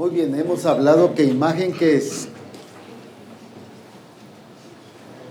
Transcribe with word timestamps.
Muy 0.00 0.08
bien, 0.08 0.34
hemos 0.34 0.64
hablado 0.64 1.14
que 1.14 1.24
imagen 1.24 1.74
que 1.74 1.94
es 1.94 2.26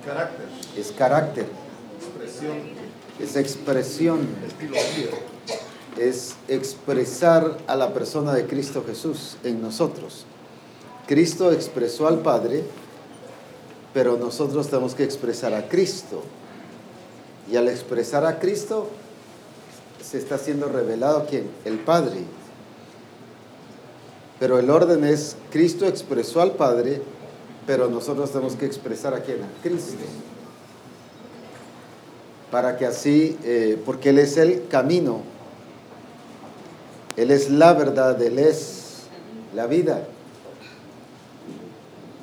Carácter, 0.05 0.45
es 0.77 0.91
carácter, 0.91 1.47
expresión, 1.99 2.57
es 3.19 3.35
expresión, 3.35 4.19
vida. 4.69 5.17
es 5.97 6.35
expresar 6.47 7.57
a 7.65 7.75
la 7.75 7.95
persona 7.95 8.31
de 8.31 8.45
Cristo 8.45 8.83
Jesús 8.85 9.37
en 9.43 9.59
nosotros. 9.59 10.27
Cristo 11.07 11.51
expresó 11.51 12.07
al 12.07 12.19
Padre, 12.19 12.63
pero 13.91 14.17
nosotros 14.17 14.67
tenemos 14.67 14.93
que 14.93 15.03
expresar 15.03 15.55
a 15.55 15.67
Cristo. 15.67 16.21
Y 17.51 17.55
al 17.55 17.69
expresar 17.69 18.23
a 18.23 18.37
Cristo, 18.37 18.87
se 19.99 20.19
está 20.19 20.37
siendo 20.37 20.67
revelado 20.67 21.25
quién? 21.27 21.49
El 21.65 21.79
Padre. 21.79 22.19
Pero 24.39 24.57
el 24.57 24.69
orden 24.69 25.03
es, 25.03 25.35
Cristo 25.51 25.85
expresó 25.85 26.41
al 26.41 26.53
Padre, 26.53 27.01
pero 27.67 27.89
nosotros 27.89 28.31
tenemos 28.31 28.55
que 28.55 28.65
expresar 28.65 29.13
a 29.13 29.21
quién? 29.21 29.43
A 29.43 29.61
Cristo. 29.61 29.97
Para 32.49 32.77
que 32.77 32.85
así, 32.85 33.37
eh, 33.43 33.77
porque 33.85 34.09
Él 34.09 34.17
es 34.17 34.37
el 34.37 34.67
camino, 34.67 35.21
Él 37.17 37.31
es 37.31 37.49
la 37.49 37.73
verdad, 37.73 38.19
Él 38.21 38.39
es 38.39 39.01
la 39.53 39.67
vida. 39.67 40.07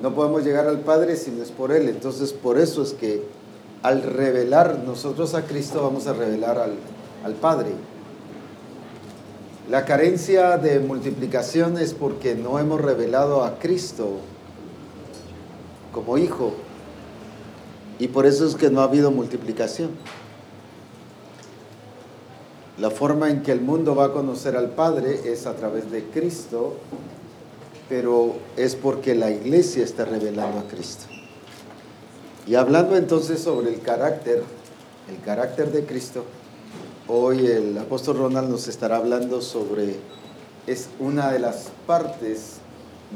No 0.03 0.15
podemos 0.15 0.43
llegar 0.43 0.67
al 0.67 0.81
Padre 0.81 1.17
si 1.17 1.31
no 1.31 1.43
es 1.43 1.51
por 1.51 1.71
Él. 1.71 1.89
Entonces, 1.89 2.33
por 2.33 2.59
eso 2.59 2.83
es 2.83 2.93
que 2.95 3.23
al 3.83 4.03
revelar 4.03 4.79
nosotros 4.85 5.35
a 5.35 5.43
Cristo, 5.43 5.83
vamos 5.83 6.07
a 6.07 6.15
revelar 6.15 6.59
al, 6.59 6.73
al 7.25 7.35
Padre. 7.35 7.71
La 9.69 9.85
carencia 9.85 10.59
de 10.59 10.79
multiplicación 10.79 11.77
es 11.77 11.93
porque 11.93 12.37
no 12.37 12.61
hemos 12.61 12.81
revelado 12.81 13.43
a 13.43 13.59
Cristo 13.59 14.19
como 15.93 16.19
Hijo. 16.19 16.55
Y 17.99 18.09
por 18.09 18.27
eso 18.27 18.47
es 18.47 18.55
que 18.55 18.71
no 18.71 18.81
ha 18.81 18.85
habido 18.85 19.11
multiplicación. 19.11 19.91
La 22.79 22.91
forma 22.91 23.29
en 23.29 23.43
que 23.43 23.51
el 23.51 23.61
mundo 23.61 23.97
va 23.97 24.05
a 24.05 24.13
conocer 24.13 24.57
al 24.57 24.71
Padre 24.71 25.33
es 25.33 25.47
a 25.47 25.57
través 25.57 25.91
de 25.91 26.05
Cristo, 26.05 26.77
pero 27.89 28.37
es 28.57 28.77
porque 28.77 29.17
la 29.17 29.33
iglesia 29.33 29.83
está 29.83 30.05
revelando 30.05 30.61
a 30.61 30.69
Cristo. 30.69 31.07
Y 32.47 32.55
hablando 32.55 32.97
entonces 32.97 33.41
sobre 33.41 33.71
el 33.71 33.81
carácter, 33.81 34.45
el 35.09 35.21
carácter 35.25 35.73
de 35.73 35.85
Cristo, 35.85 36.25
hoy 37.09 37.47
el 37.47 37.79
apóstol 37.79 38.19
Ronald 38.19 38.51
nos 38.51 38.69
estará 38.69 38.97
hablando 38.97 39.41
sobre, 39.41 39.97
es 40.67 40.89
una 40.99 41.31
de 41.31 41.39
las 41.39 41.71
partes 41.87 42.59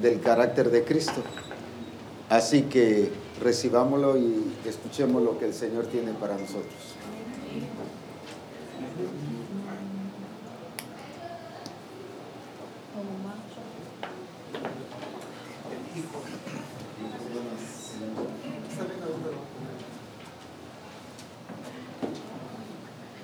del 0.01 0.21
carácter 0.21 0.71
de 0.71 0.85
Cristo. 0.85 1.23
Así 2.29 2.63
que 2.63 3.11
recibámoslo 3.43 4.17
y 4.17 4.53
escuchemos 4.65 5.23
lo 5.23 5.39
que 5.39 5.47
el 5.47 5.55
Señor 5.55 5.87
tiene 5.87 6.13
para 6.13 6.35
nosotros. 6.35 6.75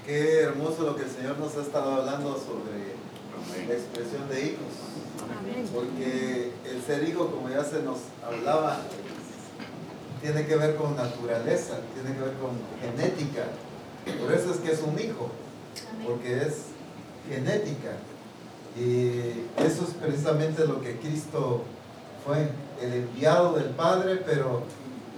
Qué 0.06 0.42
hermoso 0.42 0.84
lo 0.84 0.94
que 0.94 1.02
el 1.02 1.10
Señor 1.10 1.36
nos 1.36 1.56
ha 1.56 1.62
estado 1.62 1.96
hablando 1.96 2.34
sobre 2.34 2.94
la 3.66 3.74
expresión 3.74 4.28
de 4.28 4.46
hijos. 4.46 5.74
Porque 5.74 6.52
el 6.64 6.82
ser 6.82 7.08
hijo, 7.08 7.28
como 7.28 7.48
ya 7.48 7.64
se 7.64 7.82
nos 7.82 7.98
hablaba, 8.24 8.78
tiene 10.22 10.46
que 10.46 10.54
ver 10.54 10.76
con 10.76 10.94
naturaleza, 10.94 11.80
tiene 11.92 12.16
que 12.16 12.22
ver 12.22 12.34
con 12.34 12.52
genética. 12.80 13.46
Por 14.22 14.32
eso 14.32 14.52
es 14.52 14.58
que 14.58 14.70
es 14.70 14.80
un 14.82 14.96
hijo, 14.96 15.28
porque 16.06 16.36
es 16.36 16.66
genética. 17.28 17.96
Y 18.78 19.42
eso 19.56 19.82
es 19.88 19.94
precisamente 20.00 20.68
lo 20.68 20.80
que 20.80 21.00
Cristo 21.00 21.64
fue, 22.24 22.48
el 22.80 22.92
enviado 22.92 23.54
del 23.54 23.70
Padre, 23.70 24.22
pero 24.24 24.62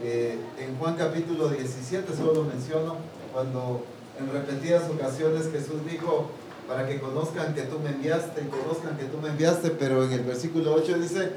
eh, 0.03 0.39
en 0.59 0.79
Juan 0.79 0.97
capítulo 0.97 1.51
17, 1.51 2.17
solo 2.17 2.33
lo 2.33 2.45
menciono, 2.45 2.97
cuando 3.35 3.85
en 4.21 4.33
repetidas 4.33 4.85
ocasiones 4.91 5.49
Jesús 5.53 5.81
dijo, 5.89 6.31
para 6.67 6.87
que 6.87 7.01
conozcan 7.01 7.55
que 7.55 7.63
tú 7.63 7.79
me 7.79 7.91
enviaste 7.91 8.43
y 8.43 8.49
conozcan 8.49 8.97
que 8.99 9.05
tú 9.05 9.19
me 9.19 9.29
enviaste, 9.29 9.71
pero 9.71 10.05
en 10.05 10.13
el 10.13 10.23
versículo 10.23 10.75
8 10.75 10.99
dice, 10.99 11.31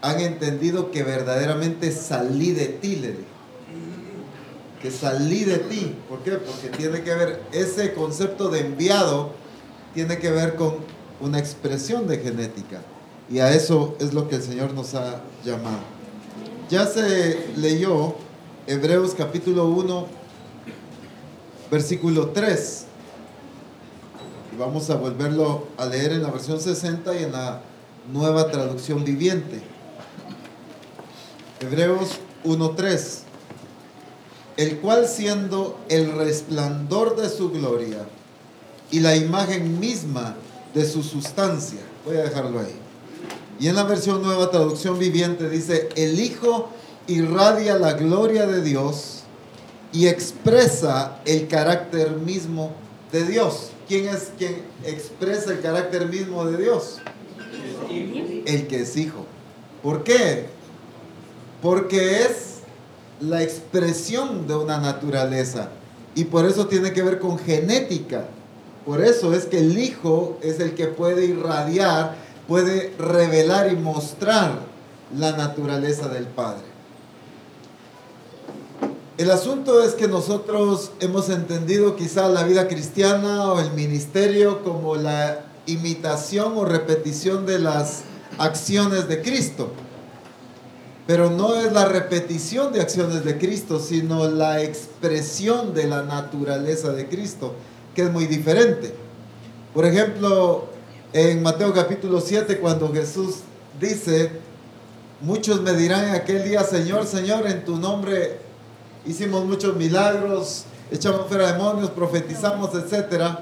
han 0.00 0.20
entendido 0.20 0.90
que 0.90 1.02
verdaderamente 1.02 1.90
salí 1.92 2.52
de 2.52 2.66
ti, 2.66 2.96
le. 2.96 3.16
Que 4.80 4.90
salí 4.90 5.44
de 5.44 5.58
ti. 5.58 5.96
¿Por 6.08 6.20
qué? 6.20 6.32
Porque 6.32 6.76
tiene 6.76 7.02
que 7.02 7.14
ver, 7.14 7.42
ese 7.52 7.94
concepto 7.94 8.48
de 8.48 8.60
enviado 8.60 9.30
tiene 9.94 10.18
que 10.18 10.30
ver 10.30 10.56
con 10.56 10.76
una 11.20 11.38
expresión 11.38 12.08
de 12.08 12.18
genética. 12.18 12.80
Y 13.30 13.38
a 13.38 13.52
eso 13.52 13.96
es 14.00 14.12
lo 14.12 14.28
que 14.28 14.36
el 14.36 14.42
Señor 14.42 14.74
nos 14.74 14.94
ha 14.94 15.22
llamado. 15.44 15.78
Ya 16.68 16.86
se 16.86 17.46
leyó 17.56 18.16
Hebreos 18.66 19.14
capítulo 19.16 19.66
1, 19.66 20.06
versículo 21.72 22.28
3. 22.28 22.84
Y 24.52 24.58
vamos 24.58 24.90
a 24.90 24.96
volverlo 24.96 25.68
a 25.78 25.86
leer 25.86 26.12
en 26.12 26.22
la 26.22 26.30
versión 26.30 26.60
60 26.60 27.18
y 27.18 27.24
en 27.24 27.32
la 27.32 27.62
nueva 28.12 28.50
traducción 28.50 29.04
viviente. 29.04 29.62
Hebreos 31.60 32.20
1.3. 32.44 33.20
El 34.58 34.80
cual 34.80 35.08
siendo 35.08 35.80
el 35.88 36.12
resplandor 36.12 37.16
de 37.16 37.30
su 37.30 37.50
gloria 37.50 38.06
y 38.90 39.00
la 39.00 39.16
imagen 39.16 39.80
misma 39.80 40.36
de 40.74 40.84
su 40.84 41.02
sustancia. 41.02 41.80
Voy 42.04 42.18
a 42.18 42.24
dejarlo 42.24 42.60
ahí. 42.60 42.74
Y 43.58 43.68
en 43.68 43.76
la 43.76 43.84
versión 43.84 44.22
nueva 44.22 44.50
traducción 44.50 44.98
viviente 44.98 45.48
dice, 45.48 45.88
el 45.96 46.20
Hijo 46.20 46.68
irradia 47.06 47.78
la 47.78 47.94
gloria 47.94 48.46
de 48.46 48.60
Dios 48.60 49.21
y 49.92 50.06
expresa 50.06 51.20
el 51.24 51.48
carácter 51.48 52.12
mismo 52.12 52.72
de 53.12 53.24
Dios. 53.24 53.70
¿Quién 53.86 54.08
es 54.08 54.32
quien 54.38 54.62
expresa 54.84 55.52
el 55.52 55.60
carácter 55.60 56.08
mismo 56.08 56.44
de 56.46 56.62
Dios? 56.62 56.98
El 57.90 58.66
que 58.66 58.80
es 58.80 58.96
hijo. 58.96 59.26
¿Por 59.82 60.02
qué? 60.02 60.46
Porque 61.60 62.22
es 62.22 62.60
la 63.20 63.42
expresión 63.42 64.46
de 64.46 64.54
una 64.54 64.78
naturaleza 64.78 65.68
y 66.14 66.24
por 66.24 66.46
eso 66.46 66.66
tiene 66.66 66.92
que 66.92 67.02
ver 67.02 67.18
con 67.18 67.38
genética. 67.38 68.24
Por 68.86 69.02
eso 69.02 69.32
es 69.32 69.44
que 69.44 69.58
el 69.58 69.78
hijo 69.78 70.38
es 70.42 70.58
el 70.58 70.74
que 70.74 70.86
puede 70.86 71.26
irradiar, 71.26 72.16
puede 72.48 72.92
revelar 72.98 73.72
y 73.72 73.76
mostrar 73.76 74.60
la 75.16 75.36
naturaleza 75.36 76.08
del 76.08 76.24
Padre. 76.24 76.71
El 79.18 79.30
asunto 79.30 79.82
es 79.82 79.92
que 79.92 80.08
nosotros 80.08 80.90
hemos 81.00 81.28
entendido 81.28 81.96
quizá 81.96 82.30
la 82.30 82.44
vida 82.44 82.66
cristiana 82.66 83.52
o 83.52 83.60
el 83.60 83.70
ministerio 83.72 84.62
como 84.62 84.96
la 84.96 85.44
imitación 85.66 86.54
o 86.56 86.64
repetición 86.64 87.44
de 87.44 87.58
las 87.58 88.04
acciones 88.38 89.08
de 89.08 89.20
Cristo. 89.20 89.70
Pero 91.06 91.28
no 91.28 91.56
es 91.56 91.72
la 91.72 91.84
repetición 91.84 92.72
de 92.72 92.80
acciones 92.80 93.22
de 93.22 93.36
Cristo, 93.36 93.80
sino 93.80 94.30
la 94.30 94.62
expresión 94.62 95.74
de 95.74 95.88
la 95.88 96.02
naturaleza 96.04 96.92
de 96.92 97.06
Cristo, 97.06 97.52
que 97.94 98.04
es 98.04 98.10
muy 98.10 98.26
diferente. 98.26 98.94
Por 99.74 99.84
ejemplo, 99.84 100.68
en 101.12 101.42
Mateo 101.42 101.74
capítulo 101.74 102.18
7, 102.18 102.58
cuando 102.60 102.90
Jesús 102.90 103.40
dice, 103.78 104.30
muchos 105.20 105.60
me 105.60 105.74
dirán 105.74 106.08
en 106.08 106.14
aquel 106.14 106.44
día, 106.44 106.64
Señor, 106.64 107.06
Señor, 107.06 107.46
en 107.46 107.62
tu 107.66 107.76
nombre 107.76 108.41
hicimos 109.06 109.44
muchos 109.44 109.76
milagros, 109.76 110.64
echamos 110.90 111.26
fuera 111.28 111.52
demonios, 111.52 111.90
profetizamos, 111.90 112.70
etc. 112.74 113.38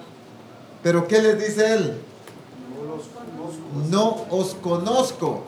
Pero 0.83 1.07
¿qué 1.07 1.21
les 1.21 1.39
dice 1.39 1.75
él? 1.75 2.01
No 3.91 4.27
os 4.31 4.55
conozco. 4.55 5.45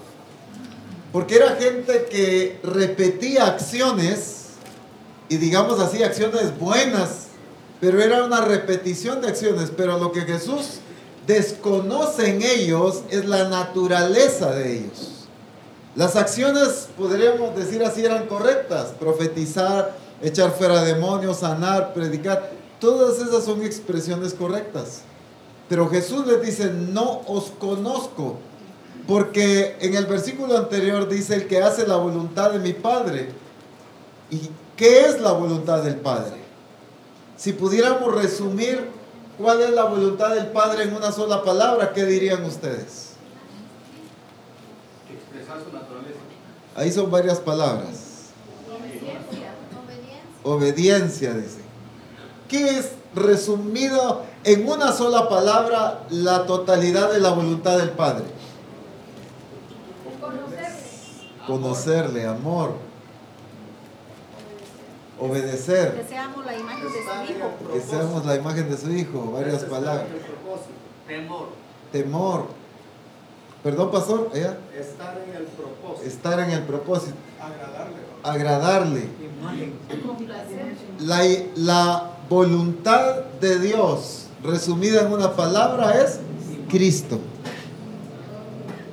Porque 1.13 1.37
era 1.37 1.57
gente 1.57 2.07
que 2.11 2.59
repetía 2.63 3.47
acciones, 3.47 4.47
y 5.29 5.37
digamos 5.37 5.79
así, 5.79 6.03
acciones 6.03 6.59
buenas, 6.59 7.27
pero 7.81 8.01
era 8.01 8.25
una 8.25 8.41
repetición 8.41 9.21
de 9.21 9.29
acciones. 9.29 9.71
Pero 9.77 9.99
lo 9.99 10.13
que 10.13 10.23
Jesús 10.23 10.79
desconoce 11.27 12.31
en 12.31 12.43
ellos 12.43 13.03
es 13.11 13.27
la 13.27 13.49
naturaleza 13.49 14.53
de 14.53 14.79
ellos. 14.79 15.27
Las 15.95 16.17
acciones, 16.17 16.89
podríamos 16.97 17.55
decir 17.55 17.85
así, 17.85 18.05
eran 18.05 18.27
correctas. 18.27 18.93
Profetizar, 18.99 19.95
echar 20.23 20.53
fuera 20.53 20.83
demonios, 20.83 21.39
sanar, 21.39 21.93
predicar. 21.93 22.51
Todas 22.81 23.19
esas 23.19 23.45
son 23.45 23.63
expresiones 23.63 24.35
correctas. 24.35 25.03
Pero 25.69 25.89
Jesús 25.89 26.27
les 26.27 26.43
dice, 26.43 26.73
no 26.73 27.23
os 27.27 27.51
conozco. 27.59 28.39
Porque 29.07 29.77
en 29.81 29.95
el 29.95 30.07
versículo 30.07 30.57
anterior 30.57 31.09
dice 31.09 31.35
el 31.35 31.49
que 31.49 31.63
hace 31.63 31.87
la 31.87 31.97
voluntad 31.97 32.53
de 32.53 32.59
mi 32.59 32.73
Padre. 32.73 33.31
¿Y 34.31 34.51
qué 34.77 35.07
es 35.07 35.21
la 35.21 35.33
voluntad 35.33 35.83
del 35.83 35.97
Padre? 35.97 36.37
Si 37.37 37.53
pudiéramos 37.53 38.15
resumir 38.15 38.89
cuál 39.39 39.61
es 39.63 39.71
la 39.71 39.85
voluntad 39.85 40.35
del 40.35 40.47
Padre 40.49 40.85
en 40.85 40.95
una 40.95 41.11
sola 41.11 41.43
palabra, 41.43 41.93
¿qué 41.93 42.05
dirían 42.05 42.45
ustedes? 42.45 43.15
Expresar 45.11 45.59
su 45.65 45.73
naturaleza. 45.73 46.21
Ahí 46.77 46.93
son 46.93 47.11
varias 47.11 47.41
palabras. 47.41 48.02
Obediencia, 50.45 51.35
dice. 51.35 51.61
¿Qué 52.49 52.79
es 52.79 52.93
resumido 53.15 54.23
en 54.45 54.69
una 54.69 54.93
sola 54.93 55.29
palabra 55.29 56.05
la 56.11 56.47
totalidad 56.47 57.13
de 57.13 57.21
la 57.21 57.31
voluntad 57.31 57.79
del 57.79 57.91
Padre? 57.91 58.25
Conocerle, 61.47 62.27
amor. 62.27 62.75
Obedecer. 65.19 65.95
Que 65.95 66.09
seamos 66.09 66.45
la 66.45 66.59
imagen 66.59 66.85
de 66.85 66.91
su 66.91 67.33
hijo. 67.33 67.73
Que 67.73 67.81
seamos 67.81 68.27
la 68.27 68.37
imagen 68.37 68.71
de 68.71 68.77
su 68.77 68.91
hijo. 68.91 69.33
Varias 69.33 69.65
palabras. 69.65 70.07
Temor. 71.07 71.49
Temor. 71.93 72.62
Perdón, 73.63 73.91
pastor. 73.91 74.31
¿Ella? 74.35 74.59
Estar 74.79 75.19
en 75.27 75.37
el 75.37 75.45
propósito. 75.45 76.07
Estar 76.07 76.41
en 76.41 76.51
el 76.51 76.63
propósito. 76.63 77.15
Agradarle. 78.23 79.09
Agradarle. 79.09 79.09
La 81.57 82.11
voluntad 82.29 83.25
de 83.41 83.59
Dios, 83.59 84.27
resumida 84.43 85.03
en 85.03 85.13
una 85.13 85.37
palabra, 85.37 86.03
es 86.03 86.19
Cristo. 86.69 87.19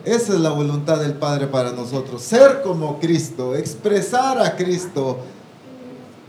Esa 0.05 0.33
es 0.33 0.39
la 0.39 0.51
voluntad 0.51 0.99
del 0.99 1.13
Padre 1.13 1.47
para 1.47 1.71
nosotros. 1.71 2.21
Ser 2.21 2.61
como 2.61 2.99
Cristo, 2.99 3.55
expresar 3.55 4.39
a 4.39 4.55
Cristo, 4.55 5.17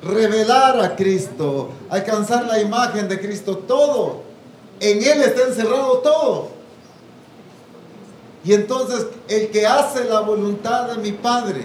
revelar 0.03 0.81
a 0.81 0.97
Cristo, 0.97 1.71
alcanzar 1.89 2.47
la 2.47 2.61
imagen 2.61 3.09
de 3.09 3.21
Cristo, 3.21 3.59
todo. 3.59 4.23
En 4.81 4.99
Él 4.99 5.23
está 5.23 5.47
encerrado 5.49 5.99
todo. 5.99 6.60
Y 8.45 8.55
entonces 8.55 9.07
el 9.29 9.51
que 9.51 9.67
hace 9.67 10.05
la 10.05 10.21
voluntad 10.21 10.89
de 10.89 11.03
mi 11.03 11.13
Padre, 11.13 11.65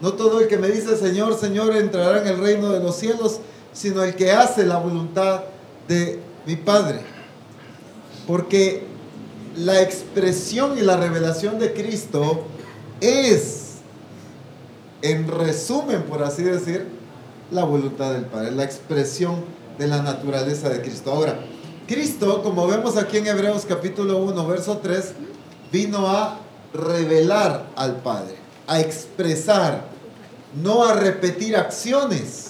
no 0.00 0.12
todo 0.12 0.40
el 0.40 0.48
que 0.48 0.58
me 0.58 0.68
dice 0.68 0.96
Señor, 0.96 1.38
Señor 1.38 1.74
entrará 1.76 2.20
en 2.20 2.28
el 2.28 2.38
reino 2.38 2.70
de 2.70 2.80
los 2.80 2.96
cielos, 2.96 3.40
sino 3.72 4.02
el 4.02 4.14
que 4.14 4.32
hace 4.32 4.66
la 4.66 4.78
voluntad 4.78 5.44
de 5.88 6.20
mi 6.46 6.56
Padre. 6.56 7.00
Porque 8.26 8.84
la 9.56 9.80
expresión 9.82 10.76
y 10.78 10.82
la 10.82 10.96
revelación 10.96 11.58
de 11.58 11.72
Cristo 11.72 12.44
es, 13.00 13.76
en 15.02 15.28
resumen, 15.28 16.02
por 16.02 16.22
así 16.22 16.42
decir, 16.42 16.86
la 17.50 17.64
voluntad 17.64 18.12
del 18.12 18.26
Padre, 18.26 18.50
la 18.50 18.64
expresión 18.64 19.36
de 19.78 19.86
la 19.86 20.02
naturaleza 20.02 20.68
de 20.68 20.82
Cristo. 20.82 21.12
Ahora, 21.12 21.40
Cristo, 21.86 22.42
como 22.42 22.66
vemos 22.66 22.96
aquí 22.96 23.16
en 23.16 23.26
Hebreos 23.26 23.64
capítulo 23.66 24.18
1, 24.18 24.46
verso 24.46 24.78
3, 24.82 25.14
vino 25.70 26.08
a 26.08 26.38
revelar 26.72 27.66
al 27.76 27.96
Padre, 27.96 28.36
a 28.66 28.80
expresar, 28.80 29.84
no 30.62 30.84
a 30.84 30.94
repetir 30.94 31.56
acciones. 31.56 32.44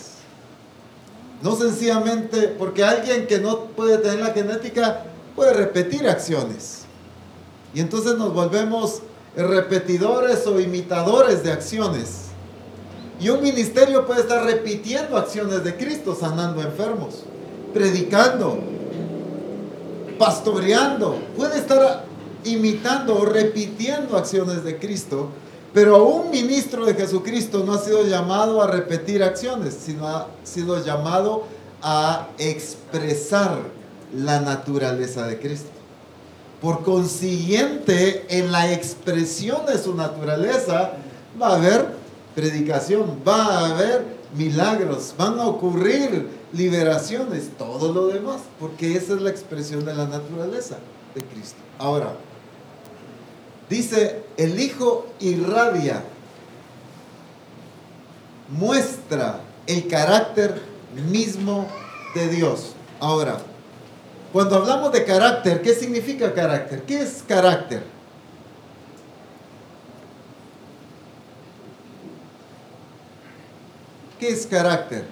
No 1.43 1.55
sencillamente, 1.55 2.49
porque 2.49 2.83
alguien 2.83 3.27
que 3.27 3.39
no 3.39 3.67
puede 3.67 3.99
tener 3.99 4.19
la 4.21 4.33
genética 4.33 5.05
puede 5.37 5.53
repetir 5.53 6.09
acciones. 6.09 6.83
Y 7.73 7.81
entonces 7.81 8.17
nos 8.17 8.35
volvemos 8.35 9.03
repetidores 9.37 10.45
o 10.49 10.59
imitadores 10.59 11.45
de 11.45 11.53
acciones. 11.53 12.29
Y 13.21 13.29
un 13.29 13.41
ministerio 13.43 14.05
puede 14.05 14.23
estar 14.23 14.45
repitiendo 14.45 15.17
acciones 15.17 15.63
de 15.63 15.77
Cristo, 15.77 16.17
sanando 16.19 16.61
enfermos, 16.61 17.25
predicando, 17.73 18.59
pastoreando. 20.19 21.21
Puede 21.37 21.59
estar 21.59 22.08
imitando 22.45 23.19
o 23.19 23.25
repitiendo 23.25 24.17
acciones 24.17 24.65
de 24.65 24.79
Cristo, 24.79 25.31
pero 25.73 26.05
un 26.05 26.31
ministro 26.31 26.87
de 26.87 26.95
Jesucristo 26.95 27.63
no 27.65 27.75
ha 27.75 27.79
sido 27.79 28.05
llamado 28.05 28.63
a 28.63 28.67
repetir 28.67 29.23
acciones, 29.23 29.77
sino 29.85 30.07
ha 30.09 30.29
sido 30.43 30.83
llamado 30.85 31.45
a 31.83 32.29
expresar 32.39 33.59
la 34.15 34.41
naturaleza 34.41 35.27
de 35.27 35.39
Cristo. 35.39 35.71
Por 36.61 36.83
consiguiente, 36.83 38.27
en 38.31 38.51
la 38.51 38.73
expresión 38.73 39.67
de 39.67 39.79
su 39.79 39.95
naturaleza 39.95 40.93
va 41.41 41.51
a 41.51 41.57
haber 41.57 41.87
predicación, 42.35 43.19
va 43.27 43.45
a 43.45 43.71
haber 43.71 44.05
milagros, 44.37 45.15
van 45.17 45.39
a 45.39 45.47
ocurrir 45.47 46.29
liberaciones, 46.53 47.51
todo 47.57 47.93
lo 47.93 48.09
demás, 48.09 48.41
porque 48.59 48.97
esa 48.97 49.15
es 49.15 49.21
la 49.21 49.31
expresión 49.31 49.85
de 49.85 49.95
la 49.95 50.07
naturaleza 50.07 50.79
de 51.15 51.23
Cristo. 51.23 51.59
Ahora, 51.79 52.15
dice, 53.69 54.25
el 54.37 54.61
Hijo 54.61 55.07
irradia, 55.21 56.03
muestra 58.49 59.41
el 59.67 59.87
carácter 59.89 60.61
mismo 61.11 61.69
de 62.15 62.29
Dios. 62.29 62.73
Ahora, 63.01 63.39
cuando 64.33 64.57
hablamos 64.57 64.93
de 64.93 65.05
carácter, 65.05 65.63
¿qué 65.63 65.75
significa 65.75 66.33
carácter? 66.35 66.83
¿Qué 66.83 67.03
es 67.03 67.23
carácter? 67.27 67.83
¿Qué 74.19 74.31
es 74.31 74.47
carácter? 74.47 75.07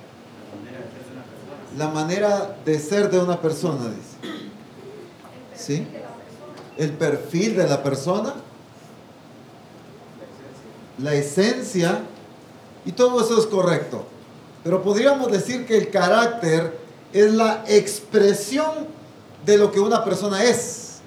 La 1.78 1.88
manera 1.88 2.56
de 2.64 2.78
ser 2.78 3.10
de 3.10 3.18
una 3.18 3.40
persona, 3.40 3.90
dice. 3.90 4.36
¿Sí? 5.54 5.86
El 6.76 6.92
perfil 6.92 7.56
de 7.56 7.68
la 7.68 7.82
persona, 7.82 8.34
la 10.98 11.14
esencia, 11.14 12.00
y 12.84 12.92
todo 12.92 13.20
eso 13.20 13.38
es 13.38 13.46
correcto. 13.46 14.04
Pero 14.62 14.82
podríamos 14.82 15.30
decir 15.30 15.66
que 15.66 15.76
el 15.76 15.90
carácter 15.90 16.78
es 17.12 17.32
la 17.32 17.64
expresión 17.66 18.86
de 19.44 19.58
lo 19.58 19.70
que 19.70 19.80
una 19.80 20.04
persona 20.04 20.42
es. 20.44 20.98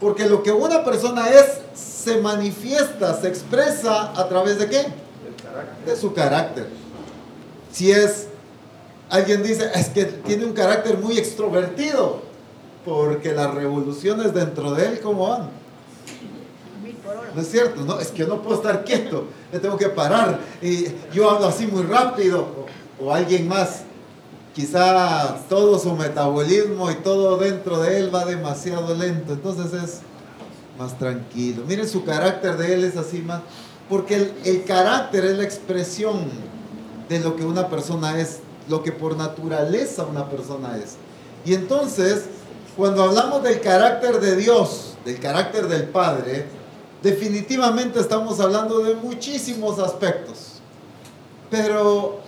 Porque 0.00 0.28
lo 0.28 0.42
que 0.42 0.50
una 0.50 0.84
persona 0.84 1.28
es 1.28 1.60
se 1.74 2.20
manifiesta, 2.20 3.20
se 3.20 3.28
expresa 3.28 4.12
a 4.18 4.28
través 4.28 4.58
de 4.58 4.68
qué? 4.68 4.86
De 5.84 5.96
su 5.96 6.14
carácter. 6.14 6.68
Si 7.70 7.90
es, 7.90 8.26
alguien 9.10 9.42
dice, 9.42 9.70
es 9.74 9.90
que 9.90 10.04
tiene 10.04 10.44
un 10.46 10.52
carácter 10.52 10.98
muy 10.98 11.18
extrovertido, 11.18 12.22
porque 12.84 13.32
las 13.32 13.54
revoluciones 13.54 14.32
dentro 14.32 14.72
de 14.72 14.86
él, 14.86 15.00
¿cómo 15.00 15.28
van? 15.28 15.59
No 17.34 17.40
es 17.40 17.50
cierto, 17.50 17.82
no, 17.82 18.00
es 18.00 18.08
que 18.08 18.18
yo 18.18 18.26
no 18.26 18.42
puedo 18.42 18.56
estar 18.56 18.84
quieto, 18.84 19.24
me 19.52 19.58
tengo 19.58 19.76
que 19.76 19.88
parar 19.88 20.40
y 20.60 20.86
yo 21.12 21.30
hablo 21.30 21.46
así 21.46 21.66
muy 21.66 21.82
rápido, 21.82 22.66
o, 23.00 23.04
o 23.04 23.14
alguien 23.14 23.46
más, 23.46 23.82
quizá 24.54 25.36
todo 25.48 25.78
su 25.78 25.94
metabolismo 25.94 26.90
y 26.90 26.96
todo 26.96 27.36
dentro 27.36 27.80
de 27.80 27.98
él 27.98 28.14
va 28.14 28.24
demasiado 28.24 28.94
lento, 28.94 29.32
entonces 29.32 29.72
es 29.72 30.00
más 30.78 30.98
tranquilo. 30.98 31.62
Miren, 31.66 31.88
su 31.88 32.04
carácter 32.04 32.56
de 32.56 32.74
él 32.74 32.84
es 32.84 32.96
así 32.96 33.18
más, 33.22 33.42
porque 33.88 34.16
el, 34.16 34.34
el 34.44 34.64
carácter 34.64 35.24
es 35.24 35.36
la 35.36 35.44
expresión 35.44 36.28
de 37.08 37.20
lo 37.20 37.36
que 37.36 37.44
una 37.44 37.68
persona 37.68 38.20
es, 38.20 38.40
lo 38.68 38.82
que 38.82 38.92
por 38.92 39.16
naturaleza 39.16 40.04
una 40.04 40.28
persona 40.28 40.76
es. 40.78 40.96
Y 41.44 41.54
entonces, 41.54 42.24
cuando 42.76 43.04
hablamos 43.04 43.42
del 43.42 43.60
carácter 43.60 44.20
de 44.20 44.36
Dios, 44.36 44.94
del 45.04 45.18
carácter 45.20 45.68
del 45.68 45.84
Padre, 45.84 46.59
definitivamente 47.02 48.00
estamos 48.00 48.40
hablando 48.40 48.80
de 48.80 48.94
muchísimos 48.94 49.78
aspectos. 49.78 50.60
Pero 51.50 52.20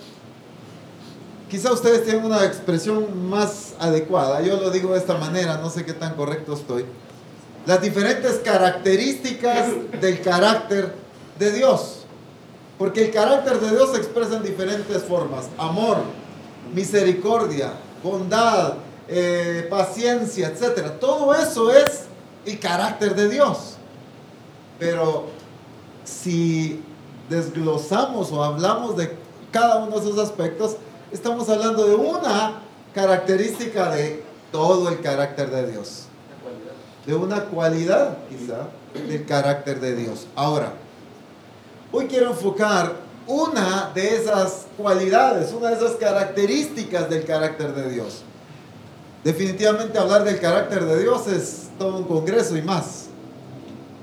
quizá 1.48 1.72
ustedes 1.72 2.04
tienen 2.04 2.24
una 2.24 2.44
expresión 2.44 3.28
más 3.28 3.74
adecuada. 3.78 4.40
Yo 4.42 4.56
lo 4.56 4.70
digo 4.70 4.92
de 4.92 4.98
esta 4.98 5.16
manera, 5.18 5.58
no 5.58 5.70
sé 5.70 5.84
qué 5.84 5.92
tan 5.92 6.14
correcto 6.14 6.54
estoy. 6.54 6.84
Las 7.66 7.80
diferentes 7.80 8.40
características 8.44 9.68
del 10.00 10.20
carácter 10.20 10.94
de 11.38 11.52
Dios. 11.52 11.98
Porque 12.78 13.04
el 13.04 13.10
carácter 13.12 13.60
de 13.60 13.70
Dios 13.70 13.92
se 13.92 13.98
expresa 13.98 14.36
en 14.36 14.42
diferentes 14.42 15.02
formas. 15.04 15.46
Amor, 15.56 15.98
misericordia, 16.74 17.72
bondad, 18.02 18.74
eh, 19.06 19.66
paciencia, 19.70 20.48
etc. 20.48 20.98
Todo 20.98 21.34
eso 21.34 21.70
es 21.70 22.06
el 22.44 22.58
carácter 22.58 23.14
de 23.14 23.28
Dios. 23.28 23.76
Pero 24.82 25.26
si 26.04 26.82
desglosamos 27.30 28.32
o 28.32 28.42
hablamos 28.42 28.96
de 28.96 29.16
cada 29.52 29.84
uno 29.84 30.00
de 30.00 30.10
esos 30.10 30.18
aspectos, 30.18 30.76
estamos 31.12 31.48
hablando 31.48 31.86
de 31.86 31.94
una 31.94 32.62
característica 32.92 33.94
de 33.94 34.24
todo 34.50 34.88
el 34.88 35.00
carácter 35.00 35.50
de 35.50 35.70
Dios. 35.70 36.06
de 37.06 37.14
una 37.14 37.44
cualidad 37.44 38.18
quizá 38.28 38.68
del 39.08 39.24
carácter 39.24 39.80
de 39.80 39.94
Dios. 39.94 40.26
Ahora, 40.34 40.72
hoy 41.92 42.06
quiero 42.06 42.30
enfocar 42.30 42.94
una 43.26 43.90
de 43.94 44.16
esas 44.16 44.66
cualidades, 44.76 45.52
una 45.52 45.70
de 45.70 45.76
esas 45.76 45.92
características 45.92 47.08
del 47.08 47.24
carácter 47.24 47.72
de 47.72 47.88
Dios. 47.88 48.22
Definitivamente 49.22 49.96
hablar 49.98 50.24
del 50.24 50.40
carácter 50.40 50.84
de 50.84 51.02
Dios 51.02 51.28
es 51.28 51.70
todo 51.78 51.98
un 51.98 52.04
congreso 52.04 52.56
y 52.56 52.62
más. 52.62 53.11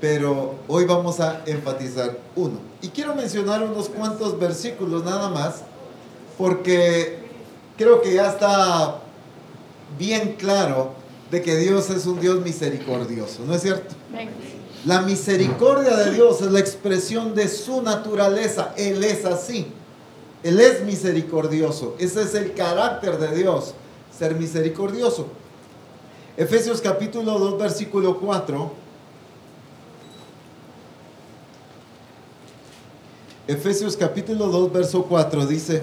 Pero 0.00 0.54
hoy 0.66 0.84
vamos 0.84 1.20
a 1.20 1.42
enfatizar 1.46 2.18
uno. 2.34 2.58
Y 2.80 2.88
quiero 2.88 3.14
mencionar 3.14 3.62
unos 3.62 3.88
cuantos 3.88 4.38
versículos 4.38 5.04
nada 5.04 5.28
más, 5.28 5.62
porque 6.38 7.18
creo 7.76 8.00
que 8.00 8.14
ya 8.14 8.30
está 8.30 9.00
bien 9.98 10.36
claro 10.38 10.92
de 11.30 11.42
que 11.42 11.56
Dios 11.56 11.90
es 11.90 12.06
un 12.06 12.18
Dios 12.20 12.40
misericordioso, 12.42 13.42
¿no 13.46 13.54
es 13.54 13.62
cierto? 13.62 13.94
La 14.86 15.02
misericordia 15.02 15.94
de 15.94 16.12
Dios 16.12 16.40
es 16.40 16.50
la 16.50 16.60
expresión 16.60 17.34
de 17.34 17.48
su 17.48 17.82
naturaleza. 17.82 18.72
Él 18.78 19.04
es 19.04 19.26
así. 19.26 19.66
Él 20.42 20.58
es 20.58 20.82
misericordioso. 20.84 21.96
Ese 21.98 22.22
es 22.22 22.34
el 22.34 22.54
carácter 22.54 23.18
de 23.18 23.36
Dios, 23.36 23.74
ser 24.16 24.34
misericordioso. 24.36 25.26
Efesios 26.36 26.80
capítulo 26.80 27.38
2, 27.38 27.58
versículo 27.58 28.18
4. 28.18 28.72
Efesios 33.50 33.96
capítulo 33.96 34.46
2, 34.46 34.72
verso 34.72 35.02
4 35.02 35.44
dice, 35.44 35.82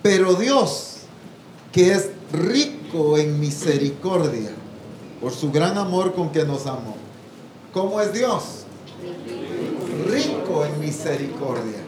pero 0.00 0.34
Dios, 0.34 0.98
que 1.72 1.90
es 1.90 2.10
rico 2.32 3.18
en 3.18 3.40
misericordia, 3.40 4.50
por 5.20 5.32
su 5.32 5.50
gran 5.50 5.76
amor 5.76 6.14
con 6.14 6.30
que 6.30 6.44
nos 6.44 6.68
amó 6.68 6.94
¿Cómo 7.72 8.00
es 8.00 8.12
Dios? 8.12 8.64
Rico 10.06 10.64
en 10.64 10.78
misericordia. 10.80 11.80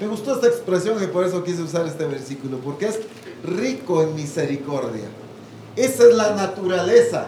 Me 0.00 0.08
gustó 0.08 0.34
esta 0.34 0.48
expresión 0.48 1.00
y 1.00 1.06
por 1.06 1.24
eso 1.24 1.44
quise 1.44 1.62
usar 1.62 1.86
este 1.86 2.04
versículo, 2.04 2.58
porque 2.58 2.86
es 2.86 2.98
rico 3.44 4.02
en 4.02 4.16
misericordia. 4.16 5.06
Esa 5.76 6.08
es 6.08 6.14
la 6.14 6.34
naturaleza. 6.34 7.26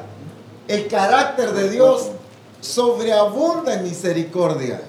El 0.67 0.89
carácter 0.89 1.53
de 1.53 1.71
Dios 1.71 2.09
sobreabunda 2.61 3.75
en 3.75 3.85
misericordia. 3.85 4.83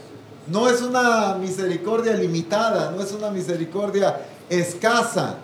No 0.50 0.70
es 0.70 0.82
una 0.82 1.36
misericordia 1.36 2.14
limitada, 2.14 2.92
no 2.92 3.04
es 3.04 3.12
una 3.12 3.30
misericordia 3.32 4.22
escasa. 4.50 5.38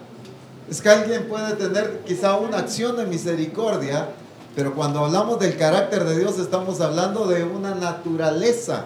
Es 0.69 0.81
que 0.81 0.89
alguien 0.89 1.27
puede 1.27 1.53
tener 1.55 2.01
quizá 2.05 2.37
una 2.37 2.59
acción 2.59 2.95
de 2.95 3.05
misericordia, 3.05 4.09
pero 4.55 4.73
cuando 4.73 5.05
hablamos 5.05 5.39
del 5.39 5.57
carácter 5.57 6.05
de 6.05 6.19
Dios 6.19 6.39
estamos 6.39 6.79
hablando 6.79 7.27
de 7.27 7.43
una 7.43 7.75
naturaleza, 7.75 8.85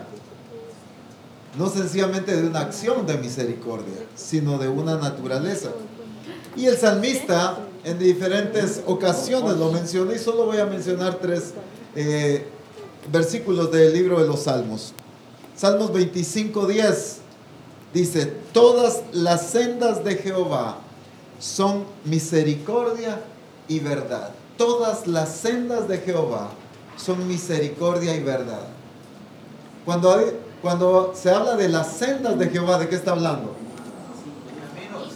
no 1.58 1.70
sencillamente 1.70 2.36
de 2.36 2.48
una 2.48 2.62
acción 2.62 3.06
de 3.06 3.18
misericordia, 3.18 3.98
sino 4.16 4.58
de 4.58 4.68
una 4.68 4.96
naturaleza. 4.98 5.70
Y 6.56 6.66
el 6.66 6.78
salmista 6.78 7.60
en 7.84 8.00
diferentes 8.00 8.82
ocasiones 8.86 9.58
lo 9.58 9.72
mencioné 9.72 10.16
y 10.16 10.20
solo 10.20 10.46
voy 10.46 10.58
a 10.58 10.66
mencionar 10.66 11.16
tres 11.22 11.54
eh, 11.96 12.48
versículos 13.12 13.72
del 13.72 13.94
libro 13.94 14.20
de 14.20 14.28
los 14.28 14.44
Salmos. 14.44 14.94
Salmos 15.58 15.92
25, 15.92 16.68
10 16.68 17.18
dice, 17.94 18.26
todas 18.54 19.02
las 19.12 19.50
sendas 19.50 20.04
de 20.06 20.16
Jehová 20.16 20.78
son 21.40 21.84
misericordia 22.06 23.22
y 23.68 23.80
verdad 23.80 24.32
todas 24.58 25.08
las 25.08 25.30
sendas 25.30 25.88
de 25.88 26.00
Jehová 26.00 26.50
son 26.98 27.28
misericordia 27.28 28.16
y 28.16 28.24
verdad. 28.24 28.68
Cuando, 29.86 30.20
cuando 30.62 31.14
se 31.16 31.30
habla 31.30 31.56
de 31.56 31.70
las 31.70 31.94
sendas 31.94 32.38
de 32.38 32.50
Jehová, 32.50 32.80
¿de 32.80 32.90
qué 32.90 32.96
está 32.96 33.12
hablando? 33.12 33.56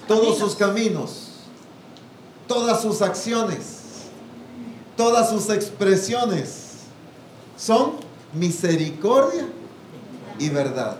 Todos 0.07 0.37
sus 0.37 0.55
caminos, 0.55 1.31
todas 2.47 2.81
sus 2.81 3.01
acciones, 3.01 3.79
todas 4.95 5.29
sus 5.29 5.49
expresiones 5.49 6.71
son 7.57 7.93
misericordia 8.33 9.45
y 10.41 10.49
verdad. 10.49 10.97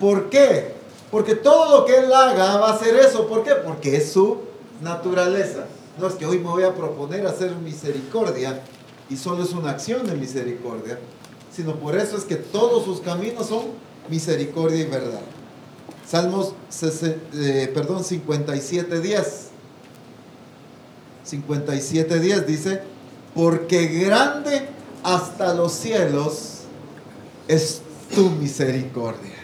¿Por 0.00 0.30
qué? 0.30 0.74
Porque 1.10 1.34
todo 1.34 1.78
lo 1.78 1.84
que 1.84 1.98
Él 1.98 2.12
haga 2.12 2.56
va 2.56 2.72
a 2.72 2.78
ser 2.78 2.96
eso. 2.96 3.28
¿Por 3.28 3.44
qué? 3.44 3.52
Porque 3.54 3.96
es 3.96 4.12
su 4.12 4.38
naturaleza. 4.82 5.66
No 5.98 6.06
es 6.06 6.14
que 6.14 6.26
hoy 6.26 6.38
me 6.38 6.48
voy 6.48 6.62
a 6.62 6.74
proponer 6.74 7.26
hacer 7.26 7.54
misericordia 7.56 8.62
y 9.10 9.16
solo 9.16 9.42
es 9.42 9.52
una 9.52 9.70
acción 9.70 10.06
de 10.06 10.14
misericordia, 10.14 10.98
sino 11.54 11.76
por 11.76 11.96
eso 11.96 12.16
es 12.16 12.24
que 12.24 12.36
todos 12.36 12.84
sus 12.84 13.00
caminos 13.00 13.46
son 13.46 13.64
misericordia 14.08 14.80
y 14.80 14.86
verdad. 14.86 15.20
Salmos 16.06 16.54
eh, 17.34 17.70
perdón, 17.74 18.04
57, 18.04 19.00
10. 19.00 19.48
57, 21.24 22.20
10 22.20 22.46
dice, 22.46 22.82
porque 23.34 23.86
grande 23.86 24.68
hasta 25.02 25.52
los 25.52 25.72
cielos 25.72 26.60
es 27.48 27.82
tu 28.14 28.30
misericordia. 28.30 29.36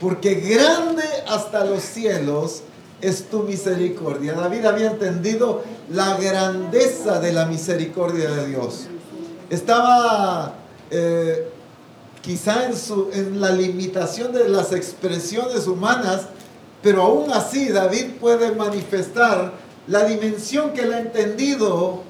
Porque 0.00 0.34
grande 0.34 1.04
hasta 1.28 1.64
los 1.64 1.82
cielos 1.82 2.62
es 3.00 3.28
tu 3.28 3.42
misericordia. 3.42 4.34
David 4.34 4.64
había 4.64 4.90
entendido 4.90 5.62
la 5.90 6.16
grandeza 6.16 7.20
de 7.20 7.32
la 7.32 7.46
misericordia 7.46 8.30
de 8.30 8.46
Dios. 8.48 8.86
Estaba 9.50 10.54
eh, 10.90 11.48
quizá 12.22 12.66
en, 12.66 12.76
su, 12.76 13.10
en 13.12 13.40
la 13.40 13.50
limitación 13.50 14.32
de 14.32 14.48
las 14.48 14.72
expresiones 14.72 15.66
humanas, 15.66 16.22
pero 16.82 17.02
aún 17.02 17.30
así 17.32 17.68
David 17.68 18.12
puede 18.20 18.52
manifestar 18.52 19.52
la 19.86 20.04
dimensión 20.04 20.72
que 20.72 20.82
él 20.82 20.92
ha 20.94 21.00
entendido 21.00 22.02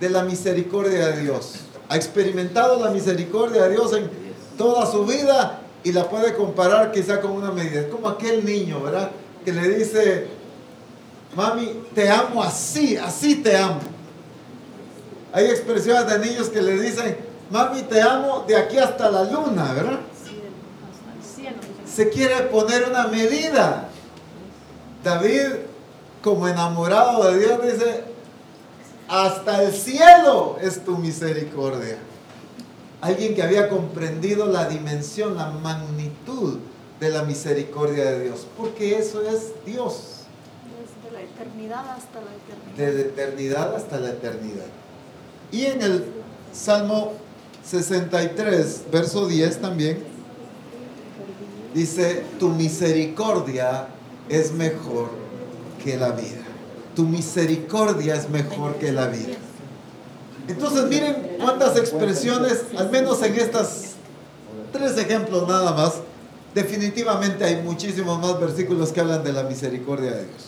de 0.00 0.10
la 0.10 0.24
misericordia 0.24 1.08
de 1.08 1.22
Dios. 1.22 1.54
Ha 1.88 1.96
experimentado 1.96 2.82
la 2.82 2.90
misericordia 2.90 3.64
de 3.64 3.70
Dios 3.70 3.92
en 3.92 4.21
toda 4.56 4.86
su 4.86 5.04
vida 5.04 5.60
y 5.84 5.92
la 5.92 6.08
puede 6.08 6.34
comparar 6.34 6.92
quizá 6.92 7.20
con 7.20 7.32
una 7.32 7.50
medida. 7.50 7.80
Es 7.80 7.86
como 7.86 8.08
aquel 8.08 8.44
niño, 8.44 8.80
¿verdad? 8.82 9.10
que 9.44 9.52
le 9.52 9.68
dice, 9.76 10.28
mami, 11.34 11.82
te 11.94 12.08
amo 12.08 12.42
así, 12.42 12.96
así 12.96 13.36
te 13.36 13.56
amo. 13.56 13.80
Hay 15.32 15.46
expresiones 15.46 16.06
de 16.06 16.18
niños 16.26 16.48
que 16.48 16.62
le 16.62 16.80
dicen, 16.80 17.16
mami, 17.50 17.82
te 17.82 18.00
amo 18.00 18.44
de 18.46 18.56
aquí 18.56 18.78
hasta 18.78 19.10
la 19.10 19.24
luna, 19.24 19.72
¿verdad? 19.72 20.00
Se 21.86 22.08
quiere 22.08 22.42
poner 22.42 22.88
una 22.88 23.08
medida. 23.08 23.88
David, 25.02 25.56
como 26.22 26.46
enamorado 26.46 27.30
de 27.30 27.38
Dios, 27.38 27.62
dice, 27.62 28.04
hasta 29.08 29.62
el 29.62 29.72
cielo 29.72 30.56
es 30.60 30.84
tu 30.84 30.96
misericordia. 30.96 31.98
Alguien 33.02 33.34
que 33.34 33.42
había 33.42 33.68
comprendido 33.68 34.46
la 34.46 34.68
dimensión, 34.68 35.36
la 35.36 35.50
magnitud 35.50 36.58
de 37.00 37.10
la 37.10 37.24
misericordia 37.24 38.04
de 38.04 38.24
Dios, 38.24 38.46
porque 38.56 38.96
eso 38.96 39.20
es 39.22 39.52
Dios. 39.66 40.20
Desde 40.78 41.12
la 41.12 41.20
eternidad 41.20 41.90
hasta 41.90 42.20
la 42.20 42.30
eternidad. 42.30 42.76
Desde 42.76 43.00
eternidad 43.02 43.74
hasta 43.74 43.98
la 43.98 44.10
eternidad. 44.10 44.66
Y 45.50 45.66
en 45.66 45.82
el 45.82 46.04
Salmo 46.52 47.14
63, 47.64 48.84
verso 48.92 49.26
10 49.26 49.60
también, 49.60 49.98
dice, 51.74 52.22
tu 52.38 52.50
misericordia 52.50 53.88
es 54.28 54.52
mejor 54.52 55.10
que 55.82 55.96
la 55.96 56.10
vida. 56.10 56.42
Tu 56.94 57.02
misericordia 57.02 58.14
es 58.14 58.30
mejor 58.30 58.76
que 58.76 58.92
la 58.92 59.08
vida. 59.08 59.34
Entonces 60.52 60.84
miren 60.86 61.36
cuántas 61.40 61.76
expresiones, 61.76 62.62
al 62.76 62.90
menos 62.90 63.22
en 63.22 63.34
estas 63.34 63.92
tres 64.72 64.96
ejemplos 64.98 65.48
nada 65.48 65.72
más, 65.72 65.94
Definitivamente 66.54 67.44
hay 67.44 67.62
muchísimos 67.62 68.20
más 68.20 68.38
versículos 68.38 68.92
que 68.92 69.00
hablan 69.00 69.24
de 69.24 69.32
la 69.32 69.44
misericordia 69.44 70.10
de 70.10 70.26
Dios. 70.26 70.42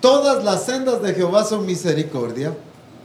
Todas 0.00 0.44
las 0.44 0.64
sendas 0.64 1.00
de 1.00 1.14
Jehová 1.14 1.44
son 1.44 1.64
misericordia, 1.64 2.52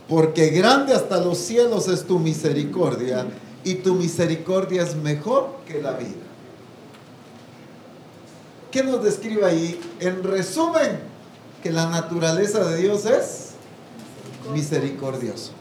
porque 0.10 0.50
grande 0.50 0.94
hasta 0.94 1.20
los 1.20 1.38
cielos 1.38 1.88
es 1.88 2.06
tu 2.06 2.18
misericordia, 2.18 3.28
y 3.63 3.75
tu 3.75 3.94
misericordia 3.94 4.82
es 4.82 4.96
mejor 4.96 5.58
que 5.68 5.80
la 5.80 5.92
vida. 5.94 6.10
¿Qué 8.72 8.84
nos 8.84 9.04
describe 9.04 9.46
ahí? 9.46 9.80
En 10.00 10.24
resumen, 10.24 11.00
que 11.62 11.72
la 11.72 11.88
naturaleza 11.88 12.63
de 12.63 12.78
Dios 12.78 13.06
es 13.06 13.50
misericordioso. 14.53 15.51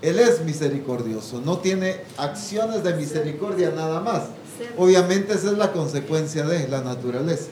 Él 0.00 0.18
es 0.18 0.44
misericordioso, 0.44 1.40
no 1.44 1.58
tiene 1.58 2.00
acciones 2.16 2.82
de 2.82 2.94
misericordia 2.94 3.70
nada 3.70 4.00
más 4.00 4.22
Obviamente 4.76 5.34
esa 5.34 5.50
es 5.50 5.58
la 5.58 5.72
consecuencia 5.72 6.44
de 6.44 6.68
la 6.68 6.80
naturaleza. 6.80 7.48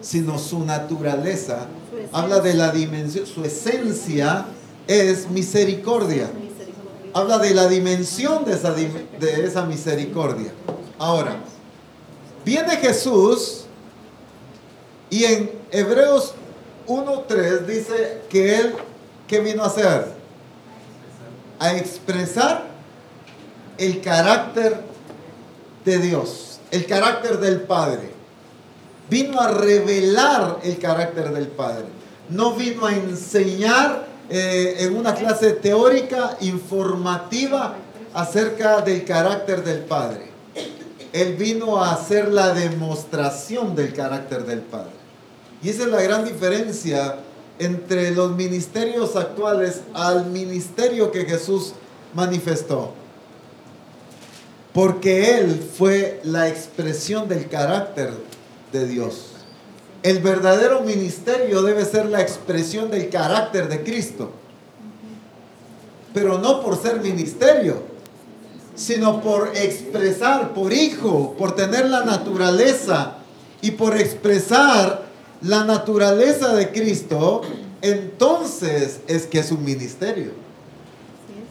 Sino 0.00 0.38
su 0.38 0.64
naturaleza 0.64 1.66
habla 2.12 2.40
de 2.40 2.54
la 2.54 2.72
dimensión, 2.72 3.26
su 3.26 3.44
esencia 3.44 4.46
es 4.86 5.30
misericordia. 5.30 6.30
habla 7.14 7.38
de 7.38 7.54
la 7.54 7.68
dimensión 7.68 8.44
de 8.44 8.54
esa, 8.54 8.72
de 8.72 9.44
esa 9.44 9.66
misericordia. 9.66 10.52
Ahora, 10.98 11.36
viene 12.44 12.76
Jesús 12.78 13.64
y 15.10 15.24
en 15.24 15.50
Hebreos 15.70 16.34
1.3 16.86 17.66
dice 17.66 18.22
que 18.30 18.56
Él, 18.58 18.74
¿qué 19.32 19.40
vino 19.40 19.62
a 19.62 19.68
hacer? 19.68 20.12
A 21.58 21.74
expresar 21.74 22.66
el 23.78 24.02
carácter 24.02 24.82
de 25.86 25.98
Dios, 26.00 26.60
el 26.70 26.84
carácter 26.84 27.38
del 27.38 27.62
Padre. 27.62 28.10
Vino 29.08 29.40
a 29.40 29.48
revelar 29.48 30.58
el 30.62 30.78
carácter 30.78 31.32
del 31.32 31.46
Padre. 31.46 31.86
No 32.28 32.52
vino 32.56 32.84
a 32.84 32.94
enseñar 32.94 34.04
eh, 34.28 34.76
en 34.80 34.94
una 34.94 35.14
clase 35.14 35.52
teórica, 35.52 36.36
informativa, 36.42 37.76
acerca 38.12 38.82
del 38.82 39.02
carácter 39.06 39.64
del 39.64 39.78
Padre. 39.78 40.26
Él 41.14 41.36
vino 41.36 41.82
a 41.82 41.94
hacer 41.94 42.28
la 42.28 42.52
demostración 42.52 43.74
del 43.74 43.94
carácter 43.94 44.44
del 44.44 44.60
Padre. 44.60 44.92
Y 45.62 45.70
esa 45.70 45.84
es 45.84 45.88
la 45.88 46.02
gran 46.02 46.22
diferencia 46.26 47.16
entre 47.64 48.10
los 48.10 48.32
ministerios 48.32 49.16
actuales 49.16 49.82
al 49.94 50.26
ministerio 50.26 51.10
que 51.10 51.24
Jesús 51.24 51.74
manifestó. 52.14 52.92
Porque 54.72 55.38
Él 55.38 55.62
fue 55.76 56.20
la 56.24 56.48
expresión 56.48 57.28
del 57.28 57.48
carácter 57.48 58.12
de 58.72 58.86
Dios. 58.86 59.26
El 60.02 60.18
verdadero 60.20 60.80
ministerio 60.80 61.62
debe 61.62 61.84
ser 61.84 62.06
la 62.06 62.20
expresión 62.20 62.90
del 62.90 63.08
carácter 63.08 63.68
de 63.68 63.82
Cristo. 63.82 64.32
Pero 66.12 66.38
no 66.38 66.62
por 66.62 66.80
ser 66.80 67.00
ministerio, 67.00 67.82
sino 68.74 69.20
por 69.20 69.52
expresar, 69.54 70.54
por 70.54 70.72
hijo, 70.72 71.34
por 71.38 71.54
tener 71.54 71.86
la 71.88 72.04
naturaleza 72.04 73.18
y 73.60 73.72
por 73.72 73.96
expresar 73.96 75.01
la 75.42 75.64
naturaleza 75.64 76.54
de 76.54 76.70
Cristo, 76.70 77.42
entonces 77.80 79.00
es 79.08 79.26
que 79.26 79.40
es 79.40 79.50
un 79.50 79.64
ministerio. 79.64 80.32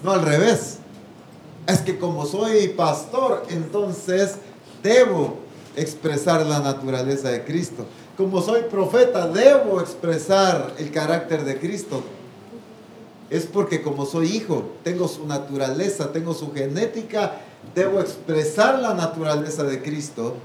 No 0.04 0.12
al 0.12 0.22
revés. 0.22 0.78
Es 1.68 1.80
que 1.80 2.00
como 2.00 2.26
soy 2.26 2.70
pastor, 2.70 3.44
entonces 3.50 4.36
debo 4.82 5.36
expresar 5.76 6.46
la 6.46 6.60
naturaleza 6.60 7.30
de 7.30 7.44
Cristo. 7.44 7.86
Como 8.18 8.42
soy 8.42 8.64
profeta, 8.64 9.28
debo 9.28 9.80
expresar 9.80 10.74
el 10.78 10.92
carácter 10.92 11.44
de 11.44 11.60
Cristo. 11.60 12.04
Es 13.30 13.46
porque 13.46 13.82
como 13.82 14.06
soy 14.06 14.36
hijo, 14.36 14.72
tengo 14.84 15.08
su 15.08 15.26
naturaleza, 15.26 16.12
tengo 16.12 16.34
su 16.34 16.52
genética, 16.52 17.34
debo 17.76 18.02
expresar 18.02 18.80
la 18.80 18.94
naturaleza 18.94 19.64
de 19.64 19.82
Cristo 19.82 20.36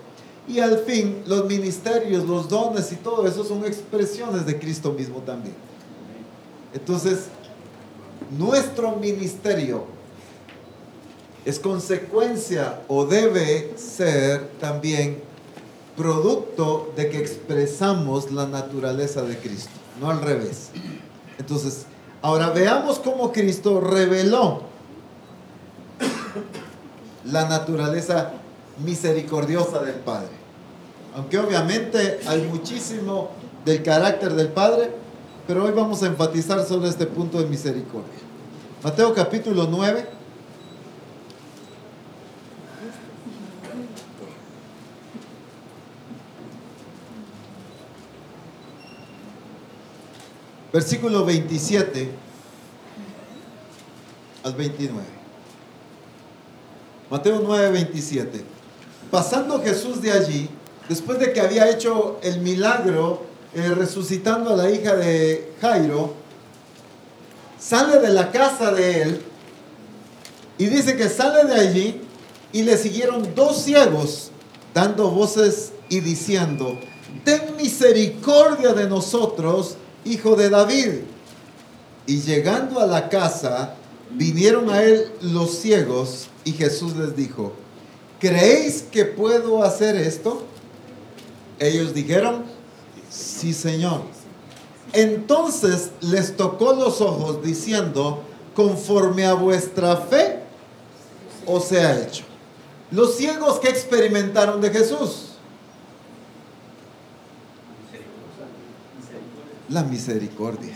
y 0.49 0.61
al 0.61 0.79
fin, 0.79 1.23
los 1.27 1.47
ministerios, 1.47 2.25
los 2.25 2.49
dones 2.49 2.93
y 2.93 2.97
todo 2.97 3.27
eso 3.27 3.45
son 3.45 3.65
expresiones 3.65 4.47
de 4.47 4.59
Cristo 4.59 4.93
mismo 4.93 5.19
también. 5.21 5.55
Entonces, 6.73 7.27
nuestro 8.39 8.97
ministerio 8.97 9.87
es 11.45 11.59
consecuencia 11.59 12.81
o 12.89 13.07
debe 13.07 13.75
ser 13.77 14.49
también 14.61 15.23
producto 15.97 16.93
de 16.97 17.09
que 17.09 17.19
expresamos 17.19 18.31
la 18.31 18.47
naturaleza 18.47 19.23
de 19.23 19.39
Cristo, 19.39 19.71
no 20.01 20.11
al 20.11 20.21
revés. 20.21 20.71
Entonces, 21.39 21.87
ahora 22.23 22.51
veamos 22.51 22.99
cómo 22.99 23.33
Cristo 23.33 23.81
reveló 23.81 24.63
la 27.25 27.49
naturaleza 27.49 28.33
misericordiosa 28.79 29.81
del 29.83 29.97
Padre. 29.97 30.31
Aunque 31.15 31.39
obviamente 31.39 32.21
hay 32.27 32.43
muchísimo 32.43 33.31
del 33.65 33.83
carácter 33.83 34.35
del 34.35 34.49
Padre, 34.49 34.91
pero 35.47 35.65
hoy 35.65 35.73
vamos 35.73 36.03
a 36.03 36.07
enfatizar 36.07 36.65
sobre 36.65 36.89
este 36.89 37.07
punto 37.07 37.39
de 37.39 37.47
misericordia. 37.47 38.21
Mateo 38.83 39.15
capítulo 39.15 39.67
9. 39.71 40.17
Versículo 50.73 51.25
27 51.25 52.11
al 54.45 54.55
29. 54.55 55.07
Mateo 57.11 57.41
9, 57.43 57.71
27. 57.71 58.56
Pasando 59.11 59.63
Jesús 59.63 60.03
de 60.03 60.13
allí, 60.13 60.49
después 60.89 61.19
de 61.19 61.33
que 61.33 61.41
había 61.41 61.71
hecho 61.71 62.19
el 62.23 62.41
milagro 62.41 63.23
eh, 63.55 63.69
resucitando 63.69 64.51
a 64.51 64.57
la 64.57 64.71
hija 64.71 64.97
de 64.97 65.53
Jairo, 65.61 66.15
sale 67.59 67.99
de 67.99 68.09
la 68.09 68.31
casa 68.31 68.73
de 68.73 69.03
él 69.03 69.21
y 70.59 70.67
dice 70.67 70.97
que 70.97 71.09
sale 71.09 71.45
de 71.45 71.61
allí 71.61 72.01
y 72.53 72.63
le 72.63 72.77
siguieron 72.77 73.35
dos 73.35 73.63
ciegos 73.63 74.31
dando 74.75 75.11
voces 75.11 75.73
y 75.89 76.01
diciendo, 76.01 76.79
ten 77.25 77.57
misericordia 77.57 78.73
de 78.75 78.89
nosotros, 78.89 79.77
hijo 80.05 80.37
de 80.37 80.51
David. 80.51 80.91
Y 82.07 82.21
llegando 82.21 82.81
a 82.81 82.87
la 82.87 83.09
casa, 83.09 83.75
vinieron 84.11 84.71
a 84.71 84.83
él 84.83 85.11
los 85.21 85.59
ciegos 85.59 86.29
y 86.45 86.53
Jesús 86.53 86.97
les 86.97 87.17
dijo, 87.17 87.53
¿creéis 88.21 88.83
que 88.83 89.05
puedo 89.05 89.63
hacer 89.63 89.97
esto? 89.97 90.45
Ellos 91.59 91.95
dijeron, 91.95 92.45
sí 93.11 93.53
Señor. 93.53 94.03
Entonces 94.93 95.91
les 96.01 96.37
tocó 96.37 96.73
los 96.73 97.01
ojos 97.01 97.43
diciendo, 97.43 98.23
conforme 98.55 99.27
a 99.27 99.35
vuestra 99.35 99.97
fe 99.97 100.41
os 101.47 101.71
ha 101.73 102.01
hecho. 102.01 102.25
Los 102.91 103.17
ciegos 103.17 103.59
que 103.61 103.69
experimentaron 103.69 104.61
de 104.61 104.71
Jesús. 104.71 105.33
La 109.69 109.83
misericordia. 109.83 110.73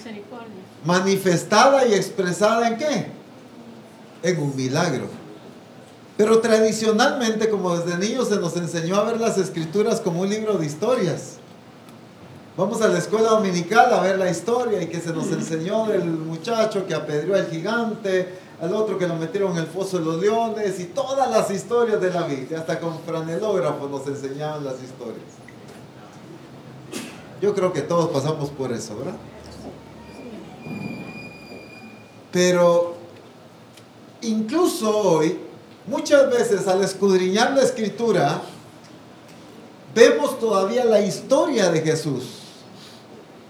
Manifestada 0.84 1.86
y 1.86 1.94
expresada 1.94 2.68
en 2.68 2.76
qué? 2.76 3.06
En 4.22 4.40
un 4.40 4.56
milagro. 4.56 5.19
Pero 6.20 6.38
tradicionalmente, 6.40 7.48
como 7.48 7.74
desde 7.74 7.96
niños 7.96 8.28
se 8.28 8.36
nos 8.36 8.54
enseñó 8.54 8.96
a 8.96 9.04
ver 9.04 9.18
las 9.18 9.38
escrituras 9.38 10.02
como 10.02 10.20
un 10.20 10.28
libro 10.28 10.58
de 10.58 10.66
historias. 10.66 11.38
Vamos 12.58 12.82
a 12.82 12.88
la 12.88 12.98
escuela 12.98 13.30
dominical 13.30 13.90
a 13.90 14.02
ver 14.02 14.18
la 14.18 14.28
historia 14.28 14.82
y 14.82 14.88
que 14.88 15.00
se 15.00 15.14
nos 15.14 15.32
enseñó 15.32 15.86
del 15.86 16.04
muchacho 16.04 16.86
que 16.86 16.92
apedreó 16.92 17.36
al 17.36 17.48
gigante, 17.48 18.34
al 18.60 18.74
otro 18.74 18.98
que 18.98 19.08
lo 19.08 19.14
metieron 19.16 19.52
en 19.52 19.60
el 19.60 19.66
foso 19.66 19.98
de 19.98 20.04
los 20.04 20.20
leones 20.20 20.78
y 20.78 20.84
todas 20.84 21.30
las 21.30 21.50
historias 21.50 21.98
de 22.02 22.10
la 22.10 22.24
Biblia, 22.24 22.58
hasta 22.58 22.78
con 22.78 23.00
franelógrafo 23.00 23.88
nos 23.88 24.06
enseñaban 24.06 24.62
las 24.62 24.74
historias. 24.74 25.24
Yo 27.40 27.54
creo 27.54 27.72
que 27.72 27.80
todos 27.80 28.10
pasamos 28.10 28.50
por 28.50 28.70
eso, 28.72 28.94
¿verdad? 28.98 29.16
Pero 32.30 32.96
incluso 34.20 34.94
hoy 34.98 35.48
Muchas 35.90 36.30
veces 36.30 36.68
al 36.68 36.84
escudriñar 36.84 37.50
la 37.50 37.62
escritura, 37.62 38.40
vemos 39.92 40.38
todavía 40.38 40.84
la 40.84 41.00
historia 41.00 41.68
de 41.68 41.80
Jesús, 41.80 42.26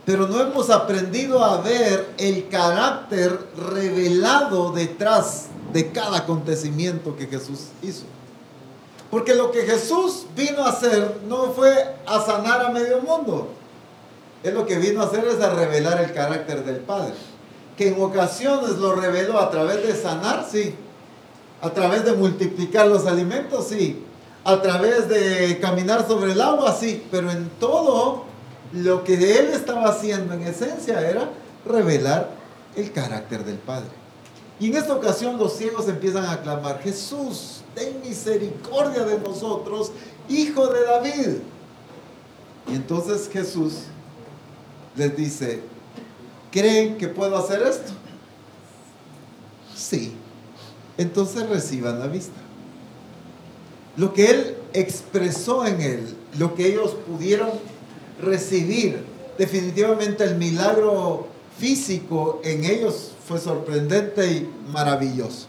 pero 0.06 0.26
no 0.26 0.40
hemos 0.40 0.70
aprendido 0.70 1.44
a 1.44 1.60
ver 1.60 2.14
el 2.16 2.48
carácter 2.48 3.38
revelado 3.74 4.72
detrás 4.72 5.48
de 5.74 5.92
cada 5.92 6.16
acontecimiento 6.16 7.14
que 7.14 7.26
Jesús 7.26 7.66
hizo. 7.82 8.04
Porque 9.10 9.34
lo 9.34 9.52
que 9.52 9.66
Jesús 9.66 10.24
vino 10.34 10.64
a 10.64 10.70
hacer 10.70 11.20
no 11.28 11.52
fue 11.52 11.94
a 12.06 12.22
sanar 12.22 12.64
a 12.64 12.70
medio 12.70 13.02
mundo. 13.02 13.48
Es 14.42 14.54
lo 14.54 14.64
que 14.64 14.78
vino 14.78 15.02
a 15.02 15.04
hacer 15.04 15.26
es 15.26 15.42
a 15.42 15.50
revelar 15.50 16.00
el 16.00 16.14
carácter 16.14 16.64
del 16.64 16.78
Padre. 16.78 17.12
Que 17.76 17.88
en 17.88 18.02
ocasiones 18.02 18.78
lo 18.78 18.94
reveló 18.94 19.38
a 19.38 19.50
través 19.50 19.86
de 19.86 19.94
sanar, 19.94 20.46
sí, 20.50 20.74
a 21.60 21.70
través 21.70 22.04
de 22.04 22.12
multiplicar 22.12 22.86
los 22.86 23.06
alimentos, 23.06 23.68
sí. 23.68 24.04
A 24.44 24.62
través 24.62 25.08
de 25.08 25.58
caminar 25.60 26.06
sobre 26.06 26.32
el 26.32 26.40
agua, 26.40 26.74
sí. 26.78 27.06
Pero 27.10 27.30
en 27.30 27.50
todo, 27.60 28.24
lo 28.72 29.04
que 29.04 29.14
él 29.14 29.48
estaba 29.52 29.88
haciendo 29.88 30.34
en 30.34 30.42
esencia 30.42 31.00
era 31.08 31.30
revelar 31.66 32.30
el 32.76 32.92
carácter 32.92 33.44
del 33.44 33.58
Padre. 33.58 33.90
Y 34.58 34.68
en 34.68 34.76
esta 34.76 34.94
ocasión 34.94 35.38
los 35.38 35.56
ciegos 35.56 35.88
empiezan 35.88 36.26
a 36.26 36.40
clamar, 36.42 36.80
Jesús, 36.82 37.62
ten 37.74 38.00
misericordia 38.02 39.04
de 39.04 39.18
nosotros, 39.18 39.90
hijo 40.28 40.66
de 40.68 40.84
David. 40.84 41.36
Y 42.68 42.74
entonces 42.74 43.28
Jesús 43.32 43.84
les 44.96 45.16
dice, 45.16 45.62
¿creen 46.50 46.98
que 46.98 47.08
puedo 47.08 47.36
hacer 47.38 47.62
esto? 47.62 47.92
Sí, 49.74 50.14
entonces 51.00 51.48
reciban 51.48 51.98
la 51.98 52.06
vista. 52.06 52.38
Lo 53.96 54.12
que 54.12 54.30
Él 54.30 54.56
expresó 54.74 55.66
en 55.66 55.80
Él, 55.80 56.16
lo 56.38 56.54
que 56.54 56.66
ellos 56.66 56.94
pudieron 57.06 57.50
recibir, 58.20 59.02
definitivamente 59.38 60.24
el 60.24 60.36
milagro 60.36 61.26
físico 61.58 62.40
en 62.44 62.64
ellos 62.64 63.12
fue 63.26 63.38
sorprendente 63.38 64.30
y 64.30 64.50
maravilloso. 64.70 65.46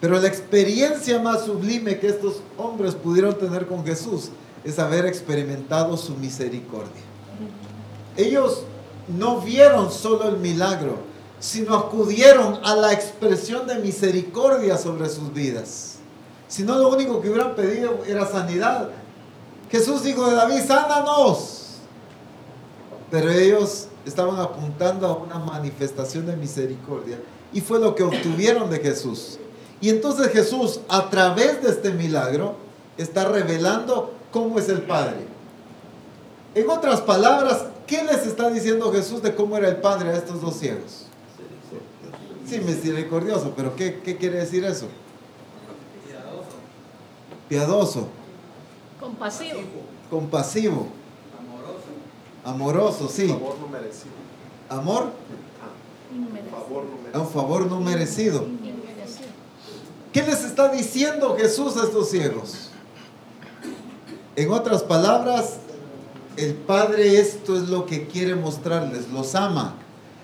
Pero 0.00 0.20
la 0.20 0.28
experiencia 0.28 1.18
más 1.18 1.46
sublime 1.46 1.98
que 1.98 2.08
estos 2.08 2.42
hombres 2.58 2.94
pudieron 2.94 3.38
tener 3.38 3.66
con 3.66 3.84
Jesús 3.84 4.28
es 4.62 4.78
haber 4.78 5.06
experimentado 5.06 5.96
su 5.96 6.14
misericordia. 6.16 7.02
Ellos 8.16 8.64
no 9.08 9.40
vieron 9.40 9.90
solo 9.90 10.28
el 10.28 10.36
milagro, 10.36 11.13
sino 11.44 11.76
acudieron 11.76 12.58
a 12.64 12.74
la 12.74 12.94
expresión 12.94 13.66
de 13.66 13.74
misericordia 13.74 14.78
sobre 14.78 15.10
sus 15.10 15.30
vidas. 15.34 15.96
Si 16.48 16.62
no, 16.62 16.78
lo 16.78 16.88
único 16.88 17.20
que 17.20 17.28
hubieran 17.28 17.54
pedido 17.54 17.98
era 18.06 18.26
sanidad. 18.26 18.88
Jesús 19.70 20.02
dijo 20.02 20.26
de 20.26 20.36
David, 20.36 20.62
sánanos. 20.66 21.80
Pero 23.10 23.30
ellos 23.30 23.88
estaban 24.06 24.40
apuntando 24.40 25.06
a 25.06 25.16
una 25.16 25.38
manifestación 25.38 26.24
de 26.24 26.34
misericordia. 26.34 27.20
Y 27.52 27.60
fue 27.60 27.78
lo 27.78 27.94
que 27.94 28.04
obtuvieron 28.04 28.70
de 28.70 28.78
Jesús. 28.78 29.38
Y 29.82 29.90
entonces 29.90 30.28
Jesús, 30.28 30.80
a 30.88 31.10
través 31.10 31.62
de 31.62 31.68
este 31.68 31.90
milagro, 31.90 32.54
está 32.96 33.28
revelando 33.28 34.14
cómo 34.32 34.58
es 34.58 34.70
el 34.70 34.80
Padre. 34.80 35.26
En 36.54 36.70
otras 36.70 37.02
palabras, 37.02 37.66
¿qué 37.86 38.02
les 38.02 38.26
está 38.26 38.48
diciendo 38.48 38.90
Jesús 38.90 39.22
de 39.22 39.34
cómo 39.34 39.58
era 39.58 39.68
el 39.68 39.76
Padre 39.76 40.08
a 40.08 40.16
estos 40.16 40.40
dos 40.40 40.54
ciegos? 40.54 41.04
Sí, 42.54 42.60
misericordioso, 42.60 43.52
pero 43.56 43.74
¿qué, 43.76 44.00
qué 44.04 44.16
quiere 44.16 44.38
decir 44.38 44.64
eso? 44.64 44.86
Piadoso. 46.06 46.46
Piadoso, 47.48 48.08
Compasivo. 49.00 49.60
compasivo, 50.10 50.86
Amoroso. 51.38 51.84
amoroso, 52.44 53.08
sí. 53.08 53.28
Favor 53.28 53.56
no 53.60 53.68
merecido. 53.68 54.12
Amor 54.68 55.12
Inmerecido. 56.14 56.50
Favor 56.50 56.84
no 56.84 56.92
a 56.92 56.96
merecido. 56.98 57.20
un 57.22 57.28
favor 57.28 57.66
no 57.66 57.80
merecido. 57.80 58.42
Inmerecido. 58.44 59.28
¿Qué 60.12 60.22
les 60.22 60.44
está 60.44 60.68
diciendo 60.70 61.36
Jesús 61.36 61.76
a 61.76 61.84
estos 61.84 62.08
ciegos? 62.10 62.70
En 64.36 64.50
otras 64.50 64.82
palabras, 64.82 65.56
el 66.36 66.54
Padre 66.54 67.18
esto 67.20 67.56
es 67.56 67.68
lo 67.68 67.84
que 67.86 68.06
quiere 68.06 68.34
mostrarles, 68.36 69.08
los 69.10 69.34
ama. 69.34 69.74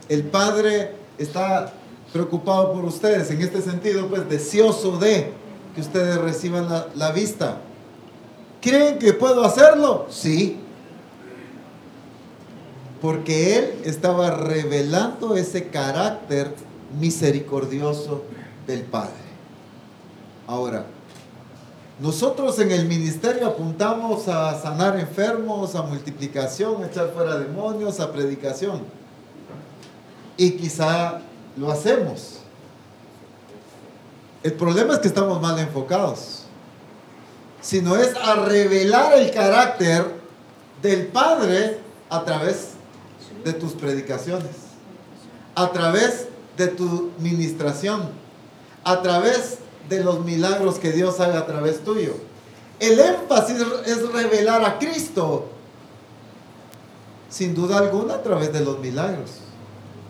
El 0.09 0.25
Padre 0.25 0.95
está 1.19 1.73
preocupado 2.13 2.73
por 2.73 2.85
ustedes, 2.85 3.31
en 3.31 3.41
este 3.41 3.63
sentido, 3.63 4.09
pues 4.09 4.29
deseoso 4.29 4.99
de 4.99 5.33
que 5.75 5.81
ustedes 5.81 6.19
reciban 6.19 6.69
la, 6.69 6.89
la 6.95 7.13
vista. 7.13 7.59
¿Creen 8.61 8.99
que 8.99 9.13
puedo 9.13 9.45
hacerlo? 9.45 10.07
Sí. 10.11 10.59
Porque 13.01 13.57
Él 13.59 13.75
estaba 13.85 14.31
revelando 14.33 15.37
ese 15.37 15.69
carácter 15.69 16.55
misericordioso 16.99 18.25
del 18.67 18.83
Padre. 18.83 19.15
Ahora, 20.47 20.85
nosotros 22.01 22.59
en 22.59 22.71
el 22.71 22.87
ministerio 22.87 23.47
apuntamos 23.47 24.27
a 24.27 24.61
sanar 24.61 24.99
enfermos, 24.99 25.75
a 25.75 25.83
multiplicación, 25.83 26.83
a 26.83 26.87
echar 26.87 27.13
fuera 27.15 27.39
demonios, 27.39 28.01
a 28.01 28.11
predicación. 28.11 28.81
Y 30.37 30.53
quizá 30.53 31.21
lo 31.61 31.71
hacemos. 31.71 32.39
El 34.43 34.55
problema 34.55 34.95
es 34.95 35.01
que 35.01 35.09
estamos 35.09 35.41
mal 35.43 35.59
enfocados. 35.59 36.45
Sino 37.61 37.97
es 37.97 38.17
a 38.17 38.37
revelar 38.37 39.13
el 39.19 39.31
carácter 39.31 40.15
del 40.81 41.09
Padre 41.09 41.79
a 42.09 42.25
través 42.25 42.71
de 43.45 43.53
tus 43.53 43.73
predicaciones, 43.73 44.57
a 45.55 45.71
través 45.71 46.29
de 46.57 46.69
tu 46.69 47.11
ministración, 47.19 48.09
a 48.83 49.03
través 49.03 49.59
de 49.91 50.03
los 50.03 50.25
milagros 50.25 50.79
que 50.79 50.93
Dios 50.93 51.21
haga 51.21 51.41
a 51.41 51.47
través 51.47 51.85
tuyo. 51.85 52.15
El 52.79 52.99
énfasis 52.99 53.59
es 53.85 54.11
revelar 54.11 54.65
a 54.65 54.79
Cristo, 54.79 55.51
sin 57.29 57.55
duda 57.55 57.77
alguna 57.77 58.15
a 58.15 58.23
través 58.23 58.51
de 58.55 58.61
los 58.61 58.79
milagros, 58.79 59.33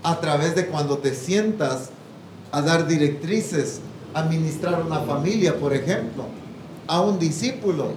a 0.03 0.21
través 0.21 0.55
de 0.55 0.67
cuando 0.67 0.99
te 0.99 1.15
sientas 1.15 1.91
a 2.53 2.63
dar 2.63 2.87
directrices, 2.87 3.81
a 4.15 4.25
una 4.85 5.01
familia, 5.01 5.59
por 5.59 5.73
ejemplo, 5.73 6.25
a 6.87 7.01
un 7.01 7.19
discípulo. 7.19 7.93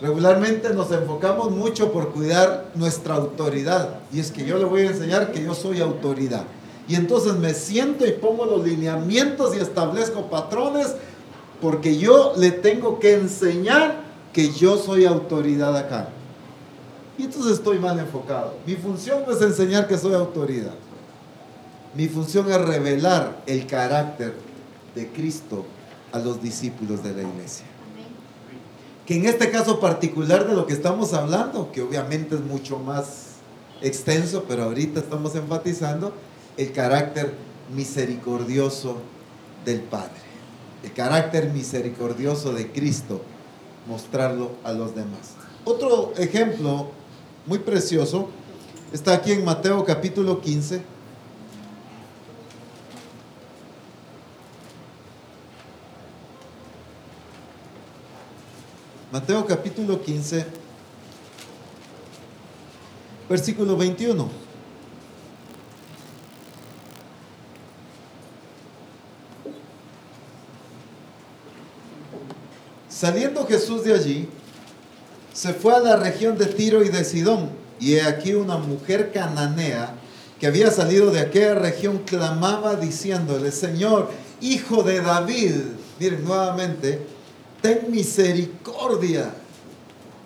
Regularmente 0.00 0.70
nos 0.70 0.90
enfocamos 0.92 1.50
mucho 1.50 1.92
por 1.92 2.10
cuidar 2.10 2.70
nuestra 2.74 3.14
autoridad. 3.14 4.00
Y 4.12 4.20
es 4.20 4.30
que 4.30 4.44
yo 4.44 4.58
le 4.58 4.64
voy 4.64 4.82
a 4.82 4.90
enseñar 4.90 5.32
que 5.32 5.42
yo 5.42 5.54
soy 5.54 5.80
autoridad. 5.80 6.44
Y 6.88 6.94
entonces 6.94 7.34
me 7.34 7.54
siento 7.54 8.06
y 8.06 8.12
pongo 8.12 8.46
los 8.46 8.64
lineamientos 8.64 9.54
y 9.54 9.60
establezco 9.60 10.28
patrones 10.28 10.88
porque 11.60 11.98
yo 11.98 12.32
le 12.36 12.50
tengo 12.50 12.98
que 12.98 13.14
enseñar 13.14 14.00
que 14.32 14.50
yo 14.50 14.76
soy 14.76 15.04
autoridad 15.04 15.76
acá. 15.76 16.08
Y 17.20 17.24
entonces 17.24 17.52
estoy 17.52 17.78
mal 17.78 17.98
enfocado. 17.98 18.54
Mi 18.66 18.76
función 18.76 19.24
no 19.26 19.34
es 19.34 19.42
enseñar 19.42 19.86
que 19.86 19.98
soy 19.98 20.14
autoridad. 20.14 20.72
Mi 21.94 22.08
función 22.08 22.50
es 22.50 22.58
revelar 22.58 23.42
el 23.46 23.66
carácter 23.66 24.34
de 24.94 25.06
Cristo 25.08 25.66
a 26.12 26.18
los 26.18 26.42
discípulos 26.42 27.04
de 27.04 27.12
la 27.12 27.20
iglesia. 27.20 27.66
Que 29.04 29.16
en 29.16 29.26
este 29.26 29.50
caso 29.50 29.80
particular 29.80 30.48
de 30.48 30.54
lo 30.54 30.66
que 30.66 30.72
estamos 30.72 31.12
hablando, 31.12 31.70
que 31.72 31.82
obviamente 31.82 32.36
es 32.36 32.40
mucho 32.40 32.78
más 32.78 33.32
extenso, 33.82 34.46
pero 34.48 34.62
ahorita 34.62 35.00
estamos 35.00 35.34
enfatizando 35.34 36.14
el 36.56 36.72
carácter 36.72 37.34
misericordioso 37.76 38.96
del 39.66 39.82
Padre, 39.82 40.22
el 40.82 40.92
carácter 40.94 41.50
misericordioso 41.50 42.54
de 42.54 42.72
Cristo, 42.72 43.20
mostrarlo 43.86 44.52
a 44.64 44.72
los 44.72 44.94
demás. 44.94 45.34
Otro 45.66 46.14
ejemplo 46.16 46.98
muy 47.46 47.58
precioso 47.58 48.28
está 48.92 49.14
aquí 49.14 49.32
en 49.32 49.44
Mateo 49.44 49.84
capítulo 49.84 50.40
15. 50.40 50.82
Mateo 59.12 59.44
capítulo 59.44 60.00
15, 60.00 60.46
versículo 63.28 63.76
21. 63.76 64.28
Saliendo 72.88 73.44
Jesús 73.46 73.82
de 73.82 73.94
allí, 73.94 74.28
se 75.32 75.54
fue 75.54 75.74
a 75.74 75.80
la 75.80 75.96
región 75.96 76.36
de 76.36 76.46
Tiro 76.46 76.82
y 76.82 76.88
de 76.88 77.04
Sidón, 77.04 77.50
y 77.78 77.94
he 77.94 78.02
aquí 78.02 78.34
una 78.34 78.58
mujer 78.58 79.12
cananea 79.12 79.94
que 80.38 80.46
había 80.46 80.70
salido 80.70 81.10
de 81.10 81.20
aquella 81.20 81.54
región 81.54 81.98
clamaba 81.98 82.76
diciéndole, 82.76 83.52
Señor, 83.52 84.10
hijo 84.40 84.82
de 84.82 85.00
David, 85.00 85.54
miren 85.98 86.24
nuevamente, 86.24 87.06
ten 87.60 87.90
misericordia 87.90 89.34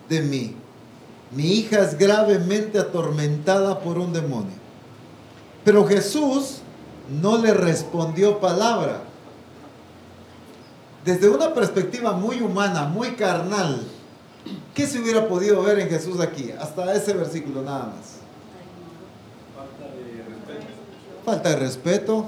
de 0.07 0.21
mí. 0.21 0.55
Mi 1.31 1.51
hija 1.53 1.79
es 1.79 1.97
gravemente 1.97 2.79
atormentada 2.79 3.79
por 3.79 3.97
un 3.97 4.13
demonio. 4.13 4.53
Pero 5.65 5.85
Jesús 5.85 6.59
no 7.21 7.37
le 7.37 7.53
respondió 7.53 8.39
palabra. 8.39 9.01
Desde 11.03 11.27
una 11.27 11.53
perspectiva 11.53 12.13
muy 12.13 12.39
humana, 12.39 12.83
muy 12.83 13.11
carnal, 13.11 13.81
¿qué 14.73 14.87
se 14.87 14.99
hubiera 14.99 15.27
podido 15.27 15.61
ver 15.63 15.79
en 15.79 15.89
Jesús 15.89 16.19
aquí? 16.19 16.51
Hasta 16.51 16.93
ese 16.93 17.13
versículo 17.13 17.61
nada 17.61 17.87
más. 17.87 18.17
Falta 19.55 19.95
de 19.95 20.23
respeto. 20.23 20.67
Falta 21.25 21.49
de 21.49 21.55
respeto, 21.55 22.25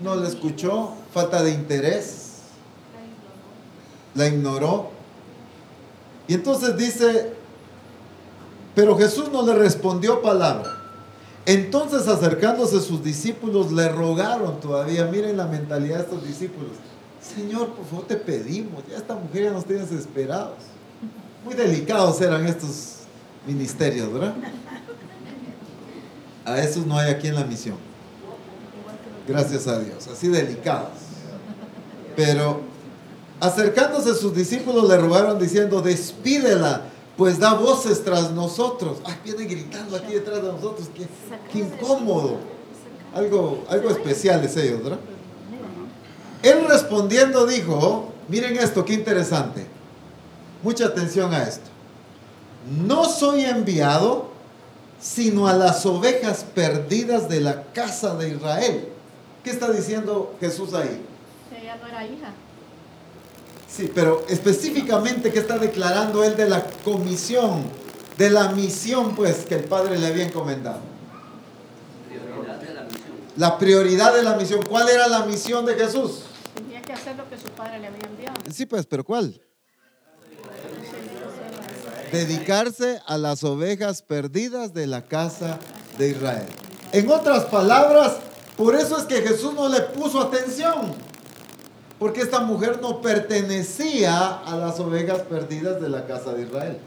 no 0.00 0.16
le 0.16 0.28
escuchó, 0.28 0.94
falta 1.12 1.42
de 1.42 1.50
interés, 1.50 2.38
la 4.14 4.26
ignoró. 4.26 4.90
Y 6.28 6.34
entonces 6.34 6.76
dice, 6.76 7.32
pero 8.74 8.96
Jesús 8.96 9.30
no 9.32 9.42
le 9.44 9.54
respondió 9.54 10.22
palabra. 10.22 10.76
Entonces 11.46 12.06
acercándose 12.06 12.80
sus 12.80 13.02
discípulos 13.02 13.72
le 13.72 13.88
rogaron 13.88 14.60
todavía, 14.60 15.06
miren 15.06 15.36
la 15.36 15.46
mentalidad 15.46 15.96
de 15.96 16.02
estos 16.04 16.24
discípulos. 16.24 16.72
Señor, 17.20 17.68
por 17.70 17.84
favor 17.86 18.06
te 18.06 18.16
pedimos, 18.16 18.82
ya 18.88 18.96
esta 18.96 19.14
mujer 19.14 19.44
ya 19.44 19.50
nos 19.50 19.64
tiene 19.64 19.82
desesperados. 19.82 20.58
Muy 21.44 21.54
delicados 21.54 22.20
eran 22.20 22.46
estos 22.46 22.98
ministerios, 23.46 24.12
¿verdad? 24.12 24.34
A 26.44 26.58
esos 26.60 26.86
no 26.86 26.98
hay 26.98 27.10
aquí 27.10 27.28
en 27.28 27.34
la 27.34 27.44
misión. 27.44 27.76
gracias 29.26 29.66
a 29.66 29.78
Dios, 29.78 30.08
así 30.08 30.28
delicadas. 30.28 30.90
Pero 32.16 32.60
acercándose 33.38 34.14
sus 34.14 34.34
discípulos 34.34 34.88
le 34.88 34.96
rogaron 34.98 35.38
diciendo, 35.38 35.80
despídela, 35.80 36.82
pues 37.16 37.38
da 37.38 37.54
voces 37.54 38.02
tras 38.04 38.32
nosotros. 38.32 38.98
Ay, 39.04 39.14
viene 39.24 39.44
gritando 39.44 39.96
aquí 39.96 40.14
detrás 40.14 40.42
de 40.42 40.48
nosotros, 40.48 40.90
qué, 40.94 41.06
qué 41.52 41.58
incómodo. 41.60 42.38
Algo, 43.14 43.64
algo 43.68 43.90
especial 43.90 44.44
es 44.44 44.56
ellos, 44.56 44.82
¿verdad? 44.82 45.00
Él 46.42 46.64
respondiendo 46.68 47.46
dijo, 47.46 48.12
miren 48.28 48.56
esto, 48.56 48.84
qué 48.84 48.94
interesante. 48.94 49.66
Mucha 50.62 50.86
atención 50.86 51.32
a 51.32 51.42
esto. 51.44 51.68
No 52.86 53.04
soy 53.06 53.44
enviado 53.44 54.30
sino 55.00 55.48
a 55.48 55.54
las 55.54 55.86
ovejas 55.86 56.44
perdidas 56.54 57.28
de 57.28 57.40
la 57.40 57.64
casa 57.72 58.14
de 58.16 58.30
Israel. 58.30 58.88
¿Qué 59.42 59.50
está 59.50 59.70
diciendo 59.70 60.34
Jesús 60.40 60.74
ahí? 60.74 61.00
Ella 61.58 61.76
no 61.80 61.88
era 61.88 62.04
hija. 62.04 62.32
Sí, 63.66 63.90
pero 63.94 64.24
específicamente, 64.28 65.32
¿qué 65.32 65.38
está 65.38 65.56
declarando 65.56 66.22
él 66.22 66.36
de 66.36 66.48
la 66.48 66.64
comisión, 66.84 67.62
de 68.18 68.28
la 68.28 68.50
misión, 68.50 69.14
pues, 69.14 69.46
que 69.46 69.54
el 69.54 69.64
Padre 69.64 69.98
le 69.98 70.08
había 70.08 70.26
encomendado? 70.26 70.80
Prioridad 72.08 72.58
de 72.60 72.74
la 72.74 72.82
misión. 72.82 73.12
La 73.36 73.58
prioridad 73.58 74.14
de 74.14 74.22
la 74.22 74.36
misión. 74.36 74.60
¿Cuál 74.68 74.88
era 74.90 75.08
la 75.08 75.24
misión 75.24 75.64
de 75.64 75.74
Jesús? 75.76 76.24
Tenía 76.54 76.82
que 76.82 76.92
hacer 76.92 77.16
lo 77.16 77.28
que 77.30 77.38
su 77.38 77.46
padre 77.56 77.78
le 77.78 77.86
había 77.86 78.06
enviado. 78.06 78.34
Sí, 78.52 78.66
pues, 78.66 78.84
pero 78.84 79.02
¿cuál? 79.04 79.40
Dedicarse 82.12 83.00
a 83.06 83.18
las 83.18 83.44
ovejas 83.44 84.02
perdidas 84.02 84.74
de 84.74 84.86
la 84.86 85.06
casa 85.06 85.58
de 85.98 86.10
Israel. 86.10 86.46
En 86.92 87.08
otras 87.10 87.44
palabras, 87.44 88.16
por 88.56 88.74
eso 88.74 88.98
es 88.98 89.04
que 89.04 89.22
Jesús 89.22 89.54
no 89.54 89.68
le 89.68 89.80
puso 89.80 90.20
atención. 90.20 90.92
Porque 91.98 92.22
esta 92.22 92.40
mujer 92.40 92.80
no 92.80 93.00
pertenecía 93.00 94.38
a 94.38 94.56
las 94.56 94.80
ovejas 94.80 95.20
perdidas 95.22 95.80
de 95.80 95.88
la 95.88 96.06
casa 96.06 96.32
de 96.32 96.42
Israel. 96.42 96.78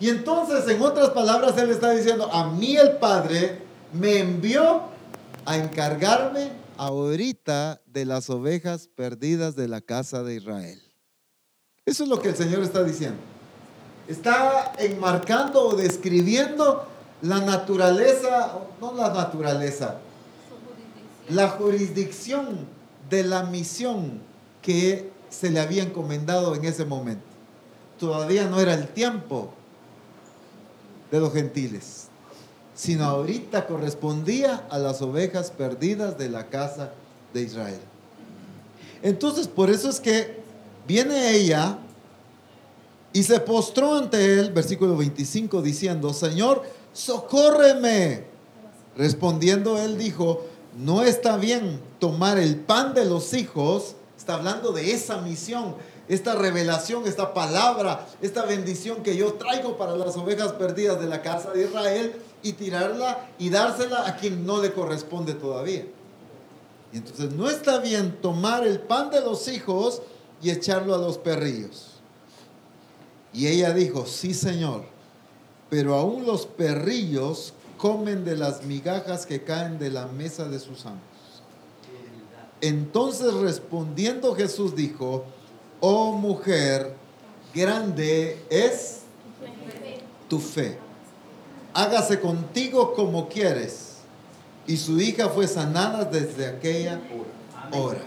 Y 0.00 0.08
entonces, 0.08 0.66
en 0.68 0.82
otras 0.82 1.10
palabras, 1.10 1.56
él 1.58 1.70
está 1.70 1.90
diciendo, 1.90 2.30
a 2.32 2.50
mí 2.50 2.76
el 2.76 2.96
Padre 2.96 3.62
me 3.92 4.18
envió 4.18 4.82
a 5.44 5.56
encargarme 5.56 6.50
ahorita 6.76 7.80
de 7.86 8.04
las 8.04 8.28
ovejas 8.28 8.88
perdidas 8.88 9.56
de 9.56 9.68
la 9.68 9.80
casa 9.80 10.22
de 10.22 10.34
Israel. 10.34 10.82
Eso 11.84 12.02
es 12.02 12.08
lo 12.08 12.20
que 12.20 12.30
el 12.30 12.36
Señor 12.36 12.62
está 12.62 12.82
diciendo. 12.82 13.18
Está 14.08 14.72
enmarcando 14.78 15.68
o 15.68 15.76
describiendo 15.76 16.86
la 17.22 17.40
naturaleza, 17.40 18.58
no 18.80 18.94
la 18.94 19.12
naturaleza, 19.12 19.98
la 21.28 21.48
jurisdicción 21.48 22.66
de 23.10 23.24
la 23.24 23.44
misión 23.44 24.20
que 24.62 25.10
se 25.30 25.50
le 25.50 25.60
había 25.60 25.82
encomendado 25.82 26.54
en 26.54 26.64
ese 26.64 26.84
momento. 26.84 27.24
Todavía 27.98 28.46
no 28.46 28.60
era 28.60 28.74
el 28.74 28.88
tiempo 28.88 29.50
de 31.10 31.20
los 31.20 31.32
gentiles, 31.32 32.08
sino 32.74 33.04
ahorita 33.04 33.66
correspondía 33.66 34.66
a 34.70 34.78
las 34.78 35.02
ovejas 35.02 35.50
perdidas 35.50 36.18
de 36.18 36.28
la 36.28 36.46
casa 36.46 36.92
de 37.32 37.42
Israel. 37.42 37.80
Entonces, 39.02 39.48
por 39.48 39.70
eso 39.70 39.88
es 39.88 40.00
que 40.00 40.40
viene 40.86 41.30
ella 41.32 41.78
y 43.16 43.22
se 43.22 43.40
postró 43.40 43.94
ante 43.94 44.38
él, 44.38 44.52
versículo 44.52 44.94
25, 44.94 45.62
diciendo, 45.62 46.12
Señor, 46.12 46.64
socórreme. 46.92 48.24
Respondiendo 48.94 49.78
él 49.78 49.96
dijo, 49.96 50.44
no 50.76 51.02
está 51.02 51.38
bien 51.38 51.80
tomar 51.98 52.36
el 52.36 52.56
pan 52.56 52.92
de 52.92 53.06
los 53.06 53.32
hijos, 53.32 53.94
está 54.18 54.34
hablando 54.34 54.70
de 54.70 54.92
esa 54.92 55.22
misión, 55.22 55.76
esta 56.08 56.34
revelación, 56.34 57.06
esta 57.06 57.32
palabra, 57.32 58.06
esta 58.20 58.44
bendición 58.44 59.02
que 59.02 59.16
yo 59.16 59.32
traigo 59.32 59.78
para 59.78 59.96
las 59.96 60.14
ovejas 60.18 60.52
perdidas 60.52 61.00
de 61.00 61.06
la 61.06 61.22
casa 61.22 61.52
de 61.52 61.64
Israel 61.64 62.16
y 62.42 62.52
tirarla 62.52 63.30
y 63.38 63.48
dársela 63.48 64.06
a 64.06 64.18
quien 64.18 64.44
no 64.44 64.60
le 64.60 64.74
corresponde 64.74 65.32
todavía. 65.32 65.86
Y 66.92 66.98
entonces 66.98 67.32
no 67.32 67.48
está 67.48 67.78
bien 67.78 68.18
tomar 68.20 68.66
el 68.66 68.78
pan 68.78 69.08
de 69.08 69.22
los 69.22 69.48
hijos 69.48 70.02
y 70.42 70.50
echarlo 70.50 70.94
a 70.94 70.98
los 70.98 71.16
perrillos. 71.16 71.95
Y 73.36 73.48
ella 73.48 73.74
dijo, 73.74 74.06
sí 74.06 74.32
Señor, 74.32 74.84
pero 75.68 75.94
aún 75.94 76.24
los 76.24 76.46
perrillos 76.46 77.52
comen 77.76 78.24
de 78.24 78.34
las 78.34 78.64
migajas 78.64 79.26
que 79.26 79.42
caen 79.42 79.78
de 79.78 79.90
la 79.90 80.06
mesa 80.06 80.48
de 80.48 80.58
sus 80.58 80.86
amos. 80.86 81.02
Entonces 82.62 83.34
respondiendo 83.34 84.34
Jesús 84.34 84.74
dijo, 84.74 85.26
oh 85.80 86.12
mujer, 86.12 86.94
grande 87.54 88.42
es 88.48 89.00
tu 90.30 90.38
fe. 90.38 90.78
Hágase 91.74 92.18
contigo 92.18 92.94
como 92.94 93.28
quieres. 93.28 93.96
Y 94.66 94.78
su 94.78 94.98
hija 94.98 95.28
fue 95.28 95.46
sanada 95.46 96.06
desde 96.06 96.46
aquella 96.46 96.98
hora. 97.70 98.00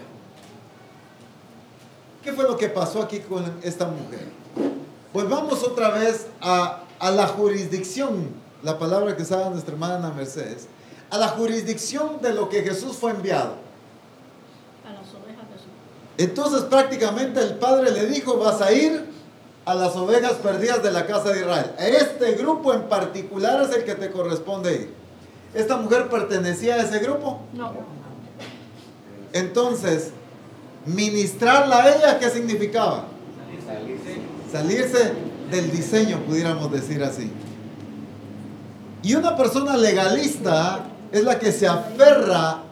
¿Qué 2.24 2.32
fue 2.32 2.42
lo 2.42 2.56
que 2.56 2.68
pasó 2.68 3.00
aquí 3.00 3.20
con 3.20 3.60
esta 3.62 3.86
mujer? 3.86 4.40
Volvamos 5.12 5.64
otra 5.64 5.90
vez 5.90 6.26
a, 6.40 6.84
a 6.98 7.10
la 7.10 7.26
jurisdicción, 7.26 8.28
la 8.62 8.78
palabra 8.78 9.16
que 9.16 9.22
usaba 9.22 9.50
nuestra 9.50 9.72
hermana 9.72 10.10
Mercedes, 10.10 10.68
a 11.10 11.18
la 11.18 11.28
jurisdicción 11.28 12.20
de 12.22 12.32
lo 12.32 12.48
que 12.48 12.62
Jesús 12.62 12.96
fue 12.96 13.10
enviado. 13.10 13.54
A 14.86 14.92
las 14.92 15.08
ovejas 15.14 15.48
de 15.50 15.58
su 15.58 16.22
Entonces 16.22 16.62
prácticamente 16.62 17.40
el 17.40 17.54
Padre 17.54 17.90
le 17.90 18.06
dijo, 18.06 18.38
vas 18.38 18.60
a 18.60 18.72
ir 18.72 19.10
a 19.64 19.74
las 19.74 19.96
ovejas 19.96 20.34
perdidas 20.34 20.82
de 20.82 20.92
la 20.92 21.06
casa 21.06 21.30
de 21.30 21.40
Israel. 21.40 21.72
Este 21.78 22.32
grupo 22.32 22.72
en 22.72 22.82
particular 22.88 23.62
es 23.62 23.74
el 23.74 23.84
que 23.84 23.94
te 23.94 24.10
corresponde 24.10 24.74
ir. 24.74 24.94
¿Esta 25.54 25.76
mujer 25.76 26.08
pertenecía 26.08 26.76
a 26.76 26.82
ese 26.82 27.00
grupo? 27.00 27.40
No. 27.52 27.72
Entonces, 29.32 30.12
ministrarla 30.86 31.82
a 31.82 31.96
ella, 31.96 32.18
¿qué 32.18 32.30
significaba? 32.30 33.04
Salirse 34.50 35.12
del 35.50 35.70
diseño, 35.70 36.18
pudiéramos 36.26 36.70
decir 36.72 37.02
así. 37.02 37.30
Y 39.02 39.14
una 39.14 39.36
persona 39.36 39.76
legalista 39.76 40.86
es 41.12 41.24
la 41.24 41.38
que 41.38 41.52
se 41.52 41.66
aferra 41.66 42.62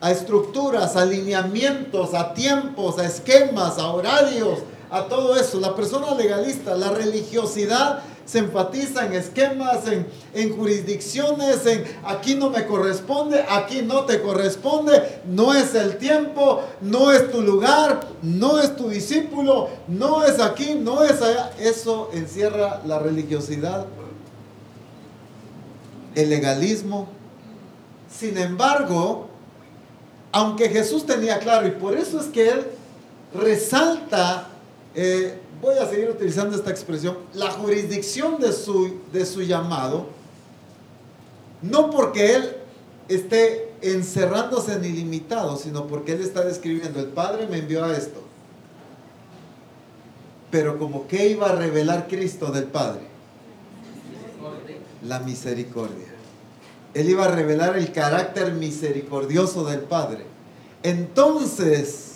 a 0.00 0.10
estructuras, 0.10 0.96
a 0.96 1.02
alineamientos, 1.02 2.14
a 2.14 2.34
tiempos, 2.34 2.98
a 2.98 3.06
esquemas, 3.06 3.78
a 3.78 3.88
horarios, 3.88 4.60
a 4.90 5.04
todo 5.04 5.36
eso. 5.36 5.60
La 5.60 5.74
persona 5.74 6.14
legalista, 6.14 6.74
la 6.74 6.90
religiosidad 6.90 8.02
se 8.24 8.38
enfatiza 8.38 9.06
en 9.06 9.14
esquemas, 9.14 9.86
en, 9.86 10.06
en, 10.34 10.56
jurisdicciones, 10.56 11.66
en 11.66 11.84
aquí 12.04 12.34
no 12.34 12.50
me 12.50 12.66
corresponde, 12.66 13.44
aquí 13.48 13.82
no 13.82 14.04
te 14.04 14.22
corresponde, 14.22 15.20
no 15.26 15.54
es 15.54 15.74
el 15.74 15.98
tiempo, 15.98 16.62
no 16.80 17.12
es 17.12 17.30
tu 17.30 17.42
lugar, 17.42 18.00
no 18.22 18.58
es 18.60 18.76
tu 18.76 18.88
discípulo, 18.88 19.68
no 19.88 20.24
es 20.24 20.40
aquí, 20.40 20.74
no 20.74 21.02
es 21.02 21.20
allá. 21.20 21.52
Eso 21.58 22.10
encierra 22.12 22.80
la 22.86 22.98
religiosidad, 22.98 23.86
el 26.14 26.30
legalismo. 26.30 27.08
Sin 28.10 28.38
embargo, 28.38 29.28
aunque 30.32 30.68
Jesús 30.70 31.04
tenía 31.04 31.38
claro, 31.38 31.66
y 31.66 31.72
por 31.72 31.96
eso 31.96 32.20
es 32.20 32.26
que 32.26 32.48
él 32.48 32.66
resalta 33.34 34.48
eh, 34.94 35.38
voy 35.62 35.78
a 35.78 35.88
seguir 35.88 36.10
utilizando 36.10 36.56
esta 36.56 36.70
expresión, 36.70 37.16
la 37.34 37.50
jurisdicción 37.52 38.40
de 38.40 38.52
su, 38.52 38.98
de 39.12 39.24
su 39.24 39.42
llamado, 39.42 40.06
no 41.62 41.88
porque 41.88 42.34
Él 42.34 42.56
esté 43.08 43.72
encerrándose 43.80 44.74
en 44.74 44.84
ilimitado, 44.84 45.56
sino 45.56 45.86
porque 45.86 46.12
Él 46.12 46.20
está 46.20 46.42
describiendo, 46.42 46.98
el 46.98 47.06
Padre 47.06 47.46
me 47.46 47.58
envió 47.58 47.84
a 47.84 47.96
esto. 47.96 48.20
Pero 50.50 50.78
como 50.78 51.06
que 51.06 51.28
iba 51.28 51.48
a 51.48 51.54
revelar 51.54 52.08
Cristo 52.08 52.50
del 52.50 52.64
Padre? 52.64 53.02
La 55.02 55.20
misericordia. 55.20 56.08
Él 56.92 57.08
iba 57.08 57.24
a 57.24 57.28
revelar 57.28 57.78
el 57.78 57.92
carácter 57.92 58.52
misericordioso 58.52 59.64
del 59.64 59.80
Padre. 59.80 60.26
Entonces, 60.82 62.11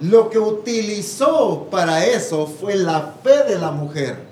lo 0.00 0.30
que 0.30 0.38
utilizó 0.38 1.68
para 1.70 2.04
eso 2.06 2.46
fue 2.46 2.76
la 2.76 3.14
fe 3.22 3.44
de 3.44 3.58
la 3.58 3.70
mujer. 3.70 4.26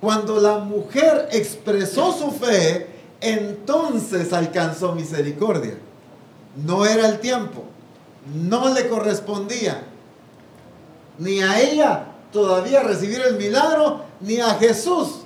Cuando 0.00 0.40
la 0.40 0.58
mujer 0.58 1.28
expresó 1.32 2.12
su 2.12 2.30
fe, 2.30 2.88
entonces 3.20 4.32
alcanzó 4.32 4.94
misericordia. 4.94 5.78
No 6.64 6.84
era 6.84 7.08
el 7.08 7.20
tiempo, 7.20 7.64
no 8.34 8.72
le 8.72 8.88
correspondía 8.88 9.82
ni 11.18 11.40
a 11.40 11.60
ella 11.60 12.06
todavía 12.32 12.82
recibir 12.82 13.20
el 13.20 13.36
milagro, 13.36 14.02
ni 14.20 14.40
a 14.40 14.54
Jesús 14.54 15.20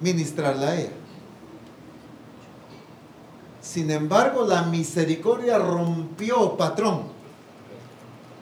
ministrarla 0.00 0.68
a 0.68 0.80
ella. 0.80 0.92
Sin 3.60 3.90
embargo, 3.90 4.46
la 4.46 4.62
misericordia 4.62 5.58
rompió 5.58 6.56
patrón. 6.56 7.19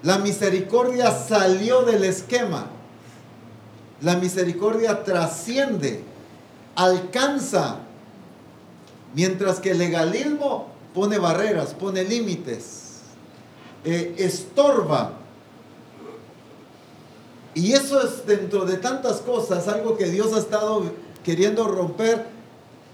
La 0.03 0.19
misericordia 0.19 1.11
salió 1.11 1.83
del 1.83 2.05
esquema. 2.05 2.67
La 4.01 4.17
misericordia 4.17 5.03
trasciende, 5.03 6.05
alcanza, 6.77 7.79
mientras 9.15 9.59
que 9.59 9.73
el 9.73 9.79
legalismo 9.79 10.69
pone 10.95 11.19
barreras, 11.19 11.75
pone 11.75 12.05
límites, 12.05 13.01
eh, 13.85 14.15
estorba. 14.19 15.15
Y 17.55 17.73
eso 17.73 18.01
es 18.01 18.25
dentro 18.25 18.65
de 18.65 18.77
tantas 18.77 19.17
cosas, 19.17 19.67
algo 19.67 19.97
que 19.97 20.07
Dios 20.07 20.33
ha 20.33 20.39
estado 20.39 20.93
queriendo 21.25 21.67
romper 21.67 22.27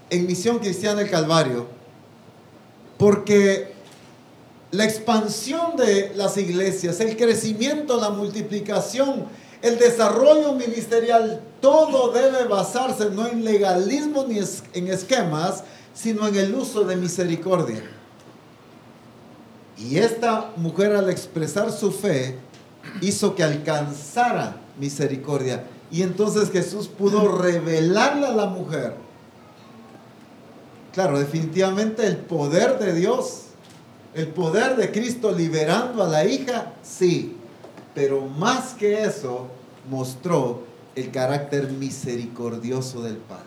en 0.09 0.25
Misión 0.25 0.57
Cristiana 0.57 1.01
del 1.01 1.11
Calvario. 1.11 1.67
Porque 2.97 3.74
la 4.71 4.85
expansión 4.85 5.75
de 5.75 6.13
las 6.15 6.37
iglesias, 6.37 6.99
el 6.99 7.15
crecimiento, 7.15 7.99
la 7.99 8.09
multiplicación, 8.09 9.25
el 9.61 9.79
desarrollo 9.79 10.53
ministerial, 10.53 11.41
todo 11.61 12.11
debe 12.11 12.45
basarse 12.45 13.09
no 13.09 13.27
en 13.27 13.43
legalismo 13.43 14.25
ni 14.27 14.39
en 14.73 14.87
esquemas, 14.87 15.63
sino 15.93 16.27
en 16.27 16.35
el 16.35 16.53
uso 16.53 16.83
de 16.83 16.95
misericordia. 16.95 17.83
Y 19.77 19.97
esta 19.97 20.51
mujer 20.57 20.95
al 20.95 21.09
expresar 21.09 21.71
su 21.71 21.91
fe 21.91 22.37
hizo 23.01 23.35
que 23.35 23.43
alcanzara 23.43 24.57
misericordia. 24.79 25.63
Y 25.91 26.01
entonces 26.01 26.51
Jesús 26.51 26.87
pudo 26.87 27.37
revelarle 27.37 28.27
a 28.27 28.33
la 28.33 28.45
mujer 28.47 29.05
Claro, 30.95 31.19
definitivamente 31.19 32.07
el 32.07 32.15
poder 32.15 32.79
de 32.79 32.93
Dios, 32.93 33.44
el 34.15 34.27
poder 34.27 34.75
de 34.77 34.91
Cristo 34.91 35.31
liberando 35.31 36.03
a 36.03 36.07
la 36.07 36.25
hija, 36.25 36.73
sí. 36.81 37.35
Pero 37.93 38.21
más 38.21 38.73
que 38.73 39.03
eso, 39.03 39.47
mostró 39.89 40.63
el 40.95 41.11
carácter 41.11 41.71
misericordioso 41.71 43.01
del 43.01 43.17
Padre. 43.17 43.43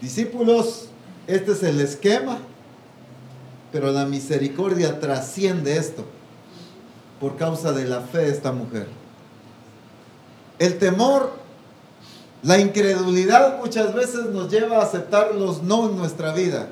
Discípulos, 0.00 0.88
este 1.26 1.52
es 1.52 1.62
el 1.64 1.80
esquema, 1.80 2.38
pero 3.72 3.90
la 3.90 4.06
misericordia 4.06 5.00
trasciende 5.00 5.76
esto 5.76 6.04
por 7.20 7.36
causa 7.36 7.72
de 7.72 7.84
la 7.84 8.00
fe 8.00 8.18
de 8.18 8.30
esta 8.30 8.52
mujer. 8.52 8.86
El 10.60 10.78
temor 10.78 11.32
la 12.42 12.58
incredulidad 12.58 13.58
muchas 13.58 13.94
veces 13.94 14.26
nos 14.26 14.50
lleva 14.50 14.78
a 14.78 14.82
aceptar 14.82 15.34
los 15.34 15.62
no 15.62 15.88
en 15.88 15.96
nuestra 15.96 16.32
vida. 16.32 16.68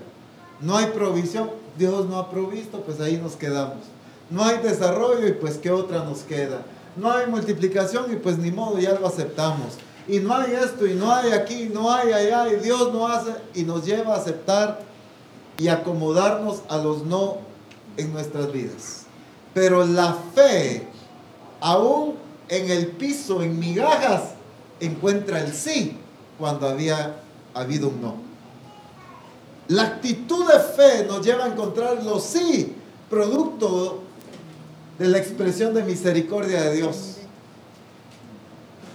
No 0.61 0.77
hay 0.77 0.87
provisión, 0.87 1.51
Dios 1.79 2.07
no 2.07 2.19
ha 2.19 2.31
provisto, 2.31 2.81
pues 2.81 3.01
ahí 3.01 3.19
nos 3.19 3.37
quedamos. 3.37 3.85
No 4.31 4.45
hay 4.45 4.59
desarrollo 4.59 5.27
y 5.29 5.33
pues 5.33 5.59
qué 5.59 5.71
otra 5.71 6.05
nos 6.05 6.21
queda. 6.21 6.62
No 6.97 7.12
hay 7.12 7.27
multiplicación 7.27 8.12
y 8.12 8.16
pues 8.16 8.38
ni 8.38 8.51
modo, 8.51 8.79
ya 8.79 8.99
lo 8.99 9.07
aceptamos. 9.07 9.75
Y 10.09 10.21
no 10.21 10.35
hay 10.35 10.53
esto 10.53 10.87
y 10.87 10.95
no 10.95 11.12
hay 11.12 11.33
aquí, 11.33 11.71
no 11.73 11.92
hay 11.92 12.12
allá 12.12 12.49
y 12.53 12.57
Dios 12.57 12.92
no 12.92 13.07
hace 13.09 13.33
y 13.55 13.64
nos 13.64 13.85
lleva 13.85 14.14
a 14.14 14.19
aceptar 14.19 14.81
y 15.59 15.69
acomodarnos 15.69 16.62
a 16.69 16.79
los 16.79 17.05
no 17.05 17.38
en 17.97 18.12
nuestras 18.12 18.53
vidas. 18.53 19.05
Pero 19.53 19.85
la 19.85 20.16
fe, 20.35 20.87
aún 21.61 22.14
en 22.49 22.71
el 22.71 22.88
piso, 22.88 23.42
en 23.42 23.59
migajas, 23.59 24.31
encuentra 24.81 25.40
el 25.40 25.53
sí 25.53 25.97
cuando 26.38 26.69
había 26.69 27.16
habido 27.55 27.88
un 27.88 28.01
no. 28.01 28.26
La 29.69 29.83
actitud 29.83 30.47
de 30.47 30.61
fe 30.61 31.07
nos 31.07 31.25
lleva 31.25 31.45
a 31.45 31.49
encontrar 31.49 32.03
los 32.05 32.23
sí, 32.23 32.75
producto 33.11 34.01
de 34.99 35.09
la 35.09 35.19
expresión 35.19 35.75
de 35.75 35.83
misericordia 35.83 36.63
de 36.63 36.77
Dios. 36.77 37.17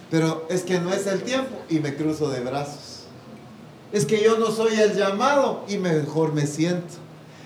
Pero 0.10 0.46
es 0.50 0.64
que 0.64 0.80
no 0.80 0.94
es 0.94 1.08
el 1.08 1.24
tiempo 1.24 1.58
y 1.70 1.80
me 1.80 1.96
cruzo 1.96 2.30
de 2.30 2.42
brazos. 2.42 3.04
Es 3.92 4.06
que 4.06 4.24
yo 4.24 4.38
no 4.38 4.52
soy 4.52 4.76
el 4.76 4.96
llamado 4.96 5.64
y 5.68 5.78
mejor 5.78 6.34
me 6.34 6.48
siento. 6.48 6.96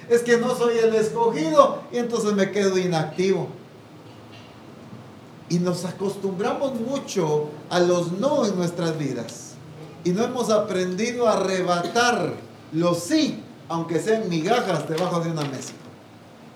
Es 0.10 0.22
que 0.22 0.38
no 0.38 0.56
soy 0.56 0.78
el 0.78 0.94
escogido 0.94 1.82
y 1.92 1.98
entonces 1.98 2.34
me 2.34 2.52
quedo 2.52 2.78
inactivo. 2.78 3.48
Y 5.50 5.60
nos 5.60 5.86
acostumbramos 5.86 6.80
mucho 6.80 7.50
a 7.70 7.80
los 7.80 8.12
no 8.14 8.46
en 8.46 8.56
nuestras 8.56 8.98
vidas. 8.98 9.54
Y 10.04 10.12
no 10.12 10.24
hemos 10.24 10.52
aprendido 10.52 11.28
a 11.28 11.34
arrebatar 11.34 12.34
los 12.72 13.04
sí, 13.04 13.44
aunque 13.70 14.00
sean 14.00 14.30
migajas 14.30 14.88
debajo 14.88 15.20
de 15.20 15.32
una 15.32 15.44
mesa. 15.44 15.74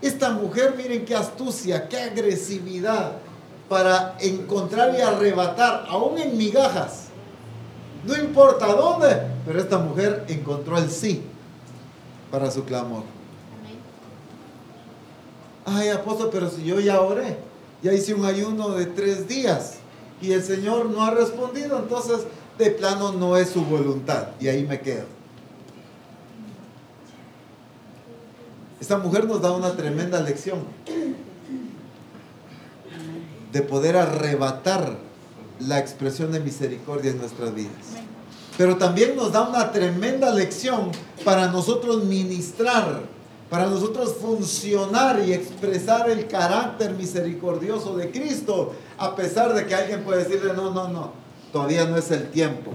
Esta 0.01 0.31
mujer, 0.31 0.75
miren 0.77 1.05
qué 1.05 1.15
astucia, 1.15 1.87
qué 1.87 2.01
agresividad 2.01 3.13
para 3.67 4.15
encontrar 4.19 4.95
y 4.97 5.01
arrebatar, 5.01 5.85
aún 5.89 6.17
en 6.17 6.37
migajas. 6.37 7.05
No 8.05 8.15
importa 8.15 8.67
dónde, 8.67 9.23
pero 9.45 9.59
esta 9.59 9.77
mujer 9.77 10.25
encontró 10.29 10.77
el 10.77 10.89
sí 10.89 11.21
para 12.31 12.49
su 12.49 12.63
clamor. 12.63 13.03
Ay, 15.65 15.89
apóstol, 15.89 16.29
pero 16.31 16.49
si 16.49 16.63
yo 16.63 16.79
ya 16.79 17.01
oré 17.01 17.49
ya 17.81 17.93
hice 17.93 18.13
un 18.13 18.25
ayuno 18.25 18.69
de 18.69 18.85
tres 18.85 19.27
días 19.27 19.75
y 20.21 20.33
el 20.33 20.43
Señor 20.43 20.87
no 20.87 21.03
ha 21.03 21.11
respondido, 21.11 21.77
entonces 21.79 22.25
de 22.57 22.71
plano 22.71 23.13
no 23.13 23.37
es 23.37 23.49
su 23.49 23.63
voluntad 23.63 24.29
y 24.39 24.47
ahí 24.47 24.63
me 24.63 24.81
quedo. 24.81 25.05
Esta 28.79 28.97
mujer 28.97 29.25
nos 29.25 29.41
da 29.41 29.51
una 29.51 29.75
tremenda 29.75 30.21
lección 30.21 30.59
de 33.51 33.61
poder 33.61 33.97
arrebatar 33.97 34.97
la 35.59 35.79
expresión 35.79 36.31
de 36.31 36.39
misericordia 36.39 37.11
en 37.11 37.17
nuestras 37.17 37.53
vidas. 37.53 37.73
Pero 38.57 38.77
también 38.77 39.15
nos 39.15 39.31
da 39.31 39.47
una 39.47 39.71
tremenda 39.71 40.31
lección 40.31 40.91
para 41.23 41.47
nosotros 41.47 42.03
ministrar 42.03 43.01
para 43.49 43.65
nosotros 43.65 44.15
funcionar 44.21 45.23
y 45.25 45.33
expresar 45.33 46.09
el 46.09 46.27
carácter 46.27 46.93
misericordioso 46.93 47.97
de 47.97 48.11
Cristo, 48.11 48.73
a 48.97 49.15
pesar 49.15 49.53
de 49.55 49.65
que 49.65 49.73
alguien 49.73 50.03
puede 50.03 50.23
decirle, 50.23 50.53
no, 50.53 50.71
no, 50.71 50.87
no, 50.87 51.11
todavía 51.51 51.85
no 51.85 51.97
es 51.97 52.11
el 52.11 52.29
tiempo. 52.29 52.71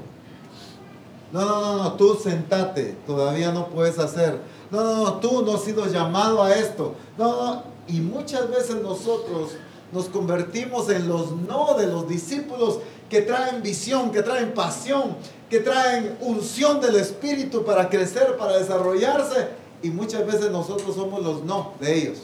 No, 1.32 1.44
no, 1.44 1.60
no, 1.60 1.82
no, 1.82 1.92
tú 1.94 2.18
sentate, 2.20 2.96
todavía 3.06 3.52
no 3.52 3.68
puedes 3.68 3.98
hacer. 3.98 4.38
No, 4.74 4.82
no, 4.82 5.04
no, 5.04 5.12
tú 5.20 5.42
no 5.42 5.54
has 5.54 5.62
sido 5.62 5.86
llamado 5.86 6.42
a 6.42 6.52
esto. 6.52 6.94
No, 7.16 7.28
no, 7.28 7.62
y 7.86 8.00
muchas 8.00 8.50
veces 8.50 8.76
nosotros 8.82 9.52
nos 9.92 10.06
convertimos 10.06 10.90
en 10.90 11.08
los 11.08 11.30
no 11.32 11.74
de 11.78 11.86
los 11.86 12.08
discípulos 12.08 12.80
que 13.08 13.22
traen 13.22 13.62
visión, 13.62 14.10
que 14.10 14.22
traen 14.22 14.52
pasión, 14.52 15.16
que 15.48 15.60
traen 15.60 16.16
unción 16.20 16.80
del 16.80 16.96
Espíritu 16.96 17.64
para 17.64 17.88
crecer, 17.88 18.36
para 18.36 18.58
desarrollarse 18.58 19.48
y 19.84 19.90
muchas 19.90 20.26
veces 20.26 20.50
nosotros 20.50 20.96
somos 20.96 21.22
los 21.22 21.44
no 21.44 21.74
de 21.78 21.96
ellos. 21.96 22.18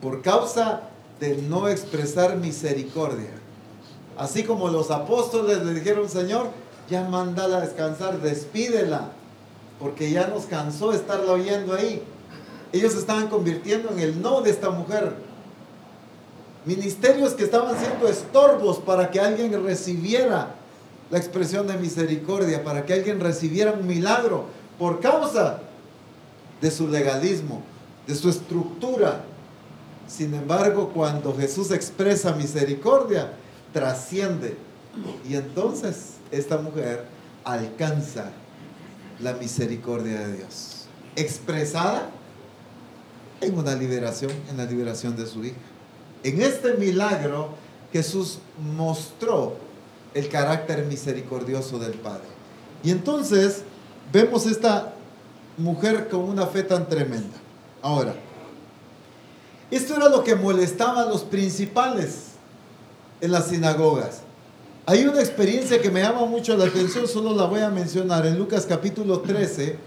Por 0.00 0.22
causa 0.22 0.82
de 1.18 1.38
no 1.38 1.68
expresar 1.68 2.36
misericordia. 2.36 3.30
Así 4.16 4.44
como 4.44 4.68
los 4.68 4.92
apóstoles 4.92 5.64
le 5.64 5.74
dijeron, 5.74 6.08
Señor, 6.08 6.48
ya 6.88 7.08
mándala 7.08 7.56
a 7.56 7.60
descansar, 7.62 8.20
despídela, 8.20 9.10
porque 9.84 10.10
ya 10.10 10.28
nos 10.28 10.46
cansó 10.46 10.94
estarla 10.94 11.32
oyendo 11.32 11.74
ahí. 11.74 12.02
Ellos 12.72 12.94
estaban 12.94 13.28
convirtiendo 13.28 13.90
en 13.90 13.98
el 13.98 14.22
no 14.22 14.40
de 14.40 14.48
esta 14.48 14.70
mujer. 14.70 15.12
Ministerios 16.64 17.34
que 17.34 17.44
estaban 17.44 17.78
siendo 17.78 18.08
estorbos 18.08 18.78
para 18.78 19.10
que 19.10 19.20
alguien 19.20 19.62
recibiera 19.62 20.54
la 21.10 21.18
expresión 21.18 21.66
de 21.66 21.74
misericordia, 21.76 22.64
para 22.64 22.86
que 22.86 22.94
alguien 22.94 23.20
recibiera 23.20 23.72
un 23.72 23.86
milagro, 23.86 24.46
por 24.78 25.00
causa 25.00 25.58
de 26.62 26.70
su 26.70 26.88
legalismo, 26.88 27.60
de 28.06 28.14
su 28.14 28.30
estructura. 28.30 29.20
Sin 30.08 30.32
embargo, 30.32 30.92
cuando 30.94 31.36
Jesús 31.36 31.70
expresa 31.72 32.32
misericordia, 32.32 33.32
trasciende. 33.74 34.56
Y 35.28 35.34
entonces 35.34 36.14
esta 36.30 36.56
mujer 36.56 37.04
alcanza 37.44 38.30
la 39.20 39.34
misericordia 39.34 40.20
de 40.20 40.36
Dios. 40.38 40.86
Expresada 41.16 42.10
en 43.40 43.58
una 43.58 43.74
liberación, 43.74 44.32
en 44.50 44.56
la 44.56 44.64
liberación 44.64 45.16
de 45.16 45.26
su 45.26 45.44
hija. 45.44 45.56
En 46.22 46.40
este 46.40 46.74
milagro, 46.74 47.50
Jesús 47.92 48.38
mostró 48.76 49.56
el 50.14 50.28
carácter 50.28 50.84
misericordioso 50.86 51.78
del 51.78 51.92
Padre. 51.92 52.24
Y 52.82 52.90
entonces, 52.90 53.62
vemos 54.12 54.46
esta 54.46 54.94
mujer 55.56 56.08
con 56.08 56.20
una 56.20 56.46
fe 56.46 56.62
tan 56.62 56.88
tremenda. 56.88 57.36
Ahora, 57.82 58.14
esto 59.70 59.96
era 59.96 60.08
lo 60.08 60.24
que 60.24 60.34
molestaba 60.34 61.02
a 61.02 61.06
los 61.06 61.22
principales 61.22 62.34
en 63.20 63.32
las 63.32 63.48
sinagogas. 63.48 64.23
Hay 64.86 65.06
una 65.06 65.20
experiencia 65.20 65.80
que 65.80 65.90
me 65.90 66.02
llama 66.02 66.26
mucho 66.26 66.54
la 66.58 66.66
atención, 66.66 67.08
solo 67.08 67.34
la 67.34 67.44
voy 67.44 67.60
a 67.60 67.70
mencionar. 67.70 68.26
En 68.26 68.36
Lucas 68.36 68.66
capítulo 68.68 69.20
13, 69.20 69.78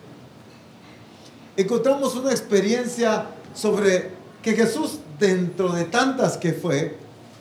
encontramos 1.55 2.15
una 2.15 2.31
experiencia 2.31 3.27
sobre 3.53 4.09
que 4.41 4.53
Jesús, 4.55 4.97
dentro 5.19 5.69
de 5.69 5.83
tantas 5.83 6.37
que 6.37 6.51
fue, 6.51 6.97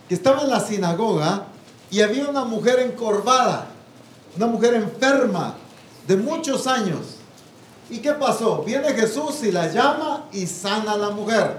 que 0.06 0.14
estaba 0.14 0.42
en 0.42 0.50
la 0.50 0.60
sinagoga 0.60 1.46
y 1.90 2.02
había 2.02 2.28
una 2.28 2.44
mujer 2.44 2.78
encorvada, 2.78 3.68
una 4.36 4.48
mujer 4.48 4.74
enferma 4.74 5.54
de 6.06 6.16
muchos 6.18 6.66
años. 6.66 7.16
¿Y 7.88 8.00
qué 8.00 8.12
pasó? 8.12 8.64
Viene 8.64 8.92
Jesús 8.92 9.42
y 9.44 9.50
la 9.50 9.72
llama 9.72 10.26
y 10.30 10.46
sana 10.46 10.92
a 10.92 10.98
la 10.98 11.08
mujer. 11.08 11.56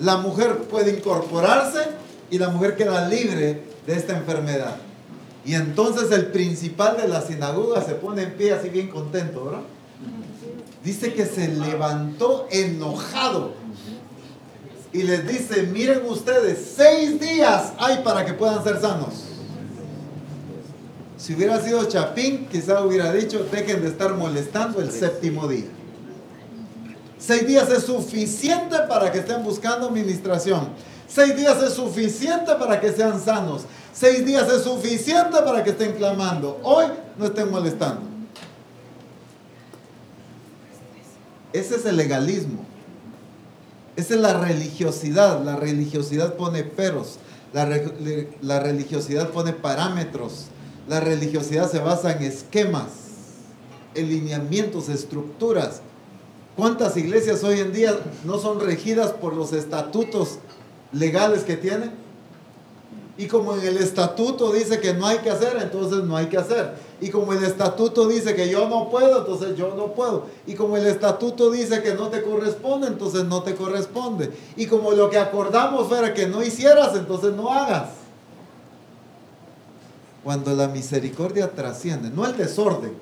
La 0.00 0.16
mujer 0.16 0.62
puede 0.62 0.96
incorporarse 0.96 1.86
y 2.32 2.38
la 2.38 2.48
mujer 2.48 2.74
queda 2.74 3.08
libre 3.08 3.62
de 3.86 3.94
esta 3.94 4.16
enfermedad. 4.16 4.85
Y 5.46 5.54
entonces 5.54 6.10
el 6.10 6.26
principal 6.26 6.96
de 6.96 7.06
la 7.06 7.22
sinagoga 7.22 7.80
se 7.80 7.94
pone 7.94 8.24
en 8.24 8.32
pie 8.32 8.52
así 8.52 8.68
bien 8.68 8.88
contento, 8.88 9.44
¿verdad? 9.44 9.62
Dice 10.82 11.14
que 11.14 11.24
se 11.24 11.48
levantó 11.48 12.48
enojado 12.50 13.54
y 14.92 15.02
les 15.04 15.26
dice, 15.26 15.62
miren 15.64 16.02
ustedes, 16.08 16.74
seis 16.76 17.20
días 17.20 17.72
hay 17.78 17.98
para 18.02 18.24
que 18.24 18.32
puedan 18.32 18.62
ser 18.64 18.80
sanos. 18.80 19.24
Si 21.16 21.34
hubiera 21.34 21.60
sido 21.60 21.84
Chapín, 21.84 22.46
quizá 22.50 22.84
hubiera 22.84 23.12
dicho, 23.12 23.46
dejen 23.50 23.82
de 23.82 23.88
estar 23.88 24.14
molestando 24.14 24.80
el 24.80 24.90
séptimo 24.90 25.46
día. 25.46 25.66
Seis 27.18 27.46
días 27.46 27.70
es 27.70 27.84
suficiente 27.84 28.76
para 28.88 29.12
que 29.12 29.18
estén 29.18 29.42
buscando 29.42 29.88
administración. 29.88 30.68
Seis 31.08 31.36
días 31.36 31.62
es 31.62 31.74
suficiente 31.74 32.54
para 32.58 32.80
que 32.80 32.92
sean 32.92 33.20
sanos. 33.20 33.62
Seis 33.92 34.24
días 34.26 34.48
es 34.50 34.62
suficiente 34.62 35.38
para 35.44 35.62
que 35.62 35.70
estén 35.70 35.92
clamando. 35.92 36.60
Hoy 36.62 36.86
no 37.16 37.26
estén 37.26 37.50
molestando. 37.50 38.02
Ese 41.52 41.76
es 41.76 41.86
el 41.86 41.96
legalismo. 41.96 42.64
Esa 43.96 44.14
es 44.14 44.20
la 44.20 44.38
religiosidad. 44.38 45.42
La 45.42 45.56
religiosidad 45.56 46.34
pone 46.34 46.62
peros. 46.64 47.18
La, 47.52 48.60
religiosidad 48.60 49.30
pone 49.30 49.52
parámetros. 49.52 50.46
La 50.88 51.00
religiosidad 51.00 51.70
se 51.70 51.78
basa 51.78 52.12
en 52.12 52.22
esquemas, 52.22 52.88
en 53.94 54.08
lineamientos, 54.08 54.90
estructuras. 54.90 55.80
¿Cuántas 56.54 56.96
iglesias 56.96 57.42
hoy 57.44 57.60
en 57.60 57.72
día 57.72 57.94
no 58.24 58.38
son 58.38 58.60
regidas 58.60 59.12
por 59.12 59.34
los 59.34 59.54
estatutos 59.54 60.38
legales 60.92 61.42
que 61.42 61.56
tienen? 61.56 61.92
Y 63.18 63.28
como 63.28 63.54
en 63.54 63.66
el 63.66 63.78
estatuto 63.78 64.52
dice 64.52 64.78
que 64.78 64.92
no 64.92 65.06
hay 65.06 65.18
que 65.18 65.30
hacer, 65.30 65.56
entonces 65.60 66.04
no 66.04 66.16
hay 66.16 66.26
que 66.26 66.36
hacer. 66.36 66.74
Y 67.00 67.08
como 67.08 67.32
el 67.32 67.42
estatuto 67.44 68.06
dice 68.06 68.34
que 68.34 68.50
yo 68.50 68.68
no 68.68 68.90
puedo, 68.90 69.20
entonces 69.20 69.56
yo 69.56 69.74
no 69.74 69.94
puedo. 69.94 70.26
Y 70.46 70.54
como 70.54 70.76
el 70.76 70.86
estatuto 70.86 71.50
dice 71.50 71.82
que 71.82 71.94
no 71.94 72.08
te 72.08 72.22
corresponde, 72.22 72.88
entonces 72.88 73.24
no 73.24 73.42
te 73.42 73.54
corresponde. 73.54 74.30
Y 74.56 74.66
como 74.66 74.92
lo 74.92 75.08
que 75.08 75.18
acordamos 75.18 75.88
fuera 75.88 76.12
que 76.12 76.26
no 76.26 76.42
hicieras, 76.42 76.94
entonces 76.94 77.32
no 77.34 77.50
hagas. 77.50 77.88
Cuando 80.22 80.54
la 80.54 80.68
misericordia 80.68 81.50
trasciende, 81.52 82.10
no 82.10 82.26
el 82.26 82.36
desorden. 82.36 82.92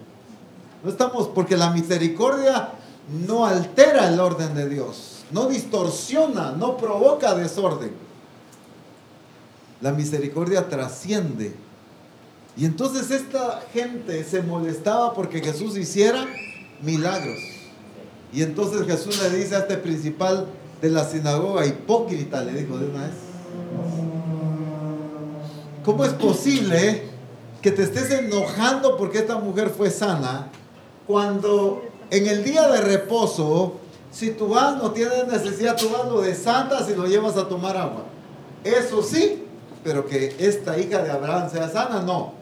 No 0.84 0.90
estamos, 0.90 1.28
porque 1.28 1.56
la 1.56 1.70
misericordia 1.70 2.68
no 3.26 3.46
altera 3.46 4.08
el 4.08 4.20
orden 4.20 4.54
de 4.54 4.68
Dios, 4.68 5.13
no 5.34 5.48
distorsiona, 5.48 6.52
no 6.52 6.76
provoca 6.76 7.34
desorden 7.34 8.04
la 9.80 9.92
misericordia 9.92 10.68
trasciende. 10.68 11.52
Y 12.56 12.64
entonces 12.64 13.10
esta 13.10 13.62
gente 13.72 14.24
se 14.24 14.42
molestaba 14.42 15.12
porque 15.12 15.40
Jesús 15.40 15.76
hiciera 15.76 16.24
milagros. 16.80 17.38
Y 18.32 18.42
entonces 18.42 18.86
Jesús 18.86 19.20
le 19.22 19.36
dice 19.36 19.56
a 19.56 19.58
este 19.58 19.76
principal 19.76 20.46
de 20.80 20.88
la 20.88 21.04
sinagoga, 21.04 21.66
hipócrita, 21.66 22.42
le 22.42 22.52
dijo 22.52 22.78
de 22.78 22.86
una 22.86 23.02
vez, 23.02 23.14
¿cómo 25.84 26.04
es 26.04 26.12
posible 26.14 27.02
que 27.60 27.70
te 27.70 27.82
estés 27.82 28.10
enojando 28.10 28.96
porque 28.96 29.18
esta 29.18 29.36
mujer 29.36 29.68
fue 29.68 29.90
sana 29.90 30.48
cuando 31.06 31.82
en 32.10 32.26
el 32.26 32.42
día 32.42 32.68
de 32.68 32.80
reposo, 32.80 33.80
si 34.14 34.30
tú 34.30 34.48
vas, 34.48 34.76
no 34.76 34.92
tienes 34.92 35.26
necesidad, 35.26 35.76
tú 35.76 35.88
vas 35.88 36.06
lo 36.06 36.22
de 36.22 36.36
santas 36.36 36.88
y 36.88 36.94
lo 36.94 37.06
llevas 37.06 37.36
a 37.36 37.48
tomar 37.48 37.76
agua? 37.76 38.04
Eso 38.62 39.02
sí, 39.02 39.42
pero 39.82 40.06
que 40.06 40.36
esta 40.38 40.78
hija 40.78 41.02
de 41.02 41.10
Abraham 41.10 41.50
sea 41.50 41.68
sana, 41.68 42.00
no. 42.00 42.32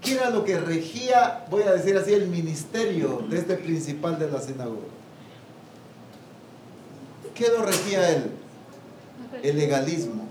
¿Qué 0.00 0.14
era 0.14 0.30
lo 0.30 0.44
que 0.44 0.58
regía, 0.58 1.46
voy 1.48 1.62
a 1.62 1.72
decir 1.72 1.96
así, 1.96 2.12
el 2.12 2.26
ministerio 2.26 3.24
de 3.30 3.38
este 3.38 3.54
principal 3.54 4.18
de 4.18 4.30
la 4.30 4.40
sinagoga? 4.40 4.88
¿Qué 7.32 7.46
lo 7.48 7.64
regía 7.64 8.10
él? 8.10 8.30
El 9.44 9.58
legalismo, 9.58 10.26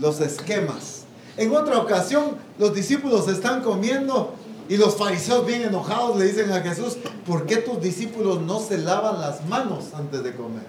los 0.00 0.20
esquemas. 0.20 1.04
En 1.36 1.54
otra 1.54 1.78
ocasión, 1.78 2.36
los 2.58 2.74
discípulos 2.74 3.28
están 3.28 3.62
comiendo 3.62 4.34
y 4.68 4.76
los 4.76 4.96
fariseos 4.96 5.46
bien 5.46 5.62
enojados 5.62 6.18
le 6.18 6.26
dicen 6.26 6.52
a 6.52 6.60
Jesús, 6.60 6.98
¿por 7.26 7.46
qué 7.46 7.56
tus 7.56 7.80
discípulos 7.80 8.40
no 8.42 8.60
se 8.60 8.78
lavan 8.78 9.20
las 9.20 9.46
manos 9.46 9.86
antes 9.94 10.22
de 10.22 10.34
comer? 10.34 10.66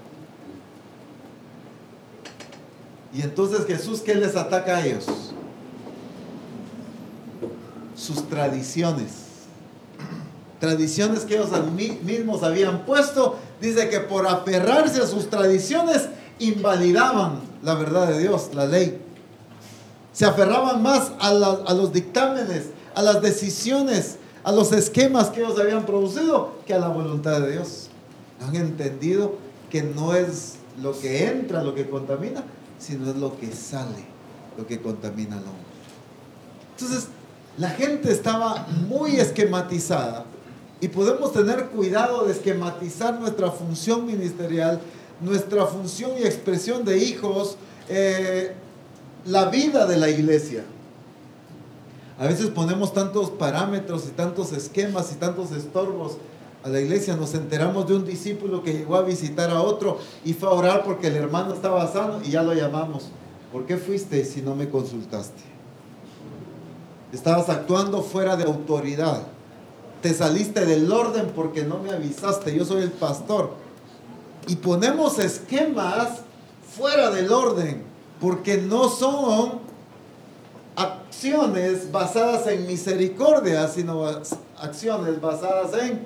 Y 3.14 3.22
entonces 3.22 3.66
Jesús, 3.66 4.02
¿qué 4.02 4.16
les 4.16 4.36
ataca 4.36 4.78
a 4.78 4.86
ellos? 4.86 5.06
Sus 7.95 8.30
tradiciones. 8.30 9.12
Tradiciones 10.60 11.22
que 11.22 11.36
ellos 11.36 11.50
mismos 12.04 12.43
habían 12.43 12.86
puesto. 12.86 13.38
Dice 13.60 13.89
que 13.89 14.00
por 14.00 14.28
aferrarse 14.28 15.02
a 15.02 15.08
sus 15.08 15.30
tradiciones 15.30 16.08
invalidaban 16.39 17.41
la 17.64 17.74
verdad 17.74 18.08
de 18.08 18.20
Dios, 18.20 18.52
la 18.54 18.66
ley. 18.66 19.02
Se 20.14 20.26
aferraban 20.26 20.82
más 20.82 21.12
a, 21.20 21.30
a 21.30 21.74
los 21.74 21.91
dictámenes, 21.91 22.68
a 23.00 23.02
las 23.02 23.22
decisiones, 23.22 24.18
a 24.43 24.52
los 24.52 24.74
esquemas 24.74 25.30
que 25.30 25.39
ellos 25.39 25.58
habían 25.58 25.86
producido 25.86 26.56
que 26.68 26.74
a 26.74 26.80
la 26.80 26.89
voluntad 26.89 27.39
de 27.39 27.54
Dios. 27.54 27.88
Han 28.41 28.58
entendido 28.58 29.36
que 29.70 29.84
no 29.84 30.14
es 30.14 30.56
lo 30.82 31.00
que 31.00 31.28
entra 31.28 31.64
lo 31.64 31.74
que 31.74 31.89
contamina, 31.89 32.43
sino 32.78 33.10
es 33.10 33.16
lo 33.16 33.39
que 33.39 33.54
sale, 33.54 34.04
lo 34.58 34.68
que 34.68 34.82
contamina 34.82 35.38
al 35.38 35.43
hombre. 35.43 35.64
Entonces, 36.72 37.08
la 37.58 37.70
gente 37.70 38.12
estaba 38.12 38.68
muy 38.89 39.16
esquematizada 39.16 40.26
y 40.82 40.89
podemos 40.89 41.32
tener 41.32 41.68
cuidado 41.68 42.26
de 42.26 42.34
esquematizar 42.34 43.18
nuestra 43.18 43.50
función 43.50 44.06
ministerial, 44.06 44.82
nuestra 45.22 45.66
función 45.68 46.12
y 46.20 46.24
expresión 46.24 46.84
de 46.84 46.97
hijos, 46.97 47.56
eh, 47.88 48.56
la 49.26 49.45
vida 49.45 49.86
de 49.86 49.95
la 49.95 50.10
iglesia. 50.10 50.66
A 52.20 52.28
veces 52.28 52.50
ponemos 52.50 52.94
tantos 52.94 53.30
parámetros 53.30 54.06
y 54.06 54.12
tantos 54.12 54.52
esquemas 54.52 55.12
y 55.14 55.16
tantos 55.16 55.52
estorbos 55.54 56.18
a 56.64 56.68
la 56.68 56.82
iglesia, 56.82 57.16
nos 57.16 57.34
enteramos 57.34 57.88
de 57.88 57.96
un 57.96 58.06
discípulo 58.06 58.62
que 58.62 58.74
llegó 58.74 58.98
a 58.98 59.04
visitar 59.04 59.50
a 59.50 59.62
otro 59.62 59.98
y 60.26 60.34
fue 60.34 60.50
a 60.50 60.52
orar 60.52 60.84
porque 60.84 61.08
el 61.08 61.16
hermano 61.16 61.54
estaba 61.54 61.90
sano 61.90 62.20
y 62.22 62.32
ya 62.32 62.44
lo 62.44 62.54
llamamos. 62.54 63.06
¿Por 63.54 63.66
qué 63.66 63.78
fuiste 63.78 64.26
si 64.26 64.42
no 64.42 64.56
me 64.56 64.68
consultaste? 64.68 65.42
Estabas 67.14 67.48
actuando 67.48 68.04
fuera 68.04 68.36
de 68.36 68.44
autoridad. 68.44 69.24
Te 70.02 70.14
saliste 70.14 70.66
del 70.66 70.92
orden 70.92 71.32
porque 71.34 71.64
no 71.64 71.80
me 71.80 71.92
avisaste. 71.92 72.54
Yo 72.54 72.66
soy 72.66 72.84
el 72.84 72.92
pastor. 72.92 73.52
Y 74.48 74.58
ponemos 74.58 75.18
esquemas 75.20 76.20
fuera 76.76 77.10
del 77.10 77.32
orden 77.32 77.84
porque 78.20 78.58
no 78.58 78.90
son 78.90 79.69
acciones 81.10 81.91
basadas 81.91 82.45
en 82.47 82.68
misericordia, 82.68 83.68
sino 83.68 84.05
acciones 84.62 85.20
basadas 85.20 85.72
en 85.82 86.01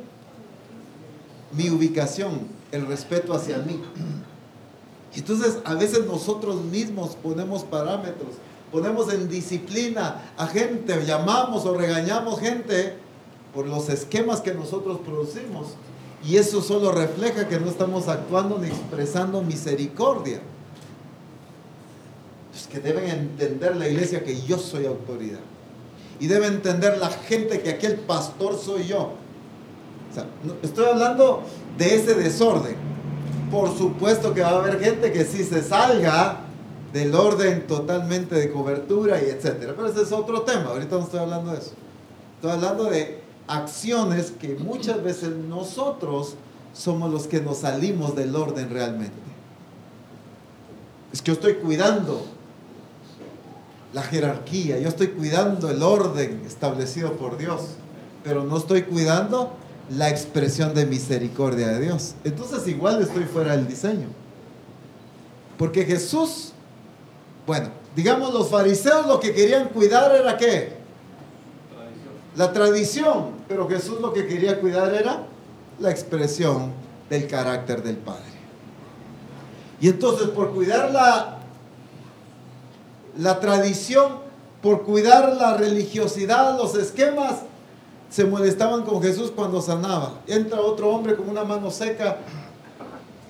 mi 1.51 1.69
ubicación, 1.69 2.47
el 2.71 2.87
respeto 2.87 3.33
hacia 3.33 3.57
mí. 3.57 3.81
Entonces, 5.13 5.57
a 5.65 5.75
veces 5.75 6.05
nosotros 6.07 6.63
mismos 6.63 7.17
ponemos 7.21 7.63
parámetros, 7.65 8.29
ponemos 8.71 9.13
en 9.13 9.27
disciplina 9.27 10.33
a 10.37 10.47
gente, 10.47 11.05
llamamos 11.05 11.65
o 11.65 11.77
regañamos 11.77 12.39
gente 12.39 12.95
por 13.53 13.67
los 13.67 13.89
esquemas 13.89 14.39
que 14.39 14.53
nosotros 14.53 14.99
producimos. 15.05 15.75
Y 16.25 16.37
eso 16.37 16.61
solo 16.61 16.93
refleja 16.93 17.49
que 17.49 17.59
no 17.59 17.69
estamos 17.69 18.07
actuando 18.07 18.57
ni 18.57 18.67
expresando 18.67 19.41
misericordia. 19.41 20.39
Es 22.55 22.67
que 22.67 22.79
deben 22.79 23.09
entender 23.09 23.75
la 23.75 23.87
iglesia 23.87 24.23
que 24.23 24.41
yo 24.41 24.57
soy 24.57 24.85
autoridad. 24.85 25.39
Y 26.19 26.27
debe 26.27 26.47
entender 26.47 26.97
la 26.99 27.09
gente 27.09 27.61
que 27.61 27.71
aquel 27.71 27.95
pastor 27.95 28.57
soy 28.57 28.85
yo 28.87 29.13
estoy 30.61 30.85
hablando 30.85 31.43
de 31.77 31.95
ese 31.95 32.13
desorden. 32.15 32.75
Por 33.49 33.75
supuesto 33.77 34.33
que 34.33 34.41
va 34.41 34.49
a 34.49 34.59
haber 34.59 34.79
gente 34.79 35.11
que 35.11 35.25
si 35.25 35.43
se 35.43 35.63
salga 35.63 36.41
del 36.91 37.13
orden 37.15 37.65
totalmente 37.67 38.35
de 38.35 38.51
cobertura 38.51 39.21
y 39.21 39.29
etcétera. 39.29 39.73
Pero 39.75 39.87
ese 39.87 40.03
es 40.03 40.11
otro 40.11 40.41
tema, 40.41 40.71
ahorita 40.71 40.97
no 40.97 41.03
estoy 41.03 41.19
hablando 41.19 41.51
de 41.51 41.57
eso. 41.57 41.71
Estoy 42.35 42.51
hablando 42.51 42.85
de 42.85 43.21
acciones 43.47 44.31
que 44.31 44.55
muchas 44.55 45.03
veces 45.03 45.29
nosotros 45.29 46.35
somos 46.73 47.11
los 47.11 47.27
que 47.27 47.41
nos 47.41 47.59
salimos 47.59 48.15
del 48.15 48.35
orden 48.35 48.69
realmente. 48.69 49.13
Es 51.11 51.21
que 51.21 51.27
yo 51.27 51.33
estoy 51.33 51.55
cuidando 51.55 52.25
la 53.93 54.01
jerarquía, 54.01 54.79
yo 54.79 54.89
estoy 54.89 55.09
cuidando 55.09 55.69
el 55.69 55.83
orden 55.83 56.41
establecido 56.45 57.13
por 57.13 57.37
Dios, 57.37 57.61
pero 58.23 58.43
no 58.43 58.57
estoy 58.57 58.83
cuidando 58.83 59.53
la 59.89 60.09
expresión 60.09 60.73
de 60.73 60.85
misericordia 60.85 61.67
de 61.67 61.79
Dios. 61.79 62.15
Entonces 62.23 62.67
igual 62.67 63.01
estoy 63.01 63.25
fuera 63.25 63.55
del 63.55 63.67
diseño. 63.67 64.07
Porque 65.57 65.85
Jesús, 65.85 66.53
bueno, 67.45 67.69
digamos 67.95 68.33
los 68.33 68.49
fariseos 68.49 69.05
lo 69.05 69.19
que 69.19 69.33
querían 69.33 69.67
cuidar 69.69 70.15
era 70.15 70.37
qué? 70.37 70.73
La 72.35 72.51
tradición, 72.51 73.31
pero 73.47 73.69
Jesús 73.69 74.01
lo 74.01 74.11
que 74.11 74.25
quería 74.25 74.59
cuidar 74.59 74.91
era 74.95 75.27
la 75.79 75.91
expresión 75.91 76.71
del 77.09 77.27
carácter 77.27 77.83
del 77.83 77.97
Padre. 77.97 78.23
Y 79.79 79.89
entonces 79.89 80.29
por 80.29 80.51
cuidar 80.51 80.91
la, 80.91 81.42
la 83.17 83.39
tradición, 83.39 84.19
por 84.61 84.83
cuidar 84.83 85.35
la 85.35 85.57
religiosidad, 85.57 86.57
los 86.57 86.75
esquemas, 86.75 87.41
se 88.09 88.25
molestaban 88.25 88.83
con 88.83 89.01
Jesús 89.01 89.31
cuando 89.31 89.61
sanaba. 89.61 90.21
Entra 90.27 90.61
otro 90.61 90.89
hombre 90.89 91.15
con 91.15 91.29
una 91.29 91.43
mano 91.43 91.71
seca 91.71 92.17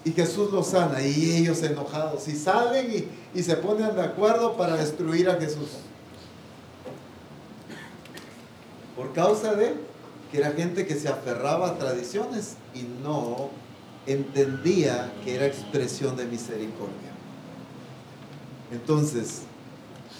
y 0.05 0.11
Jesús 0.11 0.51
lo 0.51 0.63
sana 0.63 1.01
y 1.01 1.37
ellos 1.37 1.63
enojados 1.63 2.27
y 2.27 2.35
salen 2.35 2.91
y, 3.33 3.39
y 3.39 3.43
se 3.43 3.55
ponen 3.55 3.95
de 3.95 4.01
acuerdo 4.01 4.57
para 4.57 4.75
destruir 4.75 5.29
a 5.29 5.35
Jesús. 5.35 5.69
Por 8.95 9.13
causa 9.13 9.55
de 9.55 9.73
que 10.31 10.37
era 10.37 10.51
gente 10.51 10.85
que 10.85 10.95
se 10.95 11.07
aferraba 11.07 11.69
a 11.69 11.77
tradiciones 11.77 12.55
y 12.75 12.81
no 13.03 13.49
entendía 14.05 15.13
que 15.23 15.35
era 15.35 15.45
expresión 15.45 16.17
de 16.17 16.25
misericordia. 16.25 17.13
Entonces, 18.71 19.43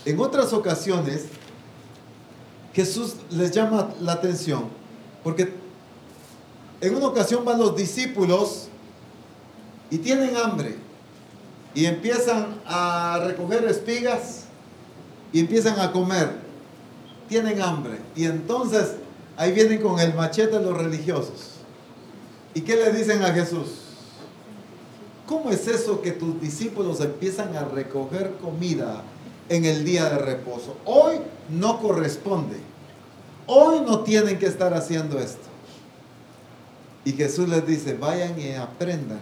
en 0.05 0.19
otras 0.19 0.51
ocasiones, 0.53 1.25
Jesús 2.73 3.15
les 3.29 3.51
llama 3.51 3.93
la 4.01 4.13
atención, 4.13 4.65
porque 5.23 5.53
en 6.81 6.95
una 6.95 7.07
ocasión 7.07 7.45
van 7.45 7.59
los 7.59 7.75
discípulos 7.75 8.67
y 9.89 9.99
tienen 9.99 10.35
hambre 10.35 10.75
y 11.75 11.85
empiezan 11.85 12.59
a 12.65 13.21
recoger 13.25 13.63
espigas 13.65 14.45
y 15.31 15.39
empiezan 15.39 15.79
a 15.79 15.91
comer. 15.91 16.43
Tienen 17.29 17.61
hambre 17.61 17.99
y 18.15 18.25
entonces 18.25 18.95
ahí 19.37 19.53
vienen 19.53 19.81
con 19.81 19.99
el 19.99 20.13
machete 20.13 20.59
los 20.59 20.77
religiosos. 20.77 21.51
¿Y 22.53 22.61
qué 22.61 22.75
le 22.75 22.91
dicen 22.91 23.23
a 23.23 23.31
Jesús? 23.31 23.69
¿Cómo 25.25 25.49
es 25.51 25.67
eso 25.67 26.01
que 26.01 26.11
tus 26.11 26.39
discípulos 26.41 26.99
empiezan 26.99 27.55
a 27.55 27.63
recoger 27.63 28.35
comida 28.41 29.03
en 29.49 29.65
el 29.65 29.83
día 29.83 30.09
de 30.09 30.17
reposo? 30.17 30.77
Hoy 30.85 31.17
no 31.49 31.81
corresponde. 31.81 32.57
Hoy 33.47 33.81
no 33.85 34.01
tienen 34.01 34.39
que 34.39 34.45
estar 34.45 34.73
haciendo 34.73 35.19
esto. 35.19 35.49
Y 37.05 37.13
Jesús 37.13 37.49
les 37.49 37.65
dice, 37.67 37.95
vayan 37.95 38.39
y 38.39 38.53
aprendan 38.53 39.19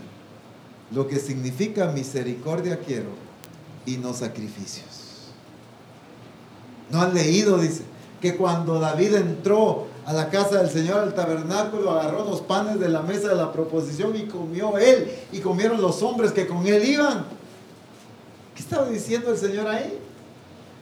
lo 0.91 1.07
que 1.07 1.19
significa 1.19 1.87
misericordia 1.87 2.79
quiero 2.79 3.09
y 3.85 3.97
no 3.97 4.13
sacrificios. 4.13 5.31
No 6.91 7.01
han 7.01 7.13
leído, 7.13 7.57
dice, 7.57 7.83
que 8.21 8.35
cuando 8.35 8.79
David 8.79 9.15
entró 9.15 9.87
a 10.05 10.13
la 10.13 10.29
casa 10.29 10.59
del 10.59 10.69
Señor, 10.69 10.99
al 10.99 11.15
tabernáculo, 11.15 11.91
agarró 11.91 12.25
los 12.25 12.41
panes 12.41 12.79
de 12.79 12.89
la 12.89 13.01
mesa 13.01 13.29
de 13.29 13.35
la 13.35 13.51
proposición 13.51 14.15
y 14.15 14.23
comió 14.23 14.77
él 14.77 15.11
y 15.31 15.39
comieron 15.39 15.81
los 15.81 16.03
hombres 16.03 16.31
que 16.31 16.45
con 16.45 16.65
él 16.67 16.83
iban. 16.83 17.25
¿Qué 18.53 18.61
estaba 18.61 18.87
diciendo 18.89 19.31
el 19.31 19.37
Señor 19.37 19.67
ahí? 19.67 19.97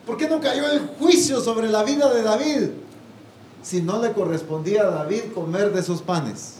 ¿Por 0.10 0.18
qué 0.18 0.28
no 0.28 0.42
cayó 0.42 0.72
el 0.72 0.88
juicio 0.98 1.40
sobre 1.40 1.70
la 1.70 1.84
vida 1.84 2.12
de 2.12 2.24
David? 2.24 2.70
Si 3.62 3.80
no 3.80 4.02
le 4.02 4.12
correspondía 4.12 4.82
a 4.82 4.90
David 4.90 5.34
comer 5.36 5.72
de 5.72 5.82
esos 5.82 6.02
panes. 6.02 6.56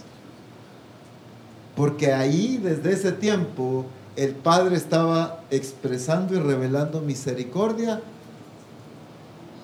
Porque 1.76 2.14
ahí, 2.14 2.60
desde 2.64 2.94
ese 2.94 3.12
tiempo, 3.12 3.88
el 4.16 4.36
Padre 4.36 4.76
estaba 4.76 5.42
expresando 5.50 6.36
y 6.36 6.40
revelando 6.40 7.02
misericordia 7.02 8.04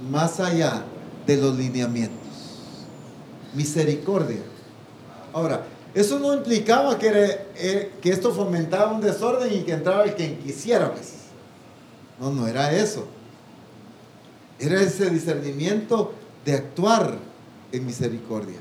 más 0.10 0.40
allá 0.40 0.84
de 1.28 1.38
los 1.38 1.56
lineamientos. 1.56 2.28
Misericordia. 3.54 4.42
Ahora, 5.32 5.64
eso 5.94 6.18
no 6.18 6.34
implicaba 6.34 6.98
que, 6.98 7.40
eh, 7.56 7.94
que 8.02 8.10
esto 8.10 8.34
fomentaba 8.34 8.94
un 8.94 9.02
desorden 9.02 9.54
y 9.54 9.62
que 9.62 9.74
entraba 9.74 10.06
el 10.06 10.16
quien 10.16 10.40
quisiera, 10.40 10.92
pues. 10.92 11.14
No, 12.20 12.32
no 12.32 12.48
era 12.48 12.72
eso. 12.72 13.14
Era 14.60 14.82
ese 14.82 15.10
discernimiento 15.10 16.14
de 16.45 16.53
actuar 16.53 17.18
en 17.72 17.86
misericordia. 17.86 18.60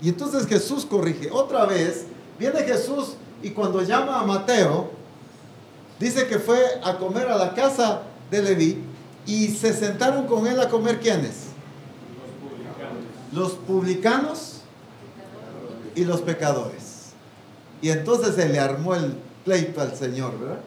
Y 0.00 0.08
entonces 0.08 0.46
Jesús 0.46 0.84
corrige. 0.86 1.30
Otra 1.30 1.66
vez, 1.66 2.06
viene 2.38 2.60
Jesús 2.60 3.14
y 3.42 3.50
cuando 3.50 3.82
llama 3.82 4.20
a 4.20 4.24
Mateo, 4.24 4.90
dice 5.98 6.26
que 6.26 6.38
fue 6.38 6.58
a 6.82 6.98
comer 6.98 7.28
a 7.28 7.36
la 7.36 7.54
casa 7.54 8.02
de 8.30 8.42
Leví 8.42 8.78
y 9.26 9.48
se 9.48 9.72
sentaron 9.72 10.26
con 10.26 10.46
él 10.46 10.60
a 10.60 10.68
comer 10.68 11.00
quiénes? 11.00 11.46
Los 13.32 13.52
publicanos 13.52 14.60
y 15.94 16.04
los 16.04 16.22
pecadores. 16.22 17.12
Y 17.82 17.90
entonces 17.90 18.34
se 18.34 18.48
le 18.48 18.58
armó 18.58 18.94
el 18.94 19.14
pleito 19.44 19.80
al 19.80 19.96
Señor, 19.96 20.38
¿verdad? 20.38 20.60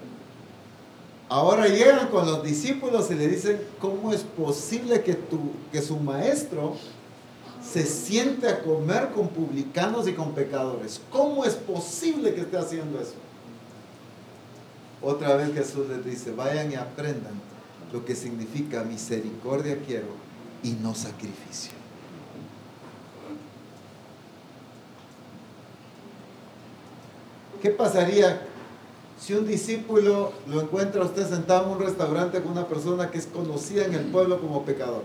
Ahora 1.29 1.67
llegan 1.67 2.07
con 2.07 2.25
los 2.25 2.43
discípulos 2.43 3.11
y 3.11 3.13
le 3.13 3.27
dicen, 3.27 3.61
¿cómo 3.79 4.11
es 4.11 4.23
posible 4.23 5.03
que, 5.03 5.13
tu, 5.13 5.39
que 5.71 5.79
su 5.79 5.97
maestro 5.97 6.75
se 7.63 7.85
siente 7.85 8.47
a 8.47 8.63
comer 8.63 9.09
con 9.09 9.27
publicanos 9.27 10.07
y 10.07 10.13
con 10.13 10.33
pecadores? 10.33 10.99
¿Cómo 11.11 11.45
es 11.45 11.53
posible 11.53 12.33
que 12.33 12.41
esté 12.41 12.57
haciendo 12.57 12.99
eso? 12.99 13.13
Otra 15.03 15.35
vez 15.35 15.53
Jesús 15.53 15.87
les 15.87 16.03
dice, 16.03 16.31
vayan 16.31 16.71
y 16.71 16.75
aprendan 16.75 17.33
lo 17.93 18.03
que 18.03 18.15
significa 18.15 18.83
misericordia 18.83 19.77
quiero 19.85 20.07
y 20.63 20.71
no 20.71 20.95
sacrificio. 20.95 21.73
¿Qué 27.61 27.69
pasaría 27.69 28.48
si 29.19 29.33
un 29.33 29.45
discípulo 29.45 30.31
lo 30.47 30.61
encuentra 30.61 31.03
usted 31.03 31.27
sentado 31.27 31.65
en 31.65 31.71
un 31.71 31.79
restaurante 31.79 32.41
con 32.41 32.53
una 32.53 32.67
persona 32.67 33.11
que 33.11 33.17
es 33.17 33.27
conocida 33.27 33.85
en 33.85 33.93
el 33.93 34.05
pueblo 34.05 34.39
como 34.39 34.63
pecador? 34.63 35.03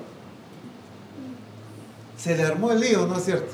Se 2.17 2.37
le 2.37 2.45
armó 2.45 2.71
el 2.71 2.81
lío, 2.81 3.07
¿no 3.07 3.17
es 3.17 3.25
cierto? 3.25 3.53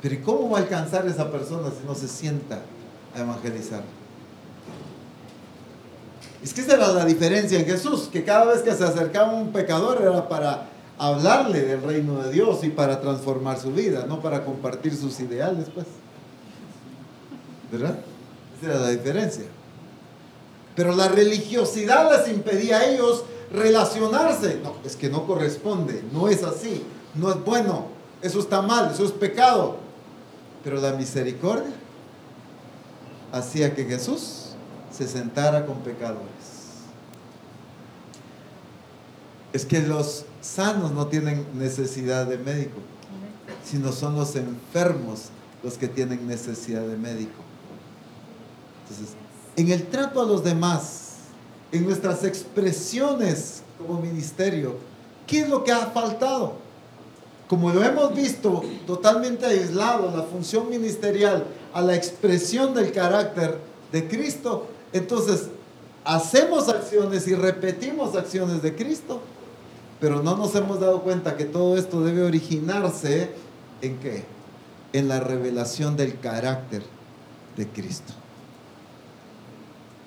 Pero 0.00 0.14
¿y 0.14 0.18
cómo 0.18 0.50
va 0.50 0.58
a 0.58 0.62
alcanzar 0.62 1.06
esa 1.06 1.30
persona 1.30 1.68
si 1.70 1.86
no 1.86 1.94
se 1.94 2.08
sienta 2.08 2.62
a 3.14 3.20
evangelizar? 3.20 3.82
Es 6.42 6.54
que 6.54 6.60
esa 6.60 6.74
era 6.74 6.92
la 6.92 7.04
diferencia 7.04 7.58
en 7.58 7.66
Jesús, 7.66 8.08
que 8.10 8.24
cada 8.24 8.46
vez 8.46 8.62
que 8.62 8.72
se 8.72 8.84
acercaba 8.84 9.32
un 9.32 9.52
pecador 9.52 10.00
era 10.00 10.28
para 10.28 10.68
hablarle 10.98 11.62
del 11.62 11.82
reino 11.82 12.22
de 12.22 12.32
Dios 12.32 12.62
y 12.62 12.70
para 12.70 13.00
transformar 13.00 13.58
su 13.58 13.72
vida, 13.72 14.06
no 14.06 14.20
para 14.20 14.44
compartir 14.44 14.96
sus 14.96 15.18
ideales, 15.20 15.66
pues. 15.74 15.86
¿Verdad? 17.70 17.98
Esa 18.58 18.72
era 18.72 18.80
la 18.80 18.90
diferencia. 18.90 19.44
Pero 20.74 20.94
la 20.94 21.08
religiosidad 21.08 22.10
les 22.10 22.34
impedía 22.34 22.78
a 22.78 22.84
ellos 22.86 23.24
relacionarse. 23.50 24.60
No, 24.62 24.76
es 24.84 24.96
que 24.96 25.08
no 25.08 25.26
corresponde, 25.26 26.02
no 26.12 26.28
es 26.28 26.42
así, 26.42 26.84
no 27.14 27.30
es 27.30 27.44
bueno, 27.44 27.86
eso 28.22 28.40
está 28.40 28.62
mal, 28.62 28.90
eso 28.92 29.04
es 29.04 29.12
pecado. 29.12 29.78
Pero 30.62 30.80
la 30.80 30.92
misericordia 30.92 31.72
hacía 33.32 33.74
que 33.74 33.84
Jesús 33.84 34.54
se 34.90 35.06
sentara 35.06 35.66
con 35.66 35.78
pecadores. 35.78 36.26
Es 39.52 39.64
que 39.64 39.80
los 39.80 40.26
sanos 40.40 40.92
no 40.92 41.06
tienen 41.06 41.46
necesidad 41.54 42.26
de 42.26 42.36
médico, 42.36 42.78
sino 43.64 43.92
son 43.92 44.16
los 44.16 44.36
enfermos 44.36 45.28
los 45.62 45.74
que 45.74 45.88
tienen 45.88 46.26
necesidad 46.26 46.82
de 46.82 46.96
médico. 46.96 47.45
Entonces, 48.88 49.16
en 49.56 49.70
el 49.70 49.86
trato 49.88 50.22
a 50.22 50.26
los 50.26 50.44
demás, 50.44 51.14
en 51.72 51.84
nuestras 51.84 52.22
expresiones 52.24 53.62
como 53.78 54.00
ministerio, 54.00 54.76
¿qué 55.26 55.40
es 55.40 55.48
lo 55.48 55.64
que 55.64 55.72
ha 55.72 55.86
faltado? 55.86 56.54
Como 57.48 57.72
lo 57.72 57.82
hemos 57.82 58.14
visto 58.14 58.62
totalmente 58.86 59.46
aislado, 59.46 60.14
la 60.16 60.22
función 60.22 60.68
ministerial 60.68 61.44
a 61.72 61.80
la 61.80 61.96
expresión 61.96 62.74
del 62.74 62.92
carácter 62.92 63.58
de 63.92 64.06
Cristo, 64.06 64.68
entonces 64.92 65.48
hacemos 66.04 66.68
acciones 66.68 67.26
y 67.26 67.34
repetimos 67.34 68.14
acciones 68.14 68.62
de 68.62 68.74
Cristo, 68.74 69.20
pero 70.00 70.22
no 70.22 70.36
nos 70.36 70.54
hemos 70.54 70.80
dado 70.80 71.02
cuenta 71.02 71.36
que 71.36 71.44
todo 71.44 71.76
esto 71.76 72.02
debe 72.02 72.22
originarse 72.22 73.30
en 73.80 73.98
qué? 73.98 74.24
En 74.92 75.08
la 75.08 75.20
revelación 75.20 75.96
del 75.96 76.18
carácter 76.18 76.82
de 77.56 77.66
Cristo. 77.68 78.12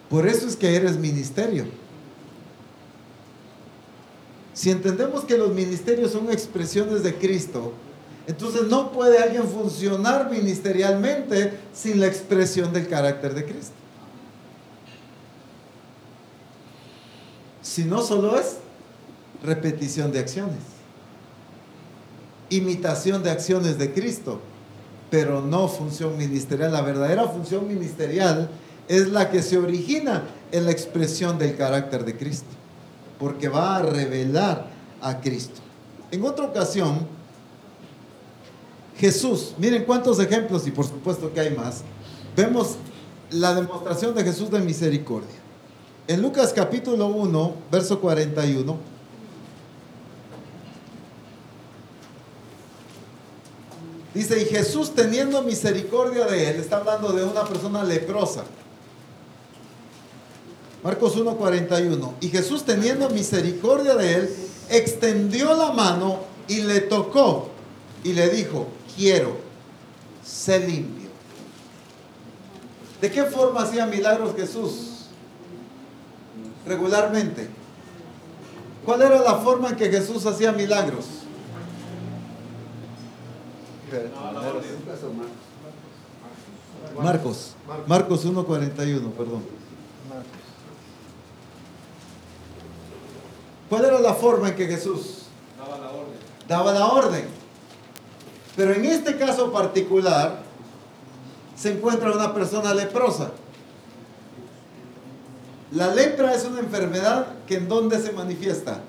Por 0.10 0.28
eso 0.28 0.48
es 0.48 0.56
que 0.56 0.76
eres 0.76 0.98
ministerio. 0.98 1.66
Si 4.54 4.72
entendemos 4.72 5.24
que 5.24 5.38
los 5.38 5.54
ministerios 5.54 6.12
son 6.12 6.32
expresiones 6.32 7.04
de 7.04 7.16
Cristo, 7.16 7.74
entonces 8.28 8.64
no 8.64 8.92
puede 8.92 9.20
alguien 9.20 9.48
funcionar 9.48 10.30
ministerialmente 10.30 11.54
sin 11.74 12.00
la 12.00 12.08
expresión 12.08 12.74
del 12.74 12.88
carácter 12.88 13.34
de 13.34 13.46
Cristo. 13.46 13.74
Si 17.62 17.86
no 17.86 18.02
solo 18.02 18.38
es 18.38 18.58
repetición 19.44 20.12
de 20.12 20.20
acciones, 20.20 20.60
imitación 22.50 23.24
de 23.24 23.30
acciones 23.32 23.78
de 23.78 23.94
Cristo, 23.94 24.42
pero 25.10 25.42
no 25.42 25.68
función 25.68 26.18
ministerial. 26.18 26.72
La 26.72 26.82
verdadera 26.82 27.28
función 27.28 27.68
ministerial 27.68 28.50
es 28.90 29.08
la 29.08 29.30
que 29.30 29.44
se 29.44 29.58
origina 29.58 30.24
en 30.52 30.66
la 30.66 30.72
expresión 30.72 31.38
del 31.38 31.56
carácter 31.56 32.04
de 32.04 32.18
Cristo, 32.18 32.50
porque 33.20 33.48
va 33.48 33.78
a 33.78 33.84
revelar 33.84 34.68
a 35.00 35.22
Cristo. 35.22 35.62
En 36.12 36.26
otra 36.26 36.46
ocasión, 36.46 37.08
Jesús, 38.98 39.54
miren 39.60 39.86
cuántos 39.86 40.20
ejemplos, 40.20 40.68
y 40.68 40.72
por 40.72 40.86
supuesto 40.86 41.32
que 41.32 41.40
hay 41.40 41.56
más, 41.56 41.84
vemos 42.36 42.78
la 43.30 43.54
demostración 43.54 44.16
de 44.16 44.24
Jesús 44.24 44.50
de 44.50 44.60
misericordia. 44.60 45.38
En 46.08 46.24
Lucas 46.24 46.52
capítulo 46.52 47.06
1, 47.10 47.56
verso 47.72 48.02
41, 48.02 48.76
dice, 54.16 54.42
y 54.42 54.46
Jesús 54.46 54.96
teniendo 54.96 55.44
misericordia 55.44 56.26
de 56.26 56.50
él, 56.50 56.56
está 56.56 56.78
hablando 56.78 57.14
de 57.14 57.24
una 57.24 57.44
persona 57.44 57.84
leprosa. 57.84 58.46
Marcos 60.84 61.16
1, 61.16 61.36
41, 61.36 62.14
y 62.22 62.30
Jesús 62.30 62.64
teniendo 62.64 63.10
misericordia 63.10 63.96
de 63.96 64.14
él, 64.16 64.36
extendió 64.70 65.54
la 65.54 65.74
mano 65.74 66.20
y 66.48 66.62
le 66.62 66.80
tocó 66.82 67.50
y 68.04 68.14
le 68.14 68.30
dijo, 68.30 68.68
quiero, 68.96 69.38
sé 70.24 70.60
limpio. 70.60 71.10
¿De 73.02 73.12
qué 73.12 73.24
forma 73.24 73.64
hacía 73.64 73.86
milagros 73.86 74.36
Jesús? 74.36 75.08
Regularmente. 76.66 77.50
¿Cuál 78.86 79.02
era 79.02 79.22
la 79.22 79.36
forma 79.36 79.70
en 79.70 79.76
que 79.76 79.90
Jesús 79.90 80.26
hacía 80.26 80.52
milagros? 80.52 81.06
Marcos, 87.02 87.56
Marcos 87.88 88.26
1.41, 88.26 89.12
perdón. 89.12 89.44
¿Cuál 93.70 93.86
era 93.86 94.00
la 94.00 94.14
forma 94.14 94.50
en 94.50 94.56
que 94.56 94.66
Jesús 94.66 95.26
Daba 95.58 95.78
la 95.78 95.92
orden. 95.92 96.18
daba 96.48 96.74
la 96.74 96.88
orden? 96.88 97.26
Pero 98.56 98.74
en 98.74 98.84
este 98.84 99.16
caso 99.18 99.52
particular 99.52 100.40
se 101.56 101.74
encuentra 101.74 102.12
una 102.12 102.34
persona 102.34 102.74
leprosa. 102.74 103.32
La 105.72 105.94
lepra 105.94 106.34
es 106.34 106.46
una 106.46 106.60
enfermedad 106.60 107.28
que 107.48 107.58
en 107.58 107.68
dónde 107.68 108.00
se 108.00 108.12
manifiesta? 108.12 108.80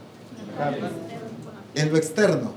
En 1.74 1.90
lo 1.90 1.96
externo. 1.98 2.52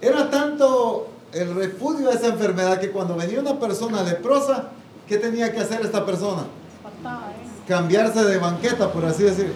Era 0.00 0.30
tanto 0.30 1.08
el 1.32 1.54
repudio 1.54 2.10
a 2.10 2.14
esa 2.14 2.28
enfermedad 2.28 2.78
que 2.80 2.90
cuando 2.90 3.16
venía 3.16 3.40
una 3.40 3.58
persona 3.58 4.02
leprosa, 4.02 4.68
¿qué 5.08 5.16
tenía 5.16 5.52
que 5.52 5.60
hacer 5.60 5.80
esta 5.82 6.04
persona? 6.04 6.42
¿eh? 6.42 7.66
Cambiarse 7.66 8.24
de 8.24 8.38
banqueta, 8.38 8.92
por 8.92 9.04
así 9.04 9.22
decir. 9.22 9.52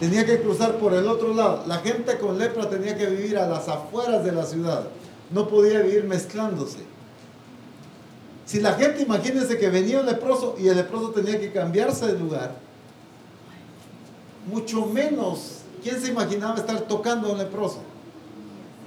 Tenía 0.00 0.24
que 0.24 0.40
cruzar 0.40 0.78
por 0.78 0.94
el 0.94 1.08
otro 1.08 1.34
lado. 1.34 1.64
La 1.66 1.78
gente 1.78 2.18
con 2.18 2.38
lepra 2.38 2.68
tenía 2.68 2.96
que 2.96 3.06
vivir 3.06 3.36
a 3.36 3.48
las 3.48 3.68
afueras 3.68 4.24
de 4.24 4.32
la 4.32 4.44
ciudad. 4.44 4.84
No 5.30 5.48
podía 5.48 5.80
vivir 5.80 6.04
mezclándose. 6.04 6.78
Si 8.46 8.60
la 8.60 8.74
gente, 8.74 9.02
imagínense 9.02 9.58
que 9.58 9.68
venía 9.68 10.00
un 10.00 10.06
leproso 10.06 10.56
y 10.58 10.68
el 10.68 10.76
leproso 10.76 11.10
tenía 11.10 11.38
que 11.38 11.52
cambiarse 11.52 12.06
de 12.06 12.18
lugar, 12.18 12.54
mucho 14.46 14.86
menos, 14.86 15.58
¿quién 15.82 16.00
se 16.00 16.08
imaginaba 16.08 16.54
estar 16.54 16.80
tocando 16.82 17.28
a 17.28 17.32
un 17.32 17.38
leproso? 17.38 17.80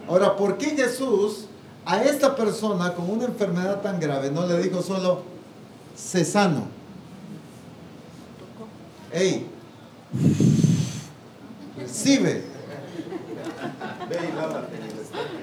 Ahora, 0.07 0.35
¿por 0.35 0.57
qué 0.57 0.71
Jesús 0.71 1.45
a 1.85 2.03
esta 2.03 2.35
persona 2.35 2.93
con 2.93 3.09
una 3.09 3.25
enfermedad 3.25 3.81
tan 3.81 3.99
grave 3.99 4.31
no 4.31 4.47
le 4.47 4.61
dijo 4.63 4.81
solo, 4.81 5.21
sé 5.95 6.25
sano? 6.25 6.63
Ey, 9.13 9.45
estanque. 11.85 12.43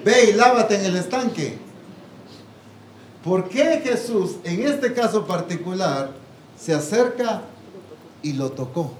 ve 0.03 0.29
y 0.29 0.33
lávate 0.33 0.75
en 0.75 0.85
el 0.85 0.95
estanque. 0.95 1.57
¿Por 3.23 3.49
qué 3.49 3.81
Jesús, 3.83 4.37
en 4.43 4.65
este 4.65 4.93
caso 4.93 5.25
particular, 5.25 6.11
se 6.57 6.73
acerca 6.73 7.41
y 8.23 8.33
lo 8.33 8.51
tocó? 8.51 8.93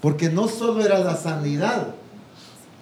Porque 0.00 0.28
no 0.30 0.48
solo 0.48 0.84
era 0.84 0.98
la 0.98 1.16
sanidad, 1.16 1.94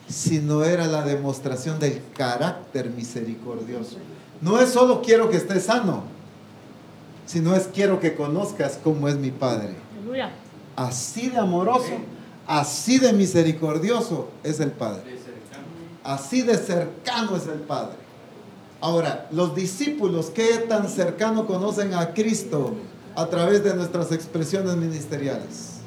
sino 0.09 0.65
era 0.65 0.87
la 0.87 1.03
demostración 1.03 1.79
del 1.79 2.03
carácter 2.17 2.91
misericordioso. 2.91 3.97
No 4.41 4.59
es 4.59 4.71
solo 4.71 5.03
quiero 5.03 5.31
que 5.31 5.37
estés 5.37 5.65
sano, 5.65 6.05
sino 7.27 7.55
es 7.55 7.69
quiero 7.73 8.01
que 8.01 8.15
conozcas 8.15 8.79
cómo 8.83 9.09
es 9.09 9.17
mi 9.17 9.31
Padre. 9.31 9.77
Aleluya. 9.99 10.31
Así 10.81 11.29
de 11.29 11.37
amoroso, 11.37 11.93
así 12.47 12.99
de 12.99 13.13
misericordioso 13.13 14.29
es 14.43 14.61
el 14.61 14.71
Padre. 14.71 15.03
Así 16.03 16.41
de 16.41 16.57
cercano 16.57 17.37
es 17.37 17.47
el 17.49 17.61
Padre. 17.61 17.99
Ahora, 18.81 19.29
los 19.31 19.55
discípulos, 19.55 20.31
¿qué 20.31 20.57
tan 20.71 20.89
cercano 20.89 21.47
conocen 21.47 21.93
a 21.93 22.15
Cristo 22.15 22.77
a 23.15 23.27
través 23.27 23.63
de 23.63 23.75
nuestras 23.75 24.11
expresiones 24.11 24.75
ministeriales? 24.77 25.81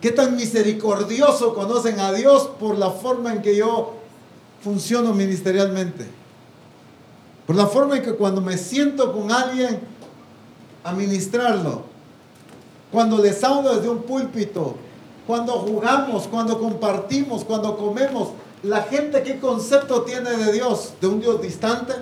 ¿Qué 0.00 0.12
tan 0.12 0.36
misericordioso 0.36 1.54
conocen 1.54 1.98
a 1.98 2.12
Dios 2.12 2.50
por 2.60 2.78
la 2.78 2.92
forma 2.92 3.32
en 3.32 3.42
que 3.42 3.56
yo 3.56 3.94
funciono 4.62 5.12
ministerialmente? 5.12 6.06
Por 7.48 7.56
la 7.56 7.66
forma 7.66 7.96
en 7.96 8.04
que 8.04 8.14
cuando 8.14 8.40
me 8.40 8.56
siento 8.56 9.12
con 9.12 9.32
alguien 9.32 9.80
a 10.84 10.92
ministrarlo, 10.92 11.90
cuando 12.92 13.18
les 13.22 13.42
hablo 13.42 13.74
desde 13.74 13.88
un 13.88 14.02
púlpito, 14.02 14.76
cuando 15.26 15.54
jugamos, 15.54 16.28
cuando 16.28 16.60
compartimos, 16.60 17.42
cuando 17.42 17.76
comemos, 17.78 18.28
la 18.62 18.82
gente 18.82 19.22
qué 19.22 19.40
concepto 19.40 20.02
tiene 20.02 20.30
de 20.30 20.52
Dios, 20.52 20.92
de 21.00 21.06
un 21.06 21.20
Dios 21.20 21.40
distante. 21.40 21.94